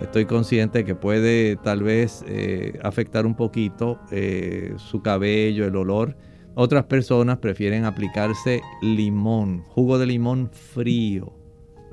Estoy 0.00 0.24
consciente 0.24 0.84
que 0.84 0.94
puede 0.94 1.56
tal 1.56 1.82
vez 1.82 2.24
eh, 2.26 2.78
afectar 2.82 3.24
un 3.24 3.36
poquito 3.36 4.00
eh, 4.10 4.74
su 4.76 5.00
cabello, 5.00 5.64
el 5.64 5.76
olor. 5.76 6.16
Otras 6.54 6.84
personas 6.84 7.38
prefieren 7.38 7.84
aplicarse 7.84 8.60
limón, 8.82 9.62
jugo 9.68 9.98
de 9.98 10.06
limón 10.06 10.50
frío. 10.50 11.41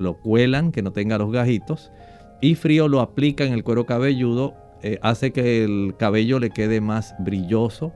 Lo 0.00 0.14
cuelan, 0.14 0.72
que 0.72 0.82
no 0.82 0.90
tenga 0.92 1.18
los 1.18 1.30
gajitos 1.30 1.92
y 2.40 2.54
frío 2.54 2.88
lo 2.88 3.00
aplica 3.00 3.44
en 3.44 3.52
el 3.52 3.64
cuero 3.64 3.86
cabelludo, 3.86 4.54
eh, 4.82 4.98
hace 5.02 5.32
que 5.32 5.62
el 5.62 5.94
cabello 5.98 6.38
le 6.38 6.50
quede 6.50 6.80
más 6.80 7.14
brilloso 7.18 7.92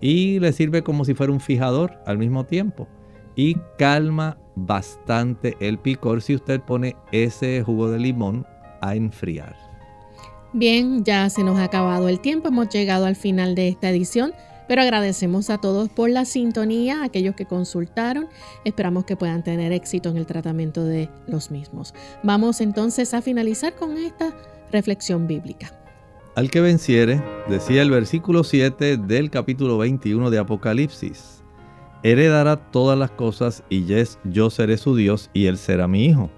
y 0.00 0.40
le 0.40 0.52
sirve 0.52 0.82
como 0.82 1.04
si 1.04 1.14
fuera 1.14 1.32
un 1.32 1.40
fijador 1.40 1.98
al 2.06 2.18
mismo 2.18 2.44
tiempo. 2.44 2.88
Y 3.36 3.56
calma 3.78 4.38
bastante 4.56 5.56
el 5.60 5.78
picor 5.78 6.22
si 6.22 6.34
usted 6.34 6.60
pone 6.60 6.96
ese 7.12 7.62
jugo 7.64 7.90
de 7.90 7.98
limón 7.98 8.46
a 8.80 8.94
enfriar. 8.94 9.56
Bien, 10.52 11.04
ya 11.04 11.28
se 11.30 11.42
nos 11.42 11.58
ha 11.58 11.64
acabado 11.64 12.08
el 12.08 12.20
tiempo, 12.20 12.48
hemos 12.48 12.68
llegado 12.68 13.06
al 13.06 13.16
final 13.16 13.54
de 13.54 13.68
esta 13.68 13.90
edición. 13.90 14.32
Pero 14.66 14.82
agradecemos 14.82 15.50
a 15.50 15.58
todos 15.58 15.88
por 15.88 16.10
la 16.10 16.24
sintonía, 16.24 17.02
aquellos 17.02 17.34
que 17.34 17.46
consultaron. 17.46 18.28
Esperamos 18.64 19.04
que 19.04 19.16
puedan 19.16 19.42
tener 19.42 19.72
éxito 19.72 20.08
en 20.08 20.16
el 20.16 20.26
tratamiento 20.26 20.84
de 20.84 21.10
los 21.26 21.50
mismos. 21.50 21.94
Vamos 22.22 22.60
entonces 22.60 23.12
a 23.14 23.22
finalizar 23.22 23.74
con 23.74 23.96
esta 23.96 24.34
reflexión 24.72 25.26
bíblica. 25.26 25.72
Al 26.34 26.50
que 26.50 26.60
venciere, 26.60 27.22
decía 27.48 27.82
el 27.82 27.90
versículo 27.90 28.42
7 28.42 28.96
del 28.96 29.30
capítulo 29.30 29.78
21 29.78 30.30
de 30.30 30.38
Apocalipsis, 30.38 31.44
heredará 32.02 32.56
todas 32.56 32.98
las 32.98 33.12
cosas 33.12 33.62
y 33.68 33.86
yo 34.24 34.50
seré 34.50 34.76
su 34.76 34.96
Dios 34.96 35.30
y 35.32 35.46
él 35.46 35.58
será 35.58 35.86
mi 35.86 36.06
hijo. 36.06 36.30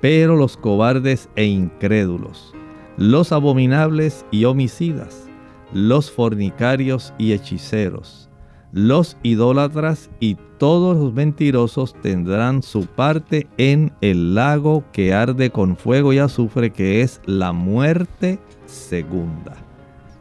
Pero 0.00 0.36
los 0.36 0.56
cobardes 0.56 1.28
e 1.34 1.44
incrédulos, 1.44 2.54
los 2.96 3.32
abominables 3.32 4.24
y 4.30 4.44
homicidas, 4.44 5.29
los 5.72 6.10
fornicarios 6.10 7.12
y 7.18 7.32
hechiceros, 7.32 8.28
los 8.72 9.16
idólatras 9.22 10.10
y 10.20 10.36
todos 10.58 10.96
los 10.96 11.12
mentirosos 11.12 11.94
tendrán 12.02 12.62
su 12.62 12.86
parte 12.86 13.48
en 13.56 13.92
el 14.00 14.34
lago 14.34 14.84
que 14.92 15.14
arde 15.14 15.50
con 15.50 15.76
fuego 15.76 16.12
y 16.12 16.18
azufre, 16.18 16.70
que 16.70 17.02
es 17.02 17.20
la 17.24 17.52
muerte 17.52 18.38
segunda. 18.66 19.56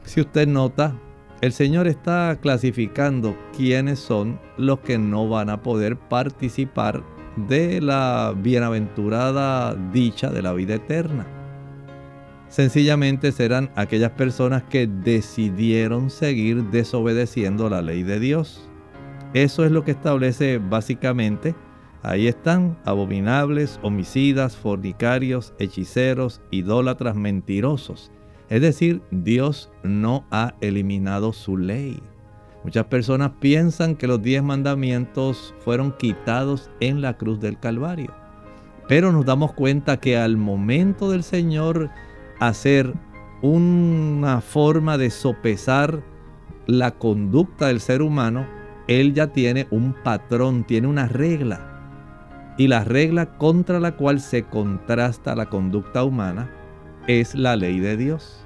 Si 0.04 0.22
usted 0.22 0.48
nota, 0.48 0.96
el 1.42 1.52
Señor 1.52 1.88
está 1.88 2.38
clasificando 2.42 3.38
quiénes 3.56 4.00
son 4.00 4.40
los 4.58 4.80
que 4.80 4.98
no 4.98 5.30
van 5.30 5.50
a 5.50 5.62
poder 5.62 5.98
participar 5.98 7.04
de 7.48 7.80
la 7.82 8.34
bienaventurada 8.36 9.76
dicha 9.94 10.30
de 10.30 10.42
la 10.42 10.54
vida 10.54 10.76
eterna 10.76 11.39
sencillamente 12.50 13.32
serán 13.32 13.72
aquellas 13.76 14.12
personas 14.12 14.64
que 14.64 14.88
decidieron 14.88 16.10
seguir 16.10 16.66
desobedeciendo 16.66 17.70
la 17.70 17.82
ley 17.82 18.04
de 18.04 18.20
Dios. 18.20 18.70
Eso 19.34 19.64
es 19.64 19.72
lo 19.72 19.84
que 19.84 19.92
establece 19.92 20.58
básicamente. 20.58 21.56
Ahí 22.02 22.28
están 22.28 22.78
abominables, 22.86 23.80
homicidas, 23.84 24.58
fornicarios, 24.58 25.54
hechiceros, 25.60 26.42
idólatras, 26.50 27.16
mentirosos. 27.16 28.12
Es 28.50 28.62
decir, 28.62 29.02
Dios 29.12 29.70
no 29.84 30.26
ha 30.32 30.56
eliminado 30.62 31.34
su 31.34 31.58
ley. 31.58 32.02
Muchas 32.64 32.86
personas 32.86 33.32
piensan 33.40 33.96
que 33.96 34.08
los 34.08 34.22
diez 34.22 34.42
mandamientos 34.42 35.54
fueron 35.60 35.92
quitados 35.92 36.70
en 36.80 37.02
la 37.02 37.16
cruz 37.18 37.40
del 37.40 37.60
Calvario. 37.60 38.14
Pero 38.88 39.12
nos 39.12 39.26
damos 39.26 39.54
cuenta 39.54 39.98
que 40.00 40.18
al 40.18 40.36
momento 40.36 41.12
del 41.12 41.24
Señor 41.24 41.92
hacer 42.40 42.94
una 43.42 44.42
forma 44.42 44.98
de 44.98 45.10
sopesar 45.10 46.02
la 46.68 46.92
conducta 46.92 47.68
del 47.68 47.80
ser 47.80 48.02
humano, 48.02 48.46
Él 48.88 49.14
ya 49.14 49.28
tiene 49.28 49.68
un 49.72 49.94
patrón, 50.04 50.64
tiene 50.64 50.88
una 50.88 51.08
regla. 51.08 51.66
Y 52.58 52.68
la 52.68 52.84
regla 52.84 53.38
contra 53.38 53.80
la 53.80 53.96
cual 53.96 54.20
se 54.20 54.44
contrasta 54.44 55.36
la 55.36 55.48
conducta 55.50 56.04
humana 56.04 56.52
es 57.08 57.34
la 57.34 57.56
ley 57.56 57.80
de 57.80 57.98
Dios. 57.98 58.46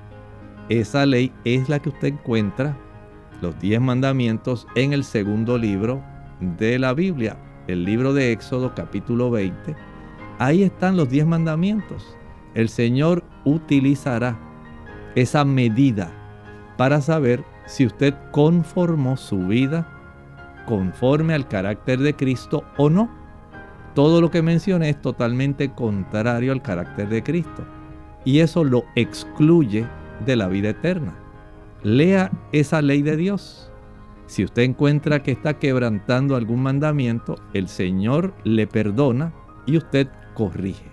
Esa 0.70 1.06
ley 1.06 1.34
es 1.44 1.68
la 1.68 1.80
que 1.80 1.90
usted 1.90 2.10
encuentra, 2.10 2.78
los 3.42 3.60
diez 3.60 3.82
mandamientos, 3.82 4.68
en 4.76 4.94
el 4.94 5.04
segundo 5.04 5.58
libro 5.58 6.02
de 6.40 6.80
la 6.80 6.94
Biblia, 6.94 7.38
el 7.68 7.84
libro 7.84 8.14
de 8.14 8.32
Éxodo 8.32 8.74
capítulo 8.74 9.32
20. 9.32 9.76
Ahí 10.40 10.64
están 10.64 10.96
los 10.96 11.10
diez 11.10 11.26
mandamientos. 11.26 12.16
El 12.54 12.70
Señor 12.70 13.24
utilizará 13.46 14.38
esa 15.16 15.46
medida 15.46 16.12
para 16.78 17.02
saber 17.02 17.44
si 17.66 17.86
usted 17.86 18.14
conformó 18.32 19.18
su 19.18 19.48
vida 19.48 19.88
conforme 20.66 21.34
al 21.34 21.48
carácter 21.48 22.00
de 22.00 22.16
Cristo 22.16 22.64
o 22.78 22.90
no. 22.90 23.10
Todo 23.96 24.22
lo 24.22 24.32
que 24.32 24.42
mencioné 24.42 24.90
es 24.90 25.02
totalmente 25.02 25.72
contrario 25.72 26.52
al 26.52 26.62
carácter 26.62 27.10
de 27.10 27.24
Cristo. 27.24 27.64
Y 28.26 28.40
eso 28.40 28.64
lo 28.64 28.86
excluye 28.96 29.86
de 30.26 30.36
la 30.36 30.48
vida 30.48 30.70
eterna. 30.70 31.14
Lea 31.84 32.32
esa 32.52 32.82
ley 32.82 33.02
de 33.02 33.18
Dios. 33.18 33.72
Si 34.26 34.44
usted 34.44 34.64
encuentra 34.64 35.22
que 35.22 35.32
está 35.32 35.60
quebrantando 35.60 36.36
algún 36.36 36.64
mandamiento, 36.64 37.36
el 37.54 37.68
Señor 37.68 38.34
le 38.44 38.68
perdona 38.68 39.34
y 39.66 39.78
usted 39.78 40.08
corrige. 40.34 40.93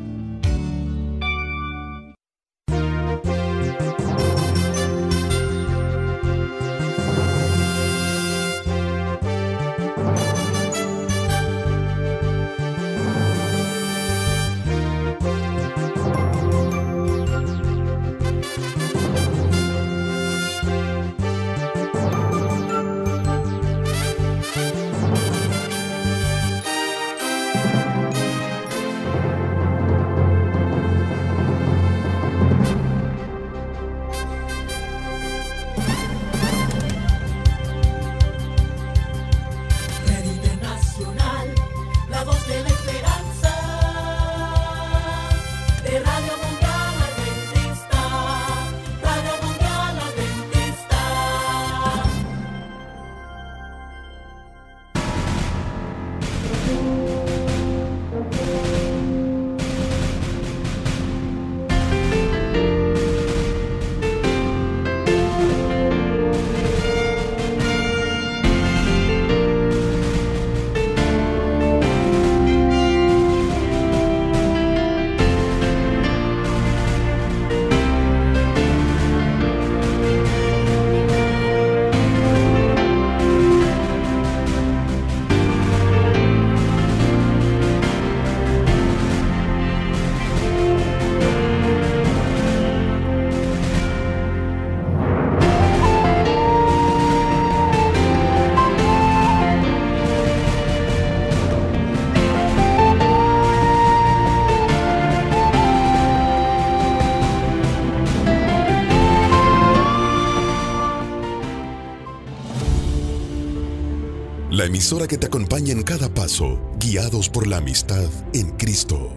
Emisora 114.81 115.07
que 115.07 115.19
te 115.19 115.27
acompaña 115.27 115.73
en 115.73 115.83
cada 115.83 116.11
paso, 116.11 116.59
guiados 116.79 117.29
por 117.29 117.45
la 117.45 117.57
amistad 117.57 118.09
en 118.33 118.49
Cristo. 118.57 119.11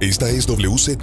Esta 0.00 0.30
es 0.30 0.48
WZOL 0.48 0.96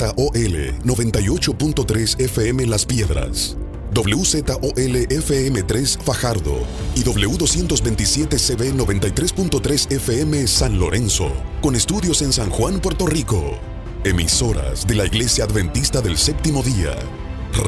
98.3 0.83 2.19
FM 2.19 2.65
Las 2.65 2.87
Piedras, 2.87 3.55
WZOL 3.93 4.95
FM 5.11 5.61
3 5.61 5.99
Fajardo 6.03 6.61
y 6.95 7.03
W227CB 7.03 8.73
93.3 8.73 9.91
FM 9.91 10.47
San 10.47 10.79
Lorenzo, 10.79 11.31
con 11.61 11.75
estudios 11.75 12.23
en 12.23 12.33
San 12.33 12.49
Juan, 12.49 12.79
Puerto 12.79 13.05
Rico. 13.05 13.59
Emisoras 14.05 14.87
de 14.87 14.95
la 14.95 15.05
Iglesia 15.05 15.43
Adventista 15.43 16.01
del 16.01 16.17
Séptimo 16.17 16.63
Día. 16.63 16.95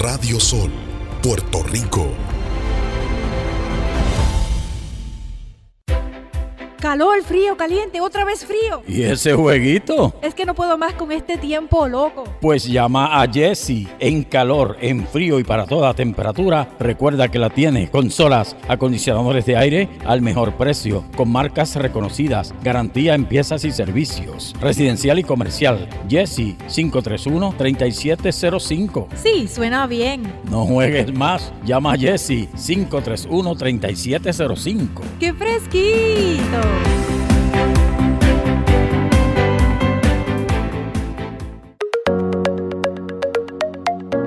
Radio 0.01 0.39
Sol, 0.39 0.71
Puerto 1.21 1.61
Rico. 1.61 2.07
Calor, 6.95 7.23
frío, 7.23 7.57
caliente, 7.57 7.99
otra 7.99 8.23
vez 8.23 8.45
frío. 8.45 8.81
¿Y 8.87 9.03
ese 9.03 9.33
jueguito? 9.33 10.13
Es 10.21 10.33
que 10.33 10.45
no 10.45 10.55
puedo 10.55 10.77
más 10.77 10.93
con 10.93 11.11
este 11.11 11.37
tiempo 11.37 11.89
loco. 11.89 12.23
Pues 12.39 12.63
llama 12.63 13.21
a 13.21 13.29
Jesse 13.29 13.85
en 13.99 14.23
calor, 14.23 14.77
en 14.79 15.05
frío 15.05 15.37
y 15.37 15.43
para 15.43 15.65
toda 15.65 15.93
temperatura. 15.93 16.69
Recuerda 16.79 17.27
que 17.27 17.37
la 17.37 17.49
tiene 17.49 17.89
consolas, 17.89 18.55
acondicionadores 18.69 19.45
de 19.45 19.57
aire 19.57 19.89
al 20.05 20.21
mejor 20.21 20.53
precio, 20.53 21.03
con 21.17 21.29
marcas 21.29 21.75
reconocidas, 21.75 22.53
garantía 22.63 23.13
en 23.13 23.25
piezas 23.25 23.65
y 23.65 23.73
servicios, 23.73 24.55
residencial 24.61 25.19
y 25.19 25.23
comercial. 25.23 25.89
Jesse 26.07 26.55
531-3705. 26.69 29.07
Sí, 29.15 29.49
suena 29.49 29.85
bien. 29.85 30.33
No 30.49 30.65
juegues 30.65 31.13
más. 31.13 31.51
Llama 31.65 31.91
a 31.91 31.97
Jesse 31.97 32.47
531-3705. 32.55 34.87
¡Qué 35.19 35.33
fresquito! 35.33 36.84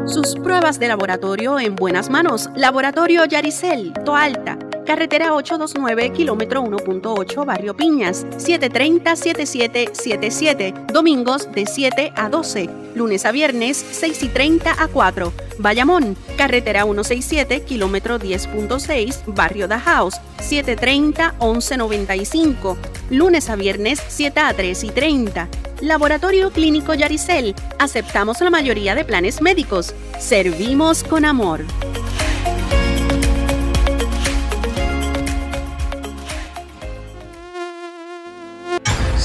Sus 0.06 0.34
pruebas 0.36 0.78
de 0.78 0.88
laboratorio 0.88 1.59
en 1.61 1.76
buenas 1.76 2.11
manos. 2.11 2.50
Laboratorio 2.56 3.24
Yaricel, 3.24 3.92
Toalta 4.04 4.59
carretera 4.89 5.34
829, 5.34 6.12
kilómetro 6.14 6.62
1.8, 6.62 7.45
Barrio 7.45 7.76
Piñas, 7.76 8.24
730-7777, 8.39 10.86
domingos 10.86 11.53
de 11.53 11.66
7 11.66 12.14
a 12.16 12.30
12, 12.30 12.70
lunes 12.95 13.26
a 13.26 13.32
viernes 13.32 13.76
6 13.76 14.22
y 14.22 14.28
30 14.28 14.82
a 14.82 14.89
4. 14.89 15.30
Bayamón, 15.59 16.16
carretera 16.39 16.84
167, 16.84 17.64
kilómetro 17.64 18.18
10.6, 18.18 19.24
Barrio 19.26 19.68
The 19.68 19.78
House, 19.78 20.14
730-1195, 20.39 22.78
lunes 23.11 23.51
a 23.51 23.57
viernes 23.57 24.03
7 24.09 24.41
a 24.41 24.55
3 24.55 24.84
y 24.84 24.89
30. 24.89 25.49
Laboratorio 25.82 26.51
Clínico 26.51 26.95
Yaricel, 26.95 27.55
aceptamos 27.78 28.41
la 28.41 28.49
mayoría 28.49 28.95
de 28.95 29.05
planes 29.05 29.43
médicos. 29.43 29.95
Servimos 30.18 31.05
con 31.05 31.26
amor. 31.26 31.61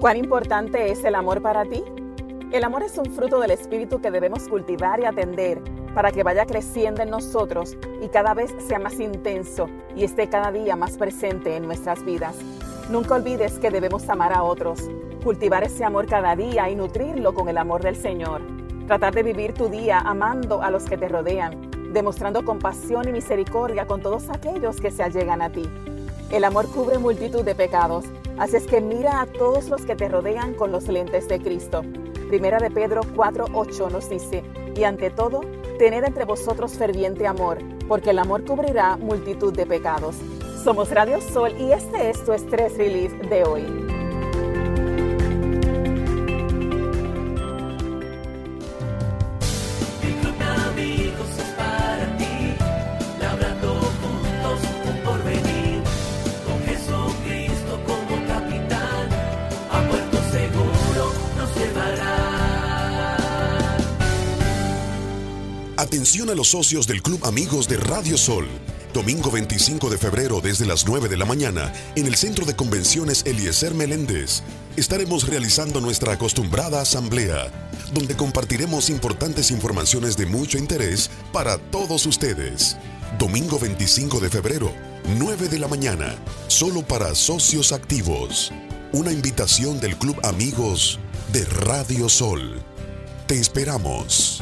¿Cuán 0.05 0.17
importante 0.17 0.91
es 0.91 1.03
el 1.03 1.15
amor 1.15 1.41
para 1.41 1.65
ti? 1.65 1.83
El 2.51 2.63
amor 2.63 2.83
es 2.83 2.95
un 2.99 3.05
fruto 3.05 3.39
del 3.39 3.49
Espíritu 3.49 4.01
que 4.01 4.11
debemos 4.11 4.47
cultivar 4.47 4.99
y 4.99 5.05
atender 5.05 5.59
para 5.95 6.11
que 6.11 6.21
vaya 6.21 6.45
creciendo 6.45 7.01
en 7.01 7.09
nosotros 7.09 7.75
y 8.03 8.09
cada 8.09 8.35
vez 8.35 8.53
sea 8.67 8.77
más 8.77 8.99
intenso 8.99 9.67
y 9.95 10.03
esté 10.03 10.29
cada 10.29 10.51
día 10.51 10.75
más 10.75 10.99
presente 10.99 11.55
en 11.55 11.65
nuestras 11.65 12.05
vidas. 12.05 12.35
Nunca 12.91 13.15
olvides 13.15 13.57
que 13.57 13.71
debemos 13.71 14.07
amar 14.07 14.31
a 14.31 14.43
otros, 14.43 14.79
cultivar 15.23 15.63
ese 15.63 15.83
amor 15.83 16.05
cada 16.05 16.35
día 16.35 16.69
y 16.69 16.75
nutrirlo 16.75 17.33
con 17.33 17.49
el 17.49 17.57
amor 17.57 17.81
del 17.81 17.95
Señor. 17.95 18.43
Tratar 18.85 19.15
de 19.15 19.23
vivir 19.23 19.55
tu 19.55 19.69
día 19.69 19.97
amando 19.97 20.61
a 20.61 20.69
los 20.69 20.83
que 20.83 20.99
te 20.99 21.07
rodean, 21.07 21.71
demostrando 21.93 22.45
compasión 22.45 23.09
y 23.09 23.11
misericordia 23.11 23.87
con 23.87 24.03
todos 24.03 24.29
aquellos 24.29 24.79
que 24.79 24.91
se 24.91 25.01
allegan 25.01 25.41
a 25.41 25.49
ti. 25.49 25.67
El 26.29 26.43
amor 26.43 26.67
cubre 26.67 26.99
multitud 26.99 27.43
de 27.43 27.55
pecados, 27.55 28.05
así 28.37 28.57
es 28.57 28.67
que 28.67 28.81
mira 28.81 29.21
a 29.21 29.25
todos 29.25 29.69
los 29.69 29.85
que 29.85 29.95
te 29.95 30.09
rodean 30.09 30.53
con 30.53 30.71
los 30.71 30.87
lentes 30.87 31.27
de 31.27 31.39
Cristo. 31.39 31.83
Primera 32.27 32.57
de 32.59 32.71
Pedro 32.71 33.01
4:8 33.15 33.91
nos 33.91 34.09
dice, 34.09 34.43
y 34.75 34.83
ante 34.83 35.09
todo, 35.09 35.41
tened 35.77 36.03
entre 36.03 36.25
vosotros 36.25 36.73
ferviente 36.73 37.27
amor, 37.27 37.59
porque 37.87 38.09
el 38.09 38.19
amor 38.19 38.43
cubrirá 38.43 38.97
multitud 38.97 39.53
de 39.53 39.65
pecados. 39.65 40.15
Somos 40.63 40.89
Radio 40.89 41.21
Sol 41.21 41.53
y 41.59 41.71
este 41.71 42.09
es 42.09 42.23
tu 42.25 42.33
Stress 42.33 42.77
Relief 42.77 43.13
de 43.29 43.43
hoy. 43.43 43.84
Atención 65.77 66.29
a 66.29 66.35
los 66.35 66.47
socios 66.47 66.87
del 66.87 67.01
Club 67.01 67.25
Amigos 67.25 67.67
de 67.67 67.75
Radio 67.75 68.17
Sol. 68.17 68.47
Domingo 68.93 69.29
25 69.29 69.89
de 69.89 69.97
febrero 69.97 70.39
desde 70.39 70.65
las 70.65 70.87
9 70.87 71.09
de 71.09 71.17
la 71.17 71.25
mañana 71.25 71.73
en 71.97 72.05
el 72.05 72.15
Centro 72.15 72.45
de 72.45 72.55
Convenciones 72.55 73.23
Eliezer 73.25 73.73
Meléndez. 73.73 74.41
Estaremos 74.77 75.27
realizando 75.27 75.81
nuestra 75.81 76.13
acostumbrada 76.13 76.79
asamblea, 76.79 77.51
donde 77.93 78.15
compartiremos 78.15 78.89
importantes 78.89 79.51
informaciones 79.51 80.15
de 80.15 80.27
mucho 80.27 80.57
interés 80.57 81.11
para 81.33 81.57
todos 81.57 82.05
ustedes. 82.05 82.77
Domingo 83.19 83.59
25 83.59 84.21
de 84.21 84.29
febrero, 84.29 84.71
9 85.17 85.49
de 85.49 85.59
la 85.59 85.67
mañana, 85.67 86.15
solo 86.47 86.83
para 86.83 87.13
socios 87.15 87.73
activos. 87.73 88.53
Una 88.93 89.11
invitación 89.11 89.81
del 89.81 89.97
Club 89.97 90.17
Amigos 90.23 90.99
de 91.33 91.43
Radio 91.43 92.07
Sol. 92.07 92.63
Te 93.27 93.37
esperamos. 93.37 94.41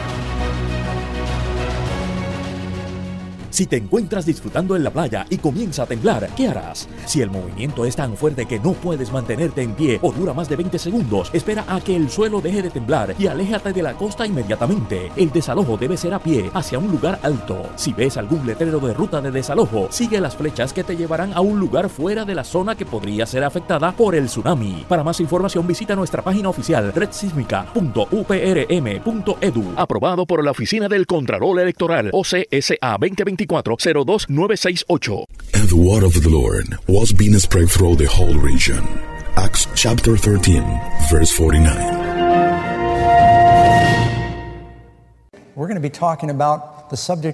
Si 3.61 3.67
te 3.67 3.77
encuentras 3.77 4.25
disfrutando 4.25 4.75
en 4.75 4.83
la 4.83 4.91
playa 4.91 5.27
y 5.29 5.37
comienza 5.37 5.83
a 5.83 5.87
temblar, 5.87 6.31
¿qué 6.35 6.49
harás? 6.49 6.89
Si 7.05 7.21
el 7.21 7.29
movimiento 7.29 7.85
es 7.85 7.95
tan 7.95 8.17
fuerte 8.17 8.47
que 8.47 8.59
no 8.59 8.73
puedes 8.73 9.13
mantenerte 9.13 9.61
en 9.61 9.75
pie 9.75 9.99
o 10.01 10.13
dura 10.13 10.33
más 10.33 10.49
de 10.49 10.57
20 10.57 10.79
segundos, 10.79 11.29
espera 11.35 11.67
a 11.69 11.79
que 11.83 11.95
el 11.95 12.09
suelo 12.09 12.41
deje 12.41 12.63
de 12.63 12.71
temblar 12.71 13.15
y 13.19 13.27
aléjate 13.27 13.75
de 13.75 13.83
la 13.83 13.93
costa 13.93 14.27
inmediatamente. 14.27 15.13
El 15.15 15.31
desalojo 15.31 15.77
debe 15.77 15.99
ser 15.99 16.15
a 16.15 16.21
pie, 16.21 16.51
hacia 16.55 16.79
un 16.79 16.91
lugar 16.91 17.21
alto. 17.23 17.69
Si 17.77 17.93
ves 17.93 18.17
algún 18.17 18.47
letrero 18.47 18.81
de 18.81 18.95
ruta 18.95 19.21
de 19.21 19.31
desalojo, 19.31 19.89
sigue 19.91 20.23
las 20.23 20.37
flechas 20.37 20.73
que 20.73 20.83
te 20.83 20.97
llevarán 20.97 21.35
a 21.35 21.43
un 21.43 21.61
lugar 21.61 21.91
fuera 21.91 22.25
de 22.25 22.35
la 22.35 22.45
zona 22.45 22.77
que 22.77 22.87
podría 22.87 23.27
ser 23.27 23.45
afectada 23.45 23.93
por 23.93 24.15
el 24.15 24.25
tsunami. 24.25 24.87
Para 24.89 25.05
más 25.05 25.21
información 25.21 25.67
visita 25.67 25.95
nuestra 25.95 26.23
página 26.23 26.49
oficial 26.49 26.95
redsísmica.uprm.edu. 26.95 29.65
Aprobado 29.77 30.25
por 30.25 30.43
la 30.43 30.53
Oficina 30.53 30.89
del 30.89 31.07
Contralor 31.07 31.61
Electoral 31.61 32.09
OCSA 32.15 32.97
2024 32.99 33.50
02968. 33.51 35.25
And 35.55 35.69
the 35.69 35.77
word 35.77 36.05
of 36.05 36.15
the 36.15 36.29
Lord 36.29 36.79
was 36.87 37.13
being 37.13 37.37
spread 37.39 37.69
through 37.69 37.97
the 37.97 38.07
whole 38.07 38.35
region. 38.35 38.87
Acts 39.37 39.67
chapter 39.75 40.17
13, 40.17 40.63
verse 41.11 41.33
49. 41.33 42.11
We're 45.57 45.67
going 45.67 45.75
to 45.75 45.81
be 45.81 45.91
talking 45.91 46.31
about 46.31 46.91
the 46.91 46.97
subject 46.97 47.27